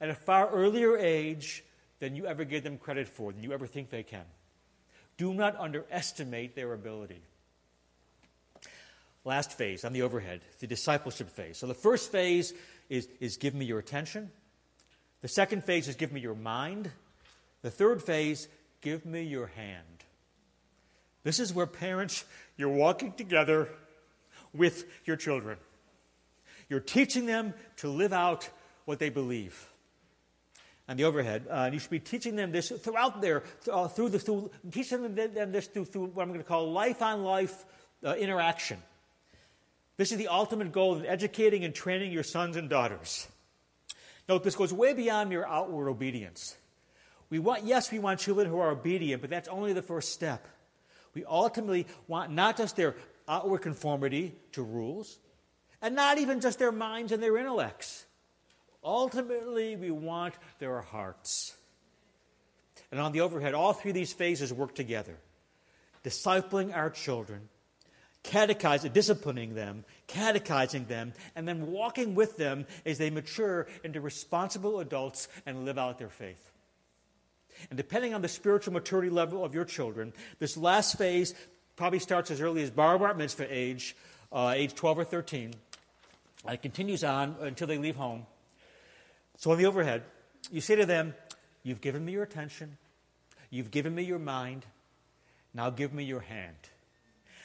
at 0.00 0.08
a 0.08 0.14
far 0.14 0.48
earlier 0.50 0.96
age 0.96 1.64
than 1.98 2.16
you 2.16 2.26
ever 2.26 2.44
give 2.44 2.64
them 2.64 2.78
credit 2.78 3.08
for, 3.08 3.32
than 3.32 3.42
you 3.42 3.52
ever 3.52 3.66
think 3.66 3.90
they 3.90 4.02
can. 4.02 4.24
Do 5.18 5.34
not 5.34 5.58
underestimate 5.58 6.54
their 6.54 6.72
ability. 6.72 7.20
Last 9.24 9.52
phase 9.52 9.84
on 9.84 9.92
the 9.92 10.00
overhead, 10.00 10.40
the 10.60 10.66
discipleship 10.66 11.28
phase. 11.28 11.58
So 11.58 11.66
the 11.66 11.74
first 11.74 12.10
phase 12.10 12.54
is, 12.88 13.06
is 13.20 13.36
give 13.36 13.54
me 13.54 13.66
your 13.66 13.78
attention. 13.78 14.30
The 15.22 15.28
second 15.28 15.64
phase 15.64 15.88
is 15.88 15.96
give 15.96 16.12
me 16.12 16.20
your 16.20 16.34
mind. 16.34 16.90
The 17.62 17.70
third 17.70 18.02
phase, 18.02 18.48
give 18.80 19.04
me 19.04 19.22
your 19.22 19.48
hand. 19.48 19.84
This 21.22 21.38
is 21.38 21.52
where 21.52 21.66
parents, 21.66 22.24
you're 22.56 22.70
walking 22.70 23.12
together 23.12 23.68
with 24.54 24.86
your 25.04 25.16
children. 25.16 25.58
You're 26.68 26.80
teaching 26.80 27.26
them 27.26 27.52
to 27.78 27.88
live 27.88 28.12
out 28.12 28.48
what 28.86 28.98
they 28.98 29.10
believe. 29.10 29.68
And 30.88 30.98
the 30.98 31.04
overhead, 31.04 31.46
uh, 31.48 31.70
you 31.72 31.78
should 31.78 31.90
be 31.90 32.00
teaching 32.00 32.34
them 32.34 32.50
this 32.50 32.70
throughout 32.70 33.20
their, 33.20 33.44
uh, 33.70 33.88
through 33.88 34.08
the, 34.08 34.18
through, 34.18 34.50
teaching 34.72 35.14
them 35.14 35.52
this 35.52 35.66
through, 35.66 35.84
through 35.84 36.06
what 36.06 36.22
I'm 36.22 36.28
going 36.28 36.40
to 36.40 36.46
call 36.46 36.72
life 36.72 37.02
on 37.02 37.22
life 37.22 37.64
uh, 38.04 38.14
interaction. 38.14 38.78
This 39.98 40.12
is 40.12 40.18
the 40.18 40.28
ultimate 40.28 40.72
goal 40.72 40.96
in 40.96 41.06
educating 41.06 41.64
and 41.64 41.74
training 41.74 42.10
your 42.10 42.22
sons 42.22 42.56
and 42.56 42.68
daughters. 42.70 43.28
Note, 44.30 44.44
this 44.44 44.54
goes 44.54 44.72
way 44.72 44.92
beyond 44.92 45.28
mere 45.28 45.44
outward 45.44 45.88
obedience. 45.88 46.56
We 47.30 47.40
want, 47.40 47.64
yes, 47.64 47.90
we 47.90 47.98
want 47.98 48.20
children 48.20 48.46
who 48.46 48.60
are 48.60 48.70
obedient, 48.70 49.22
but 49.22 49.28
that's 49.28 49.48
only 49.48 49.72
the 49.72 49.82
first 49.82 50.12
step. 50.12 50.46
We 51.14 51.24
ultimately 51.24 51.88
want 52.06 52.30
not 52.30 52.56
just 52.56 52.76
their 52.76 52.94
outward 53.26 53.62
conformity 53.62 54.36
to 54.52 54.62
rules, 54.62 55.18
and 55.82 55.96
not 55.96 56.18
even 56.18 56.40
just 56.40 56.60
their 56.60 56.70
minds 56.70 57.10
and 57.10 57.20
their 57.20 57.36
intellects. 57.38 58.06
Ultimately, 58.84 59.74
we 59.74 59.90
want 59.90 60.34
their 60.60 60.80
hearts. 60.80 61.56
And 62.92 63.00
on 63.00 63.10
the 63.10 63.22
overhead, 63.22 63.52
all 63.52 63.72
three 63.72 63.90
of 63.90 63.96
these 63.96 64.12
phases 64.12 64.52
work 64.52 64.76
together 64.76 65.16
discipling 66.04 66.72
our 66.72 66.88
children, 66.88 67.48
catechizing, 68.22 68.92
disciplining 68.92 69.56
them, 69.56 69.84
catechizing 70.10 70.86
them, 70.86 71.12
and 71.36 71.46
then 71.46 71.70
walking 71.70 72.14
with 72.14 72.36
them 72.36 72.66
as 72.84 72.98
they 72.98 73.10
mature 73.10 73.68
into 73.84 74.00
responsible 74.00 74.80
adults 74.80 75.28
and 75.46 75.64
live 75.64 75.78
out 75.78 75.98
their 75.98 76.08
faith. 76.08 76.50
And 77.70 77.76
depending 77.76 78.12
on 78.12 78.22
the 78.22 78.28
spiritual 78.28 78.72
maturity 78.72 79.10
level 79.10 79.44
of 79.44 79.54
your 79.54 79.64
children, 79.64 80.12
this 80.40 80.56
last 80.56 80.98
phase 80.98 81.34
probably 81.76 82.00
starts 82.00 82.30
as 82.30 82.40
early 82.40 82.62
as 82.62 82.70
bar 82.70 83.14
mitzvah 83.14 83.46
age, 83.48 83.96
uh, 84.32 84.52
age 84.54 84.74
12 84.74 84.98
or 84.98 85.04
13. 85.04 85.54
And 86.44 86.54
it 86.54 86.62
continues 86.62 87.04
on 87.04 87.36
until 87.40 87.68
they 87.68 87.78
leave 87.78 87.96
home. 87.96 88.26
So 89.36 89.52
on 89.52 89.58
the 89.58 89.66
overhead, 89.66 90.02
you 90.50 90.60
say 90.60 90.76
to 90.76 90.86
them, 90.86 91.14
You've 91.62 91.82
given 91.82 92.04
me 92.04 92.12
your 92.12 92.22
attention, 92.22 92.78
you've 93.50 93.70
given 93.70 93.94
me 93.94 94.02
your 94.02 94.18
mind, 94.18 94.64
now 95.52 95.68
give 95.68 95.92
me 95.92 96.04
your 96.04 96.20
hand. 96.20 96.56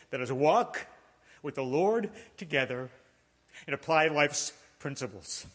That 0.09 0.21
is, 0.21 0.29
a 0.29 0.35
walk 0.35 0.87
with 1.45 1.55
the 1.55 1.63
Lord 1.63 2.09
together 2.35 2.89
and 3.65 3.73
apply 3.73 4.07
life's 4.07 4.51
principles. 4.79 5.45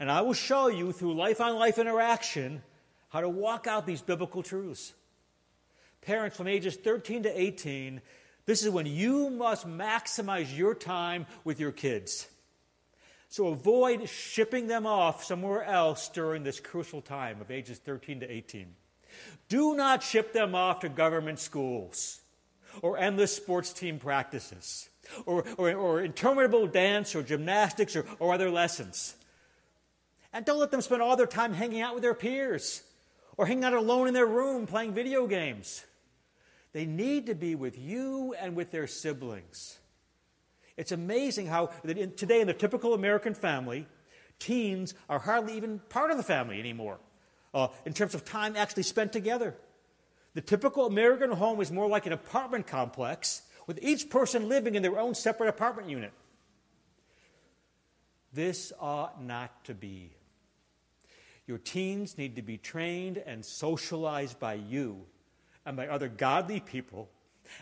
And 0.00 0.10
I 0.10 0.22
will 0.22 0.32
show 0.32 0.66
you 0.66 0.90
through 0.90 1.14
life 1.14 1.40
on 1.40 1.56
life 1.56 1.78
interaction 1.78 2.62
how 3.10 3.20
to 3.20 3.28
walk 3.28 3.68
out 3.68 3.86
these 3.86 4.02
biblical 4.02 4.42
truths. 4.42 4.94
Parents 6.00 6.36
from 6.36 6.48
ages 6.48 6.76
13 6.76 7.24
to 7.24 7.40
18, 7.40 8.00
this 8.46 8.64
is 8.64 8.70
when 8.70 8.86
you 8.86 9.30
must 9.30 9.68
maximize 9.68 10.56
your 10.56 10.74
time 10.74 11.26
with 11.44 11.60
your 11.60 11.72
kids. 11.72 12.26
So 13.28 13.48
avoid 13.48 14.08
shipping 14.08 14.66
them 14.66 14.86
off 14.86 15.24
somewhere 15.24 15.62
else 15.62 16.08
during 16.08 16.42
this 16.42 16.58
crucial 16.58 17.02
time 17.02 17.40
of 17.40 17.50
ages 17.50 17.78
13 17.78 18.20
to 18.20 18.30
18. 18.30 18.74
Do 19.48 19.74
not 19.76 20.02
ship 20.02 20.32
them 20.32 20.54
off 20.54 20.80
to 20.80 20.88
government 20.88 21.38
schools 21.38 22.20
or 22.82 22.98
endless 22.98 23.34
sports 23.34 23.72
team 23.72 23.98
practices 23.98 24.88
or, 25.24 25.44
or, 25.56 25.72
or 25.74 26.02
interminable 26.02 26.66
dance 26.66 27.14
or 27.14 27.22
gymnastics 27.22 27.96
or, 27.96 28.04
or 28.18 28.34
other 28.34 28.50
lessons. 28.50 29.14
And 30.32 30.44
don't 30.44 30.58
let 30.58 30.70
them 30.70 30.82
spend 30.82 31.02
all 31.02 31.16
their 31.16 31.26
time 31.26 31.54
hanging 31.54 31.80
out 31.80 31.94
with 31.94 32.02
their 32.02 32.14
peers 32.14 32.82
or 33.36 33.46
hanging 33.46 33.64
out 33.64 33.74
alone 33.74 34.08
in 34.08 34.14
their 34.14 34.26
room 34.26 34.66
playing 34.66 34.92
video 34.92 35.26
games. 35.26 35.84
They 36.72 36.84
need 36.84 37.26
to 37.26 37.34
be 37.34 37.54
with 37.54 37.78
you 37.78 38.34
and 38.38 38.54
with 38.54 38.70
their 38.70 38.86
siblings. 38.86 39.78
It's 40.76 40.92
amazing 40.92 41.46
how 41.46 41.70
today 41.86 42.40
in 42.40 42.46
the 42.46 42.54
typical 42.54 42.92
American 42.92 43.32
family, 43.32 43.86
teens 44.38 44.94
are 45.08 45.18
hardly 45.18 45.56
even 45.56 45.80
part 45.88 46.10
of 46.10 46.18
the 46.18 46.22
family 46.22 46.58
anymore 46.58 46.98
uh, 47.54 47.68
in 47.86 47.94
terms 47.94 48.14
of 48.14 48.24
time 48.24 48.56
actually 48.56 48.82
spent 48.82 49.12
together. 49.12 49.56
The 50.36 50.42
typical 50.42 50.84
American 50.84 51.30
home 51.30 51.62
is 51.62 51.72
more 51.72 51.88
like 51.88 52.04
an 52.04 52.12
apartment 52.12 52.66
complex 52.66 53.40
with 53.66 53.78
each 53.80 54.10
person 54.10 54.50
living 54.50 54.74
in 54.74 54.82
their 54.82 54.98
own 54.98 55.14
separate 55.14 55.48
apartment 55.48 55.88
unit. 55.88 56.12
This 58.34 58.70
ought 58.78 59.24
not 59.24 59.64
to 59.64 59.72
be. 59.72 60.10
Your 61.46 61.56
teens 61.56 62.18
need 62.18 62.36
to 62.36 62.42
be 62.42 62.58
trained 62.58 63.16
and 63.16 63.46
socialized 63.46 64.38
by 64.38 64.52
you 64.52 65.06
and 65.64 65.74
by 65.74 65.88
other 65.88 66.08
godly 66.08 66.60
people 66.60 67.08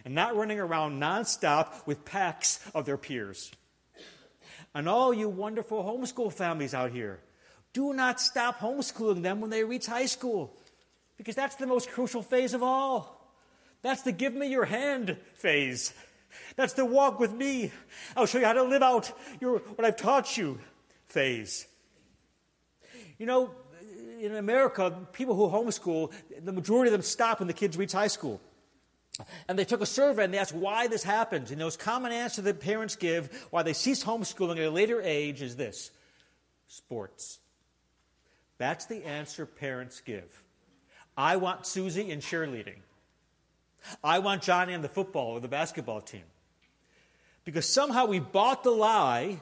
and 0.05 0.13
not 0.13 0.35
running 0.35 0.59
around 0.59 1.01
nonstop 1.01 1.87
with 1.87 2.05
packs 2.05 2.59
of 2.75 2.87
their 2.87 2.99
peers. 2.99 3.53
And 4.75 4.89
all 4.89 5.15
you 5.15 5.29
wonderful 5.29 5.85
homeschool 5.85 6.33
families 6.33 6.75
out 6.75 6.91
here, 6.91 7.21
do 7.73 7.93
not 7.93 8.21
stop 8.21 8.59
homeschooling 8.59 9.23
them 9.23 9.41
when 9.41 9.51
they 9.51 9.63
reach 9.63 9.87
high 9.87 10.07
school 10.07 10.57
because 11.17 11.35
that's 11.35 11.57
the 11.57 11.67
most 11.67 11.91
crucial 11.91 12.23
phase 12.23 12.55
of 12.55 12.63
all. 12.63 13.21
That's 13.83 14.03
the 14.03 14.13
give 14.13 14.35
me 14.35 14.49
your 14.49 14.65
hand 14.65 15.17
phase. 15.35 15.93
That's 16.57 16.73
the 16.73 16.85
walk 16.85 17.21
with 17.21 17.33
me. 17.33 17.71
I'll 18.17 18.27
show 18.27 18.39
you 18.39 18.47
how 18.47 18.55
to 18.55 18.63
live 18.63 18.83
out 18.83 19.13
your, 19.41 19.59
what 19.59 19.85
I've 19.85 19.97
taught 19.97 20.37
you 20.37 20.59
phase. 21.07 21.67
You 23.19 23.27
know, 23.27 23.51
in 24.21 24.35
America, 24.35 25.07
people 25.13 25.35
who 25.35 25.49
homeschool, 25.49 26.13
the 26.43 26.53
majority 26.53 26.89
of 26.89 26.93
them 26.93 27.03
stop 27.03 27.41
when 27.41 27.47
the 27.47 27.55
kids 27.55 27.77
reach 27.77 27.93
high 27.93 28.09
school. 28.09 28.41
And 29.49 29.59
they 29.59 29.65
took 29.65 29.81
a 29.81 29.87
survey 29.87 30.25
and 30.25 30.35
they 30.35 30.39
asked 30.39 30.55
why 30.55 30.89
this 30.89 31.05
happens. 31.05 31.51
And 31.51 31.61
the 31.61 31.65
most 31.65 31.79
common 31.79 32.11
answer 32.11 32.43
that 32.43 32.61
parents 32.61 32.97
give 32.97 33.47
why 33.51 33.63
they 33.63 33.73
cease 33.73 34.03
homeschooling 34.03 34.57
at 34.57 34.65
a 34.65 34.71
later 34.71 35.01
age 35.01 35.41
is 35.41 35.57
this 35.57 35.91
sports. 36.67 37.39
That's 38.59 38.87
the 38.87 39.05
answer 39.05 39.47
parents 39.47 40.01
give. 40.01 40.44
I 41.17 41.37
want 41.37 41.67
Susie 41.67 42.11
in 42.11 42.21
cheerleading. 42.21 42.79
I 44.03 44.19
want 44.19 44.43
Johnny 44.43 44.75
on 44.75 44.83
the 44.83 44.89
football 44.89 45.33
or 45.33 45.41
the 45.41 45.49
basketball 45.49 46.01
team. 46.01 46.25
Because 47.45 47.69
somehow 47.69 48.07
we 48.07 48.19
bought 48.19 48.65
the 48.65 48.71
lie 48.71 49.41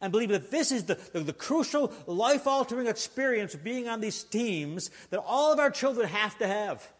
and 0.00 0.10
believe 0.10 0.30
that 0.30 0.50
this 0.50 0.72
is 0.72 0.84
the, 0.84 0.98
the, 1.12 1.20
the 1.20 1.32
crucial, 1.32 1.92
life 2.06 2.46
altering 2.46 2.86
experience 2.86 3.54
of 3.54 3.62
being 3.62 3.88
on 3.88 4.00
these 4.00 4.24
teams 4.24 4.90
that 5.10 5.22
all 5.24 5.52
of 5.52 5.58
our 5.58 5.70
children 5.70 6.08
have 6.08 6.36
to 6.38 6.46
have. 6.46 6.90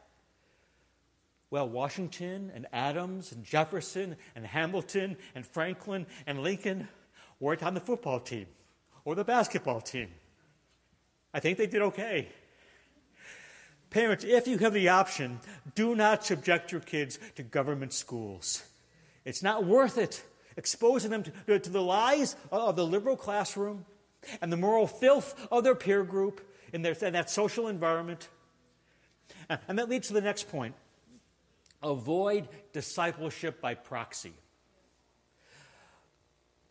Well, 1.50 1.68
Washington 1.68 2.50
and 2.54 2.66
Adams 2.72 3.32
and 3.32 3.44
Jefferson 3.44 4.16
and 4.34 4.46
Hamilton 4.46 5.16
and 5.34 5.46
Franklin 5.46 6.06
and 6.26 6.42
Lincoln 6.42 6.88
weren't 7.40 7.62
on 7.62 7.74
the 7.74 7.80
football 7.80 8.20
team 8.20 8.46
or 9.04 9.14
the 9.14 9.24
basketball 9.24 9.80
team. 9.80 10.08
I 11.34 11.40
think 11.40 11.58
they 11.58 11.66
did 11.66 11.82
okay. 11.82 12.28
Parents, 13.92 14.24
if 14.24 14.48
you 14.48 14.56
have 14.58 14.72
the 14.72 14.88
option, 14.88 15.38
do 15.74 15.94
not 15.94 16.24
subject 16.24 16.72
your 16.72 16.80
kids 16.80 17.18
to 17.36 17.42
government 17.42 17.92
schools. 17.92 18.62
It's 19.26 19.42
not 19.42 19.66
worth 19.66 19.98
it. 19.98 20.24
Exposing 20.56 21.10
them 21.10 21.24
to, 21.46 21.58
to 21.58 21.70
the 21.70 21.82
lies 21.82 22.36
of 22.50 22.76
the 22.76 22.86
liberal 22.86 23.16
classroom 23.16 23.84
and 24.40 24.50
the 24.50 24.56
moral 24.56 24.86
filth 24.86 25.46
of 25.50 25.64
their 25.64 25.74
peer 25.74 26.04
group 26.04 26.40
in, 26.72 26.82
their, 26.82 26.94
in 27.02 27.12
that 27.12 27.30
social 27.30 27.68
environment. 27.68 28.28
And 29.68 29.78
that 29.78 29.88
leads 29.88 30.08
to 30.08 30.14
the 30.14 30.20
next 30.20 30.50
point 30.50 30.74
avoid 31.82 32.48
discipleship 32.72 33.60
by 33.60 33.74
proxy. 33.74 34.32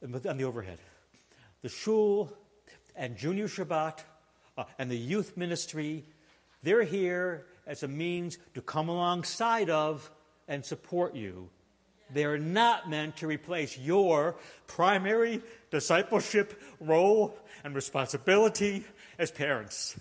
On 0.04 0.38
the 0.38 0.44
overhead, 0.44 0.80
the 1.62 1.70
shul 1.70 2.32
and 2.96 3.16
junior 3.16 3.48
Shabbat 3.48 4.00
uh, 4.58 4.64
and 4.80 4.90
the 4.90 4.98
youth 4.98 5.38
ministry 5.38 6.06
they're 6.64 6.84
here 6.84 7.46
as 7.66 7.84
a 7.84 7.88
means 7.88 8.38
to 8.54 8.62
come 8.62 8.90
alongside 8.90 9.70
of 9.70 10.10
and 10.48 10.64
support 10.64 11.16
you. 11.16 11.50
They're 12.14 12.38
not 12.38 12.90
meant 12.90 13.18
to 13.18 13.28
replace 13.28 13.78
your 13.78 14.36
primary 14.68 15.42
discipleship 15.70 16.62
role 16.80 17.38
and 17.64 17.74
responsibility 17.74 18.84
as 19.18 19.32
parents. 19.32 19.98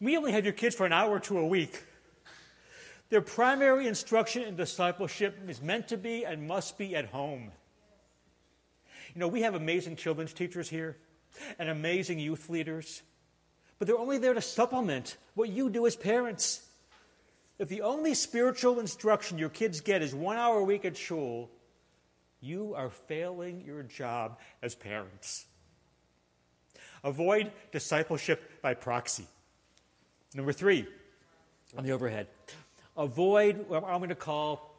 We 0.00 0.16
only 0.16 0.32
have 0.32 0.44
your 0.44 0.52
kids 0.52 0.74
for 0.74 0.84
an 0.84 0.92
hour 0.92 1.20
two 1.20 1.38
a 1.38 1.46
week. 1.46 1.82
Their 3.08 3.20
primary 3.20 3.86
instruction 3.86 4.42
in 4.42 4.56
discipleship 4.56 5.38
is 5.48 5.62
meant 5.62 5.88
to 5.88 5.96
be 5.96 6.24
and 6.24 6.46
must 6.46 6.76
be 6.76 6.96
at 6.96 7.06
home. 7.06 7.52
You 9.14 9.20
know, 9.20 9.28
we 9.28 9.42
have 9.42 9.54
amazing 9.54 9.96
children's 9.96 10.32
teachers 10.32 10.68
here 10.68 10.96
and 11.58 11.68
amazing 11.68 12.18
youth 12.18 12.48
leaders 12.48 13.02
but 13.82 13.88
they're 13.88 13.98
only 13.98 14.18
there 14.18 14.32
to 14.32 14.40
supplement 14.40 15.16
what 15.34 15.48
you 15.48 15.68
do 15.68 15.88
as 15.88 15.96
parents. 15.96 16.64
If 17.58 17.68
the 17.68 17.82
only 17.82 18.14
spiritual 18.14 18.78
instruction 18.78 19.38
your 19.38 19.48
kids 19.48 19.80
get 19.80 20.02
is 20.02 20.14
one 20.14 20.36
hour 20.36 20.58
a 20.58 20.62
week 20.62 20.84
at 20.84 20.96
shul, 20.96 21.50
you 22.40 22.74
are 22.76 22.90
failing 22.90 23.64
your 23.66 23.82
job 23.82 24.38
as 24.62 24.76
parents. 24.76 25.46
Avoid 27.02 27.50
discipleship 27.72 28.62
by 28.62 28.74
proxy. 28.74 29.26
Number 30.32 30.52
three, 30.52 30.86
on 31.76 31.82
the 31.82 31.90
overhead, 31.90 32.28
avoid 32.96 33.68
what 33.68 33.82
I'm 33.82 33.98
going 33.98 34.10
to 34.10 34.14
call, 34.14 34.76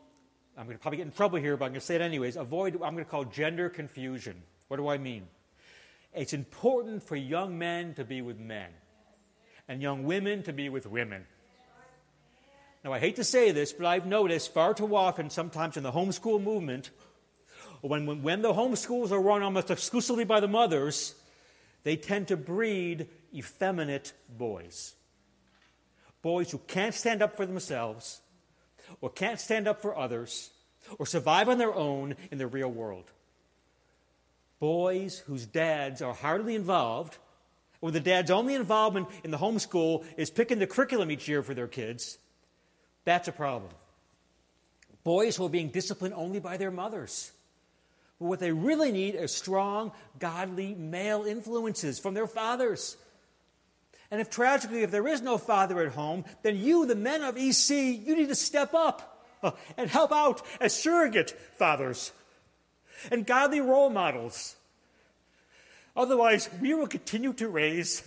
I'm 0.57 0.63
going 0.63 0.77
to 0.77 0.81
probably 0.81 0.99
get 0.99 1.07
in 1.07 1.11
trouble 1.11 1.39
here, 1.39 1.57
but 1.57 1.65
I'm 1.65 1.71
going 1.71 1.81
to 1.81 1.85
say 1.85 1.95
it 1.95 2.01
anyways, 2.01 2.37
avoid 2.37 2.75
what 2.77 2.87
I'm 2.87 2.93
going 2.93 3.03
to 3.03 3.11
call 3.11 3.25
gender 3.25 3.67
confusion. 3.67 4.41
What 4.69 4.77
do 4.77 4.87
I 4.87 4.97
mean? 4.97 5.27
It's 6.13 6.31
important 6.31 7.03
for 7.03 7.17
young 7.17 7.59
men 7.59 7.95
to 7.95 8.05
be 8.05 8.21
with 8.21 8.39
men 8.39 8.69
and 9.67 9.81
young 9.81 10.03
women 10.03 10.43
to 10.43 10.53
be 10.53 10.69
with 10.69 10.85
women. 10.85 11.25
Now, 12.83 12.91
I 12.91 12.99
hate 12.99 13.15
to 13.15 13.23
say 13.23 13.51
this, 13.51 13.71
but 13.71 13.85
I've 13.85 14.05
noticed 14.05 14.53
far 14.53 14.73
too 14.73 14.95
often, 14.95 15.29
sometimes 15.29 15.77
in 15.77 15.83
the 15.83 15.91
homeschool 15.91 16.43
movement, 16.43 16.91
when, 17.81 18.05
when, 18.05 18.23
when 18.23 18.41
the 18.41 18.53
homeschools 18.53 19.11
are 19.11 19.21
run 19.21 19.41
almost 19.41 19.71
exclusively 19.71 20.25
by 20.25 20.39
the 20.39 20.47
mothers, 20.47 21.15
they 21.83 21.95
tend 21.95 22.27
to 22.27 22.37
breed 22.37 23.07
effeminate 23.33 24.13
boys. 24.29 24.95
Boys 26.21 26.51
who 26.51 26.57
can't 26.57 26.93
stand 26.93 27.21
up 27.21 27.35
for 27.35 27.45
themselves, 27.45 28.21
or 29.01 29.09
can't 29.09 29.39
stand 29.39 29.67
up 29.67 29.81
for 29.81 29.97
others, 29.97 30.51
or 30.99 31.05
survive 31.05 31.47
on 31.47 31.57
their 31.57 31.73
own 31.73 32.15
in 32.31 32.37
the 32.37 32.47
real 32.47 32.69
world. 32.69 33.11
Boys 34.59 35.19
whose 35.19 35.45
dads 35.45 36.01
are 36.01 36.13
hardly 36.13 36.55
involved 36.55 37.17
or 37.83 37.91
the 37.91 37.99
dad's 37.99 38.31
only 38.31 38.55
involvement 38.55 39.09
in 39.25 39.31
the 39.31 39.37
homeschool 39.37 40.05
is 40.15 40.29
picking 40.29 40.57
the 40.57 40.65
curriculum 40.65 41.11
each 41.11 41.27
year 41.27 41.43
for 41.43 41.53
their 41.53 41.67
kids, 41.67 42.17
that's 43.03 43.27
a 43.27 43.31
problem. 43.33 43.69
Boys 45.03 45.35
who 45.35 45.45
are 45.45 45.49
being 45.49 45.67
disciplined 45.67 46.13
only 46.13 46.39
by 46.39 46.55
their 46.55 46.71
mothers. 46.71 47.33
But 48.19 48.27
what 48.27 48.39
they 48.39 48.53
really 48.53 48.93
need 48.93 49.15
are 49.15 49.27
strong, 49.27 49.91
godly 50.17 50.73
male 50.75 51.25
influences 51.25 51.99
from 51.99 52.13
their 52.13 52.25
fathers. 52.25 52.95
And 54.09 54.21
if 54.21 54.29
tragically, 54.29 54.83
if 54.83 54.91
there 54.91 55.05
is 55.05 55.21
no 55.21 55.37
father 55.37 55.81
at 55.81 55.91
home, 55.91 56.23
then 56.41 56.55
you, 56.55 56.85
the 56.85 56.95
men 56.95 57.21
of 57.21 57.35
EC, 57.35 57.69
you 57.69 58.15
need 58.15 58.29
to 58.29 58.35
step 58.35 58.73
up 58.73 59.27
and 59.77 59.89
help 59.89 60.13
out 60.13 60.41
as 60.61 60.73
surrogate 60.73 61.31
fathers 61.57 62.13
and 63.11 63.27
godly 63.27 63.59
role 63.59 63.89
models 63.89 64.55
Otherwise, 65.95 66.49
we 66.61 66.73
will 66.73 66.87
continue 66.87 67.33
to 67.33 67.47
raise 67.47 68.03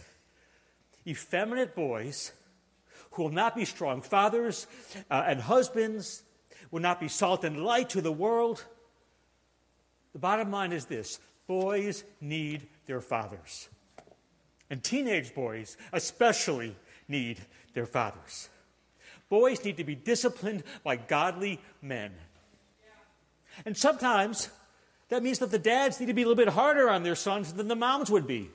effeminate 1.06 1.74
boys 1.74 2.32
who 3.12 3.24
will 3.24 3.30
not 3.30 3.54
be 3.54 3.64
strong 3.64 4.02
fathers 4.02 4.66
uh, 5.10 5.24
and 5.26 5.40
husbands, 5.40 6.22
will 6.70 6.80
not 6.80 7.00
be 7.00 7.08
salt 7.08 7.44
and 7.44 7.64
light 7.64 7.90
to 7.90 8.00
the 8.00 8.12
world, 8.12 8.64
The 10.16 10.20
bottom 10.20 10.50
line 10.50 10.72
is 10.72 10.86
this 10.86 11.20
boys 11.46 12.02
need 12.22 12.66
their 12.86 13.02
fathers. 13.02 13.68
And 14.70 14.82
teenage 14.82 15.34
boys, 15.34 15.76
especially, 15.92 16.74
need 17.06 17.38
their 17.74 17.84
fathers. 17.84 18.48
Boys 19.28 19.62
need 19.62 19.76
to 19.76 19.84
be 19.84 19.94
disciplined 19.94 20.64
by 20.82 20.96
godly 20.96 21.60
men. 21.82 22.12
And 23.66 23.76
sometimes 23.76 24.48
that 25.08 25.22
means 25.22 25.38
that 25.38 25.50
the 25.50 25.58
dads 25.58 26.00
need 26.00 26.06
to 26.06 26.14
be 26.14 26.22
a 26.22 26.24
little 26.26 26.36
bit 26.36 26.52
harder 26.52 26.88
on 26.88 27.02
their 27.02 27.14
sons 27.14 27.52
than 27.52 27.68
the 27.68 27.76
moms 27.76 28.10
would 28.10 28.26
be. 28.26 28.50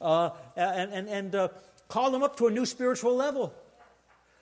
Uh, 0.00 0.30
and 0.56 0.92
and, 0.92 1.08
and 1.08 1.34
uh, 1.34 1.48
call 1.88 2.10
them 2.10 2.22
up 2.22 2.36
to 2.36 2.46
a 2.46 2.50
new 2.50 2.66
spiritual 2.66 3.14
level. 3.14 3.54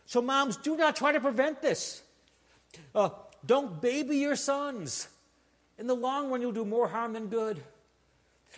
So, 0.06 0.20
moms, 0.20 0.56
do 0.56 0.76
not 0.76 0.96
try 0.96 1.12
to 1.12 1.20
prevent 1.20 1.62
this. 1.62 2.02
Uh, 2.94 3.10
don't 3.44 3.80
baby 3.80 4.18
your 4.18 4.36
sons. 4.36 5.08
In 5.78 5.86
the 5.86 5.94
long 5.94 6.30
run, 6.30 6.40
you'll 6.40 6.52
do 6.52 6.64
more 6.64 6.88
harm 6.88 7.12
than 7.12 7.28
good. 7.28 7.62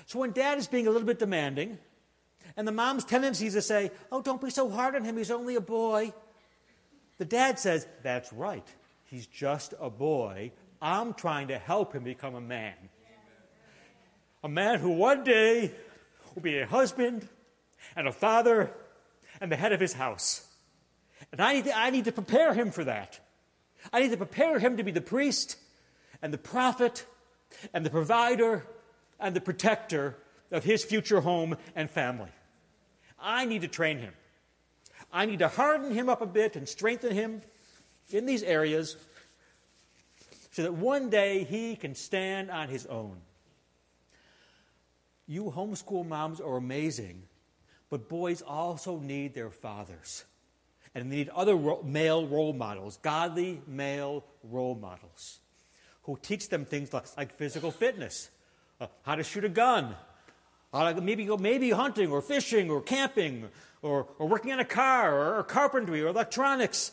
So, 0.07 0.19
when 0.21 0.33
dad 0.33 0.59
is 0.59 0.67
being 0.67 0.87
a 0.87 0.91
little 0.91 1.07
bit 1.07 1.19
demanding, 1.19 1.79
and 2.57 2.67
the 2.67 2.73
mom's 2.73 3.05
tendency 3.05 3.47
is 3.47 3.55
to 3.55 3.63
say, 3.63 3.91
Oh, 4.11 4.23
don't 4.23 4.41
be 4.41 4.51
so 4.51 4.69
hard 4.69 4.95
on 4.97 5.05
him, 5.05 5.17
he's 5.17 5.31
only 5.31 5.57
a 5.57 5.61
boy. 5.61 6.13
The 7.19 7.25
dad 7.25 7.59
says, 7.59 7.87
That's 8.03 8.33
right, 8.33 8.67
he's 9.05 9.27
just 9.27 9.75
a 9.81 9.91
boy. 9.91 10.53
I'm 10.87 11.15
trying 11.15 11.49
to 11.49 11.59
help 11.59 11.93
him 11.93 12.05
become 12.05 12.37
a 12.37 12.41
man. 12.41 12.75
A 14.45 14.49
man 14.49 14.79
who 14.79 14.91
one 14.91 15.25
day 15.25 15.73
will 16.33 16.43
be 16.43 16.59
a 16.59 16.67
husband 16.67 17.27
and 17.97 18.07
a 18.07 18.13
father 18.13 18.71
and 19.41 19.51
the 19.51 19.57
head 19.57 19.73
of 19.73 19.81
his 19.81 19.95
house. 19.95 20.47
And 21.33 21.41
I 21.41 21.55
need 21.55 21.65
to, 21.65 21.77
I 21.77 21.91
need 21.91 22.05
to 22.05 22.13
prepare 22.13 22.55
him 22.55 22.71
for 22.71 22.85
that. 22.85 23.19
I 23.93 23.99
need 23.99 24.13
to 24.13 24.17
prepare 24.17 24.61
him 24.61 24.77
to 24.77 24.85
be 24.85 24.93
the 24.93 25.01
priest 25.01 25.57
and 26.23 26.33
the 26.33 26.39
prophet 26.39 27.05
and 27.75 27.85
the 27.85 27.91
provider 27.91 28.65
and 29.19 29.35
the 29.35 29.41
protector 29.41 30.17
of 30.53 30.63
his 30.63 30.85
future 30.85 31.21
home 31.21 31.57
and 31.75 31.91
family. 31.91 32.31
I 33.19 33.45
need 33.45 33.63
to 33.63 33.69
train 33.69 33.99
him. 33.99 34.13
I 35.13 35.27
need 35.27 35.41
to 35.41 35.49
harden 35.49 35.91
him 35.91 36.09
up 36.09 36.23
a 36.23 36.27
bit 36.27 36.55
and 36.55 36.69
strengthen 36.69 37.13
him 37.13 37.43
in 38.09 38.25
these 38.25 38.45
areas 38.45 38.97
so 40.57 40.63
that 40.63 40.73
one 40.73 41.11
day 41.11 41.45
he 41.45 41.77
can 41.77 41.95
stand 41.95 42.51
on 42.51 42.71
his 42.71 42.87
own. 42.87 43.19
You 45.27 45.53
homeschool 45.55 46.07
moms 46.09 46.41
are 46.41 46.57
amazing, 46.57 47.25
but 47.91 48.09
boys 48.09 48.41
also 48.41 48.99
need 48.99 49.35
their 49.35 49.51
fathers. 49.51 50.25
And 50.95 51.13
they 51.13 51.17
need 51.17 51.29
other 51.29 51.55
ro- 51.55 51.83
male 51.85 52.27
role 52.27 52.55
models, 52.55 52.99
godly 53.03 53.61
male 53.67 54.25
role 54.43 54.75
models, 54.75 55.41
who 56.05 56.19
teach 56.23 56.49
them 56.49 56.65
things 56.65 56.91
like, 56.91 57.05
like 57.19 57.35
physical 57.35 57.71
fitness, 57.71 58.31
uh, 58.81 58.87
how 59.03 59.17
to 59.17 59.25
shoot 59.25 59.45
a 59.45 59.51
gun, 59.51 59.95
uh, 60.73 60.95
maybe 61.03 61.27
go 61.27 61.37
maybe 61.37 61.69
hunting 61.69 62.11
or 62.11 62.23
fishing 62.23 62.71
or 62.71 62.81
camping 62.81 63.47
or, 63.83 64.07
or 64.19 64.27
working 64.27 64.53
on 64.53 64.61
a 64.61 64.65
car 64.65 65.15
or, 65.15 65.39
or 65.41 65.43
carpentry 65.43 66.01
or 66.01 66.07
electronics, 66.07 66.93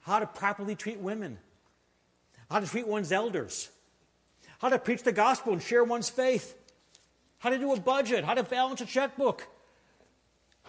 how 0.00 0.18
to 0.18 0.26
properly 0.26 0.74
treat 0.74 0.98
women, 1.00 1.36
how 2.50 2.60
to 2.60 2.66
treat 2.66 2.86
one's 2.86 3.12
elders, 3.12 3.70
how 4.58 4.68
to 4.68 4.78
preach 4.78 5.02
the 5.02 5.12
gospel 5.12 5.52
and 5.52 5.62
share 5.62 5.84
one's 5.84 6.08
faith, 6.08 6.56
how 7.38 7.50
to 7.50 7.58
do 7.58 7.72
a 7.72 7.80
budget, 7.80 8.24
how 8.24 8.34
to 8.34 8.42
balance 8.42 8.80
a 8.80 8.86
checkbook. 8.86 9.46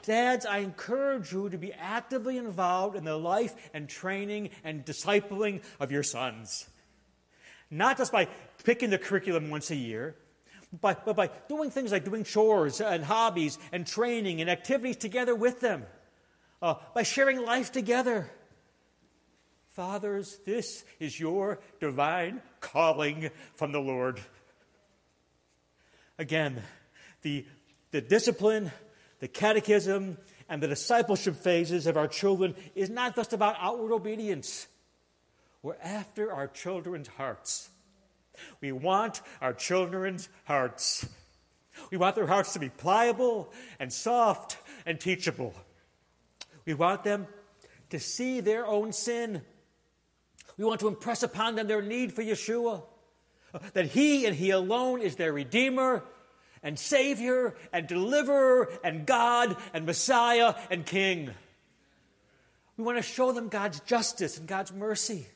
Dads, 0.04 0.46
I 0.46 0.60
encourage 0.60 1.34
you 1.34 1.50
to 1.50 1.58
be 1.58 1.74
actively 1.74 2.38
involved 2.38 2.96
in 2.96 3.04
the 3.04 3.18
life 3.18 3.54
and 3.74 3.90
training 3.90 4.52
and 4.64 4.86
discipling 4.86 5.62
of 5.80 5.92
your 5.92 6.04
sons. 6.04 6.70
Not 7.70 7.98
just 7.98 8.12
by 8.12 8.28
picking 8.64 8.90
the 8.90 8.98
curriculum 8.98 9.50
once 9.50 9.72
a 9.72 9.76
year, 9.76 10.16
by, 10.82 10.94
but 10.94 11.16
by 11.16 11.30
doing 11.48 11.72
things 11.72 11.92
like 11.92 12.06
doing 12.06 12.24
chores 12.24 12.80
and 12.80 13.04
hobbies 13.04 13.58
and 13.72 13.86
training 13.86 14.42
and 14.42 14.50
activities 14.50 14.98
together 14.98 15.36
with 15.36 15.60
them, 15.60 15.86
uh, 16.62 16.76
by 16.94 17.04
sharing 17.04 17.44
life 17.44 17.72
together. 17.72 18.30
Fathers, 19.80 20.42
this 20.46 20.84
is 21.00 21.18
your 21.22 21.58
divine 21.80 22.42
calling 22.60 23.30
from 23.56 23.72
the 23.72 23.80
Lord. 23.80 24.20
Again, 26.18 26.62
the, 27.22 27.46
the 27.92 28.02
discipline, 28.02 28.74
the 29.22 29.30
catechism, 29.30 30.18
and 30.50 30.62
the 30.62 30.68
discipleship 30.68 31.38
phases 31.38 31.88
of 31.88 31.96
our 31.96 32.10
children 32.10 32.56
is 32.76 32.90
not 32.90 33.16
just 33.16 33.32
about 33.32 33.56
outward 33.58 33.94
obedience. 33.94 34.68
We're 35.64 35.78
after 35.82 36.30
our 36.30 36.50
children's 36.50 37.08
hearts. 37.08 37.70
We 38.60 38.74
want 38.74 39.22
our 39.40 39.54
children's 39.54 40.28
hearts. 40.44 41.08
We 41.90 41.96
want 41.96 42.18
their 42.18 42.28
hearts 42.28 42.52
to 42.52 42.60
be 42.60 42.68
pliable 42.68 43.54
and 43.80 43.94
soft 43.94 44.58
and 44.86 45.00
teachable. 45.00 45.54
We 46.66 46.74
want 46.74 47.06
them 47.06 47.28
to 47.92 48.00
see 48.02 48.42
their 48.42 48.68
own 48.68 48.92
sin. 48.92 49.42
We 50.60 50.66
want 50.66 50.82
to 50.82 50.90
impress 50.90 51.24
upon 51.24 51.56
them 51.56 51.68
their 51.68 51.82
need 51.82 52.12
for 52.12 52.22
Yeshua, 52.22 52.84
that 53.72 53.86
He 53.86 54.26
and 54.26 54.36
He 54.36 54.50
alone 54.50 55.02
is 55.02 55.16
their 55.16 55.32
Redeemer 55.32 56.04
and 56.62 56.78
Savior 56.78 57.56
and 57.72 57.88
Deliverer 57.88 58.70
and 58.84 59.06
God 59.06 59.56
and 59.74 59.86
Messiah 59.86 60.56
and 60.70 60.86
King. 60.86 61.32
We 62.76 62.84
want 62.84 62.98
to 62.98 63.02
show 63.02 63.32
them 63.32 63.48
God's 63.48 63.80
justice 63.80 64.38
and 64.38 64.50
God's 64.50 64.74
mercy. 64.74 65.28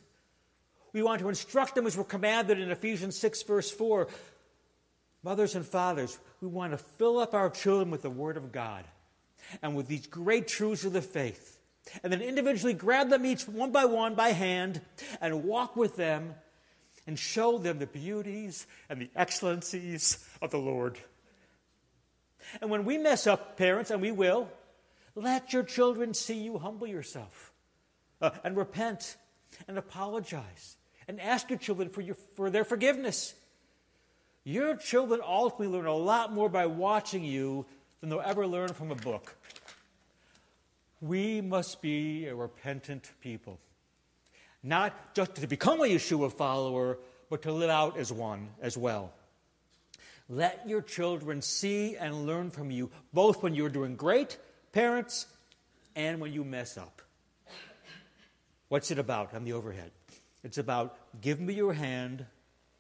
We 0.92 1.02
want 1.02 1.22
to 1.22 1.30
instruct 1.30 1.76
them 1.76 1.88
as 1.88 1.98
we're 1.98 2.04
commanded 2.04 2.60
in 2.60 2.70
Ephesians 2.70 3.18
6, 3.18 3.44
verse 3.44 3.72
4. 3.72 4.10
Mothers 5.24 5.56
and 5.56 5.66
fathers, 5.66 6.20
we 6.42 6.50
want 6.50 6.74
to 6.74 6.78
fill 6.78 7.18
up 7.18 7.34
our 7.34 7.50
children 7.50 7.92
with 7.92 8.02
the 8.02 8.10
Word 8.10 8.36
of 8.36 8.52
God 8.52 8.84
and 9.62 9.74
with 9.74 9.88
these 9.88 10.06
great 10.06 10.50
truths 10.50 10.84
of 10.84 10.92
the 10.92 11.02
faith. 11.02 11.62
And 12.04 12.12
then 12.12 12.22
individually 12.22 12.74
grab 12.74 13.10
them 13.10 13.26
each 13.26 13.48
one 13.48 13.72
by 13.72 13.86
one 13.86 14.16
by 14.16 14.30
hand 14.30 14.82
and 15.22 15.44
walk 15.44 15.76
with 15.76 15.96
them 15.96 16.36
and 17.06 17.20
show 17.20 17.58
them 17.58 17.80
the 17.80 17.88
beauties 17.88 18.66
and 18.90 19.02
the 19.02 19.10
excellencies 19.16 20.26
of 20.42 20.52
the 20.52 20.58
Lord. 20.58 20.98
And 22.62 22.70
when 22.70 22.86
we 22.86 22.98
mess 22.98 23.28
up, 23.28 23.58
parents, 23.58 23.92
and 23.92 24.02
we 24.02 24.12
will, 24.12 24.50
let 25.16 25.54
your 25.54 25.64
children 25.64 26.14
see 26.14 26.40
you 26.40 26.58
humble 26.58 26.88
yourself 26.88 27.52
uh, 28.22 28.32
and 28.44 28.58
repent 28.58 29.18
and 29.68 29.78
apologize 29.78 30.78
and 31.08 31.20
ask 31.20 31.50
your 31.50 31.60
children 31.60 31.90
for, 31.90 32.02
your, 32.02 32.16
for 32.36 32.50
their 32.50 32.64
forgiveness. 32.64 33.34
Your 34.44 34.76
children 34.76 35.22
ultimately 35.26 35.68
learn 35.68 35.86
a 35.86 35.96
lot 35.96 36.34
more 36.34 36.50
by 36.50 36.66
watching 36.66 37.24
you 37.24 37.66
than 38.00 38.10
they'll 38.10 38.22
ever 38.22 38.48
learn 38.48 38.70
from 38.70 38.92
a 38.92 38.96
book. 38.96 39.36
We 41.04 41.42
must 41.42 41.82
be 41.82 42.28
a 42.28 42.34
repentant 42.34 43.12
people. 43.20 43.60
Not 44.64 45.14
just 45.14 45.36
to 45.36 45.48
become 45.48 45.82
a 45.82 45.84
Yeshua 45.84 46.32
follower, 46.32 46.98
but 47.30 47.42
to 47.42 47.52
live 47.52 47.70
out 47.70 47.98
as 47.98 48.10
one 48.10 48.48
as 48.62 48.78
well. 48.78 49.12
Let 50.30 50.64
your 50.66 50.82
children 50.82 51.42
see 51.42 51.98
and 51.98 52.26
learn 52.26 52.52
from 52.52 52.72
you, 52.72 52.90
both 53.12 53.44
when 53.44 53.54
you're 53.54 53.68
doing 53.68 53.98
great, 53.98 54.38
parents, 54.72 55.26
and 55.94 56.22
when 56.22 56.32
you 56.32 56.46
mess 56.46 56.78
up. 56.78 57.02
What's 58.70 58.90
it 58.90 58.98
about 58.98 59.34
on 59.34 59.44
the 59.44 59.52
overhead? 59.52 59.92
It's 60.42 60.58
about 60.58 60.96
give 61.20 61.42
me 61.42 61.54
your 61.54 61.74
hand, 61.74 62.26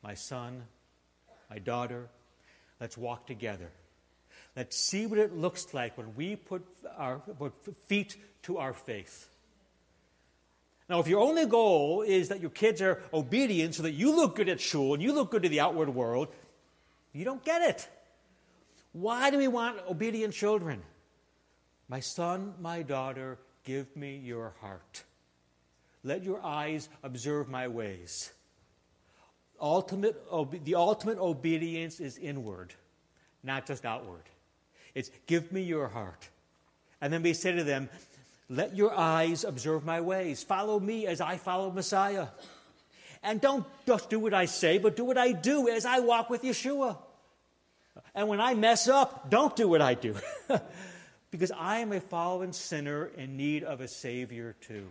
my 0.02 0.14
son, 0.14 0.64
my 1.50 1.60
daughter. 1.60 2.08
Let's 2.80 2.98
walk 2.98 3.28
together. 3.28 3.70
Let's 4.56 4.78
see 4.78 5.06
what 5.08 5.18
it 5.20 5.36
looks 5.36 5.74
like 5.74 5.98
when 5.98 6.16
we 6.16 6.36
put 6.36 6.64
our 6.98 7.20
put 7.20 7.54
feet 7.88 8.18
to 8.44 8.58
our 8.58 8.74
faith. 8.74 9.30
Now, 10.90 11.00
if 11.00 11.08
your 11.08 11.22
only 11.22 11.46
goal 11.46 12.02
is 12.02 12.30
that 12.30 12.42
your 12.42 12.50
kids 12.50 12.82
are 12.82 13.02
obedient 13.14 13.76
so 13.76 13.84
that 13.84 13.94
you 13.94 14.16
look 14.16 14.36
good 14.36 14.50
at 14.50 14.62
school 14.62 14.94
and 14.94 15.02
you 15.02 15.14
look 15.14 15.32
good 15.32 15.44
to 15.44 15.50
the 15.50 15.60
outward 15.60 15.90
world, 15.90 16.28
you 17.14 17.24
don't 17.26 17.44
get 17.44 17.62
it. 17.62 17.88
Why 18.92 19.32
do 19.32 19.38
we 19.38 19.48
want 19.48 19.80
obedient 19.90 20.34
children? 20.34 20.84
My 21.88 22.00
son, 22.00 22.54
my 22.60 22.82
daughter, 22.82 23.40
give 23.64 23.96
me 23.96 24.18
your 24.18 24.54
heart. 24.62 25.04
Let 26.04 26.24
your 26.24 26.46
eyes 26.46 26.90
observe 27.02 27.50
my 27.50 27.68
ways. 27.68 28.32
Ultimate, 29.60 30.22
the 30.66 30.76
ultimate 30.76 31.18
obedience 31.18 32.00
is 32.00 32.18
inward, 32.18 32.74
not 33.42 33.66
just 33.66 33.86
outward. 33.86 34.24
It's 34.96 35.10
give 35.28 35.52
me 35.52 35.62
your 35.64 35.88
heart. 35.88 36.30
And 37.02 37.12
then 37.12 37.24
we 37.24 37.34
say 37.34 37.54
to 37.54 37.64
them, 37.64 37.90
let 38.50 38.76
your 38.76 38.94
eyes 38.94 39.44
observe 39.44 39.86
my 39.86 40.02
ways. 40.02 40.44
Follow 40.44 40.80
me 40.80 41.08
as 41.08 41.22
I 41.22 41.38
follow 41.38 41.72
Messiah. 41.72 42.28
And 43.24 43.40
don't 43.40 43.66
just 43.88 44.10
do 44.10 44.20
what 44.20 44.34
I 44.34 44.46
say, 44.46 44.78
but 44.78 44.96
do 44.96 45.06
what 45.06 45.18
I 45.18 45.32
do 45.32 45.70
as 45.70 45.86
I 45.86 46.00
walk 46.00 46.30
with 46.30 46.44
Yeshua. 46.44 46.98
And 48.14 48.28
when 48.28 48.42
I 48.42 48.54
mess 48.54 48.88
up, 48.88 49.30
don't 49.30 49.56
do 49.56 49.68
what 49.68 49.82
I 49.82 49.94
do. 49.94 50.16
because 51.32 51.52
I 51.52 51.80
am 51.80 51.92
a 51.94 52.00
fallen 52.00 52.54
sinner 52.54 53.10
in 53.18 53.38
need 53.38 53.64
of 53.64 53.82
a 53.82 53.88
Savior 53.88 54.56
too. 54.62 54.88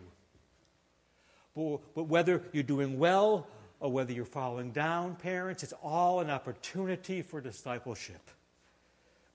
But, 1.54 1.80
but 1.94 2.04
whether 2.04 2.42
you're 2.52 2.62
doing 2.62 2.98
well 2.98 3.46
or 3.78 3.92
whether 3.92 4.12
you're 4.12 4.24
falling 4.24 4.72
down, 4.72 5.16
parents, 5.16 5.62
it's 5.62 5.74
all 5.82 6.20
an 6.20 6.30
opportunity 6.30 7.22
for 7.22 7.40
discipleship. 7.40 8.30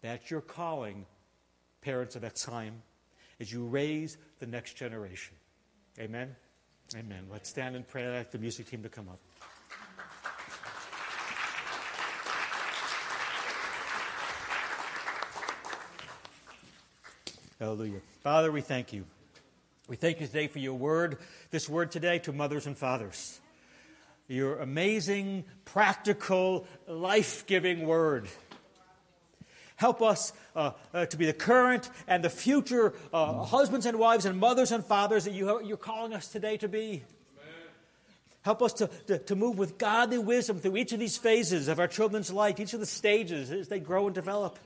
That's 0.07 0.31
your 0.31 0.39
calling, 0.39 1.05
parents 1.81 2.15
of 2.15 2.21
that 2.21 2.37
time, 2.37 2.81
as 3.41 3.51
you 3.51 3.65
raise 3.65 4.17
the 4.39 4.47
next 4.47 4.75
generation. 4.75 5.35
Amen? 5.99 6.33
Amen. 6.95 7.25
Let's 7.29 7.49
stand 7.49 7.75
and 7.75 7.85
pray. 7.85 8.07
I'd 8.07 8.17
like 8.17 8.31
the 8.31 8.37
music 8.37 8.69
team 8.69 8.83
to 8.83 8.89
come 8.89 9.09
up. 9.09 9.19
Hallelujah. 17.59 17.99
Father, 18.21 18.49
we 18.49 18.61
thank 18.61 18.93
you. 18.93 19.03
We 19.89 19.97
thank 19.97 20.21
you 20.21 20.27
today 20.27 20.47
for 20.47 20.59
your 20.59 20.75
word, 20.75 21.17
this 21.51 21.67
word 21.67 21.91
today 21.91 22.19
to 22.19 22.31
mothers 22.31 22.65
and 22.65 22.77
fathers. 22.77 23.41
Your 24.29 24.59
amazing, 24.59 25.43
practical, 25.65 26.65
life 26.87 27.45
giving 27.45 27.85
word. 27.85 28.29
Help 29.77 30.01
us 30.01 30.33
uh, 30.55 30.71
uh, 30.91 31.05
to 31.05 31.17
be 31.17 31.27
the 31.27 31.33
current 31.33 31.89
and 32.07 32.23
the 32.23 32.31
future 32.31 32.93
uh, 33.13 33.43
husbands 33.43 33.85
and 33.85 33.97
wives 33.99 34.25
and 34.25 34.39
mothers 34.39 34.71
and 34.71 34.83
fathers 34.83 35.25
that 35.25 35.33
you, 35.33 35.63
you're 35.63 35.77
calling 35.77 36.13
us 36.13 36.27
today 36.27 36.57
to 36.57 36.67
be. 36.67 37.03
Help 38.41 38.63
us 38.63 38.73
to, 38.73 38.87
to, 39.07 39.19
to, 39.19 39.35
move 39.35 39.57
with 39.57 39.77
godly 39.77 40.17
wisdom 40.17 40.57
through 40.57 40.77
each 40.77 40.93
of 40.93 40.99
these 40.99 41.17
phases 41.17 41.67
of 41.67 41.79
our 41.79 41.87
children's 41.87 42.31
life, 42.31 42.59
each 42.59 42.73
of 42.73 42.79
the 42.79 42.85
stages 42.85 43.51
as 43.51 43.67
they 43.67 43.79
grow 43.79 44.07
and 44.07 44.15
develop. 44.15 44.57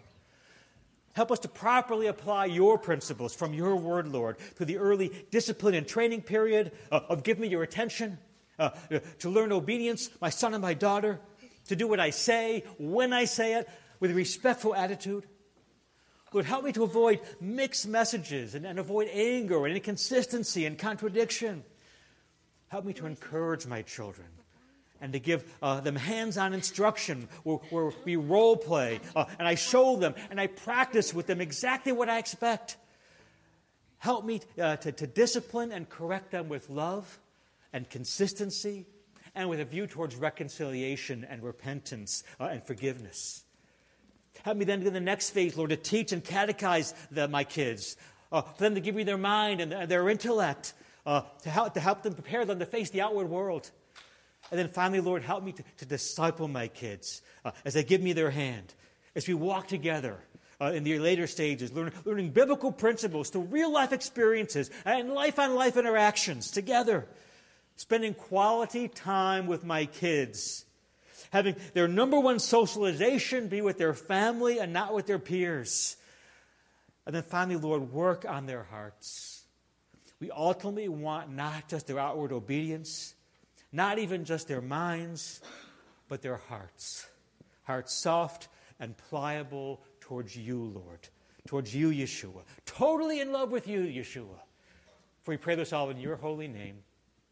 Help 1.13 1.31
us 1.31 1.39
to 1.39 1.49
properly 1.49 2.07
apply 2.07 2.45
your 2.45 2.77
principles 2.77 3.35
from 3.35 3.53
your 3.53 3.75
word, 3.75 4.07
Lord, 4.07 4.37
through 4.37 4.67
the 4.67 4.77
early 4.77 5.11
discipline 5.29 5.73
and 5.73 5.85
training 5.85 6.21
period 6.21 6.71
uh, 6.89 7.01
of 7.09 7.23
give 7.23 7.37
me 7.37 7.49
your 7.49 7.63
attention, 7.63 8.17
uh, 8.59 8.69
to 9.19 9.29
learn 9.29 9.51
obedience, 9.51 10.09
my 10.21 10.29
son 10.29 10.53
and 10.53 10.61
my 10.61 10.73
daughter, 10.73 11.19
to 11.67 11.75
do 11.75 11.87
what 11.87 11.99
I 11.99 12.11
say, 12.11 12.63
when 12.77 13.11
I 13.11 13.25
say 13.25 13.55
it, 13.55 13.67
with 14.01 14.11
a 14.11 14.13
respectful 14.13 14.75
attitude. 14.75 15.23
Lord, 16.33 16.45
help 16.45 16.65
me 16.65 16.73
to 16.73 16.83
avoid 16.83 17.21
mixed 17.39 17.87
messages 17.87 18.55
and, 18.55 18.65
and 18.65 18.79
avoid 18.79 19.09
anger 19.13 19.65
and 19.65 19.75
inconsistency 19.75 20.65
and 20.65 20.77
contradiction. 20.77 21.63
Help 22.67 22.83
me 22.83 22.93
to 22.93 23.05
encourage 23.05 23.65
my 23.67 23.81
children 23.81 24.27
and 25.01 25.13
to 25.13 25.19
give 25.19 25.43
uh, 25.61 25.81
them 25.81 25.95
hands 25.95 26.37
on 26.37 26.53
instruction 26.53 27.27
where, 27.43 27.57
where, 27.69 27.91
we 28.05 28.15
role 28.15 28.55
play 28.55 28.99
uh, 29.15 29.25
and 29.39 29.47
I 29.47 29.55
show 29.55 29.97
them 29.97 30.15
and 30.29 30.39
I 30.39 30.47
practice 30.47 31.13
with 31.13 31.27
them 31.27 31.41
exactly 31.41 31.91
what 31.91 32.09
I 32.09 32.17
expect. 32.17 32.77
Help 33.97 34.25
me 34.25 34.41
uh, 34.59 34.77
to, 34.77 34.91
to 34.91 35.07
discipline 35.07 35.71
and 35.71 35.87
correct 35.89 36.31
them 36.31 36.49
with 36.49 36.69
love 36.69 37.19
and 37.73 37.89
consistency 37.89 38.85
and 39.35 39.49
with 39.49 39.59
a 39.59 39.65
view 39.65 39.85
towards 39.85 40.15
reconciliation 40.15 41.25
and 41.29 41.43
repentance 41.43 42.23
uh, 42.39 42.45
and 42.45 42.63
forgiveness. 42.63 43.43
Help 44.43 44.57
me 44.57 44.65
then 44.65 44.83
to 44.83 44.91
the 44.91 44.99
next 44.99 45.31
phase, 45.31 45.55
Lord, 45.55 45.69
to 45.69 45.77
teach 45.77 46.11
and 46.11 46.23
catechize 46.23 46.93
the, 47.11 47.27
my 47.27 47.43
kids, 47.43 47.97
uh, 48.31 48.41
for 48.41 48.63
them 48.63 48.75
to 48.75 48.81
give 48.81 48.95
me 48.95 49.03
their 49.03 49.17
mind 49.17 49.61
and 49.61 49.89
their 49.89 50.09
intellect, 50.09 50.73
uh, 51.05 51.21
to, 51.43 51.49
help, 51.49 51.73
to 51.75 51.79
help 51.79 52.03
them 52.03 52.13
prepare 52.13 52.45
them 52.45 52.59
to 52.59 52.65
face 52.65 52.89
the 52.89 53.01
outward 53.01 53.29
world. 53.29 53.69
And 54.49 54.59
then 54.59 54.67
finally, 54.67 54.99
Lord, 54.99 55.23
help 55.23 55.43
me 55.43 55.51
to, 55.53 55.63
to 55.77 55.85
disciple 55.85 56.47
my 56.47 56.67
kids 56.67 57.21
uh, 57.45 57.51
as 57.63 57.73
they 57.73 57.83
give 57.83 58.01
me 58.01 58.13
their 58.13 58.31
hand, 58.31 58.73
as 59.15 59.27
we 59.27 59.33
walk 59.33 59.67
together. 59.67 60.17
Uh, 60.59 60.73
in 60.73 60.83
the 60.83 60.99
later 60.99 61.25
stages, 61.25 61.71
learn, 61.71 61.91
learning 62.05 62.29
biblical 62.29 62.71
principles 62.71 63.31
through 63.31 63.41
real 63.41 63.73
life 63.73 63.91
experiences 63.91 64.69
and 64.85 65.09
life 65.09 65.39
on 65.39 65.55
life 65.55 65.75
interactions 65.75 66.51
together, 66.51 67.07
spending 67.77 68.13
quality 68.13 68.87
time 68.87 69.47
with 69.47 69.63
my 69.65 69.87
kids, 69.87 70.65
having 71.31 71.55
their 71.73 71.87
number 71.87 72.19
one 72.19 72.39
socialization 72.39 73.47
be 73.47 73.61
with 73.61 73.77
their 73.77 73.93
family 73.93 74.59
and 74.59 74.71
not 74.71 74.93
with 74.93 75.07
their 75.07 75.19
peers. 75.19 75.97
And 77.05 77.15
then 77.15 77.23
finally, 77.23 77.55
Lord, 77.55 77.91
work 77.91 78.25
on 78.27 78.45
their 78.45 78.63
hearts. 78.63 79.43
We 80.19 80.29
ultimately 80.29 80.87
want 80.87 81.33
not 81.33 81.67
just 81.67 81.87
their 81.87 81.97
outward 81.97 82.31
obedience, 82.31 83.15
not 83.71 83.97
even 83.97 84.23
just 84.23 84.47
their 84.47 84.61
minds, 84.61 85.41
but 86.07 86.21
their 86.21 86.37
hearts. 86.37 87.07
Hearts 87.63 87.93
soft 87.93 88.49
and 88.79 88.95
pliable 88.95 89.81
towards 89.99 90.35
you, 90.35 90.65
Lord, 90.75 91.07
towards 91.47 91.73
you, 91.73 91.89
Yeshua. 91.89 92.43
Totally 92.65 93.19
in 93.19 93.31
love 93.31 93.51
with 93.51 93.67
you, 93.67 93.81
Yeshua. 93.81 94.39
For 95.23 95.31
we 95.31 95.37
pray 95.37 95.55
this 95.55 95.71
all 95.73 95.89
in 95.89 95.99
your 95.99 96.17
holy 96.17 96.47
name. 96.47 96.77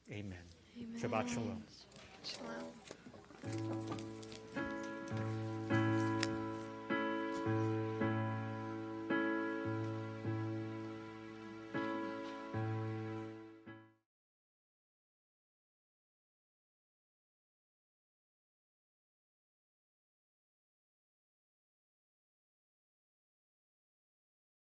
Amen. 0.09 0.37
Amen. 0.77 1.01
Shabbat 1.01 1.27
Shalom. 1.29 1.63
Shalom. 2.23 2.78
Música 3.43 4.18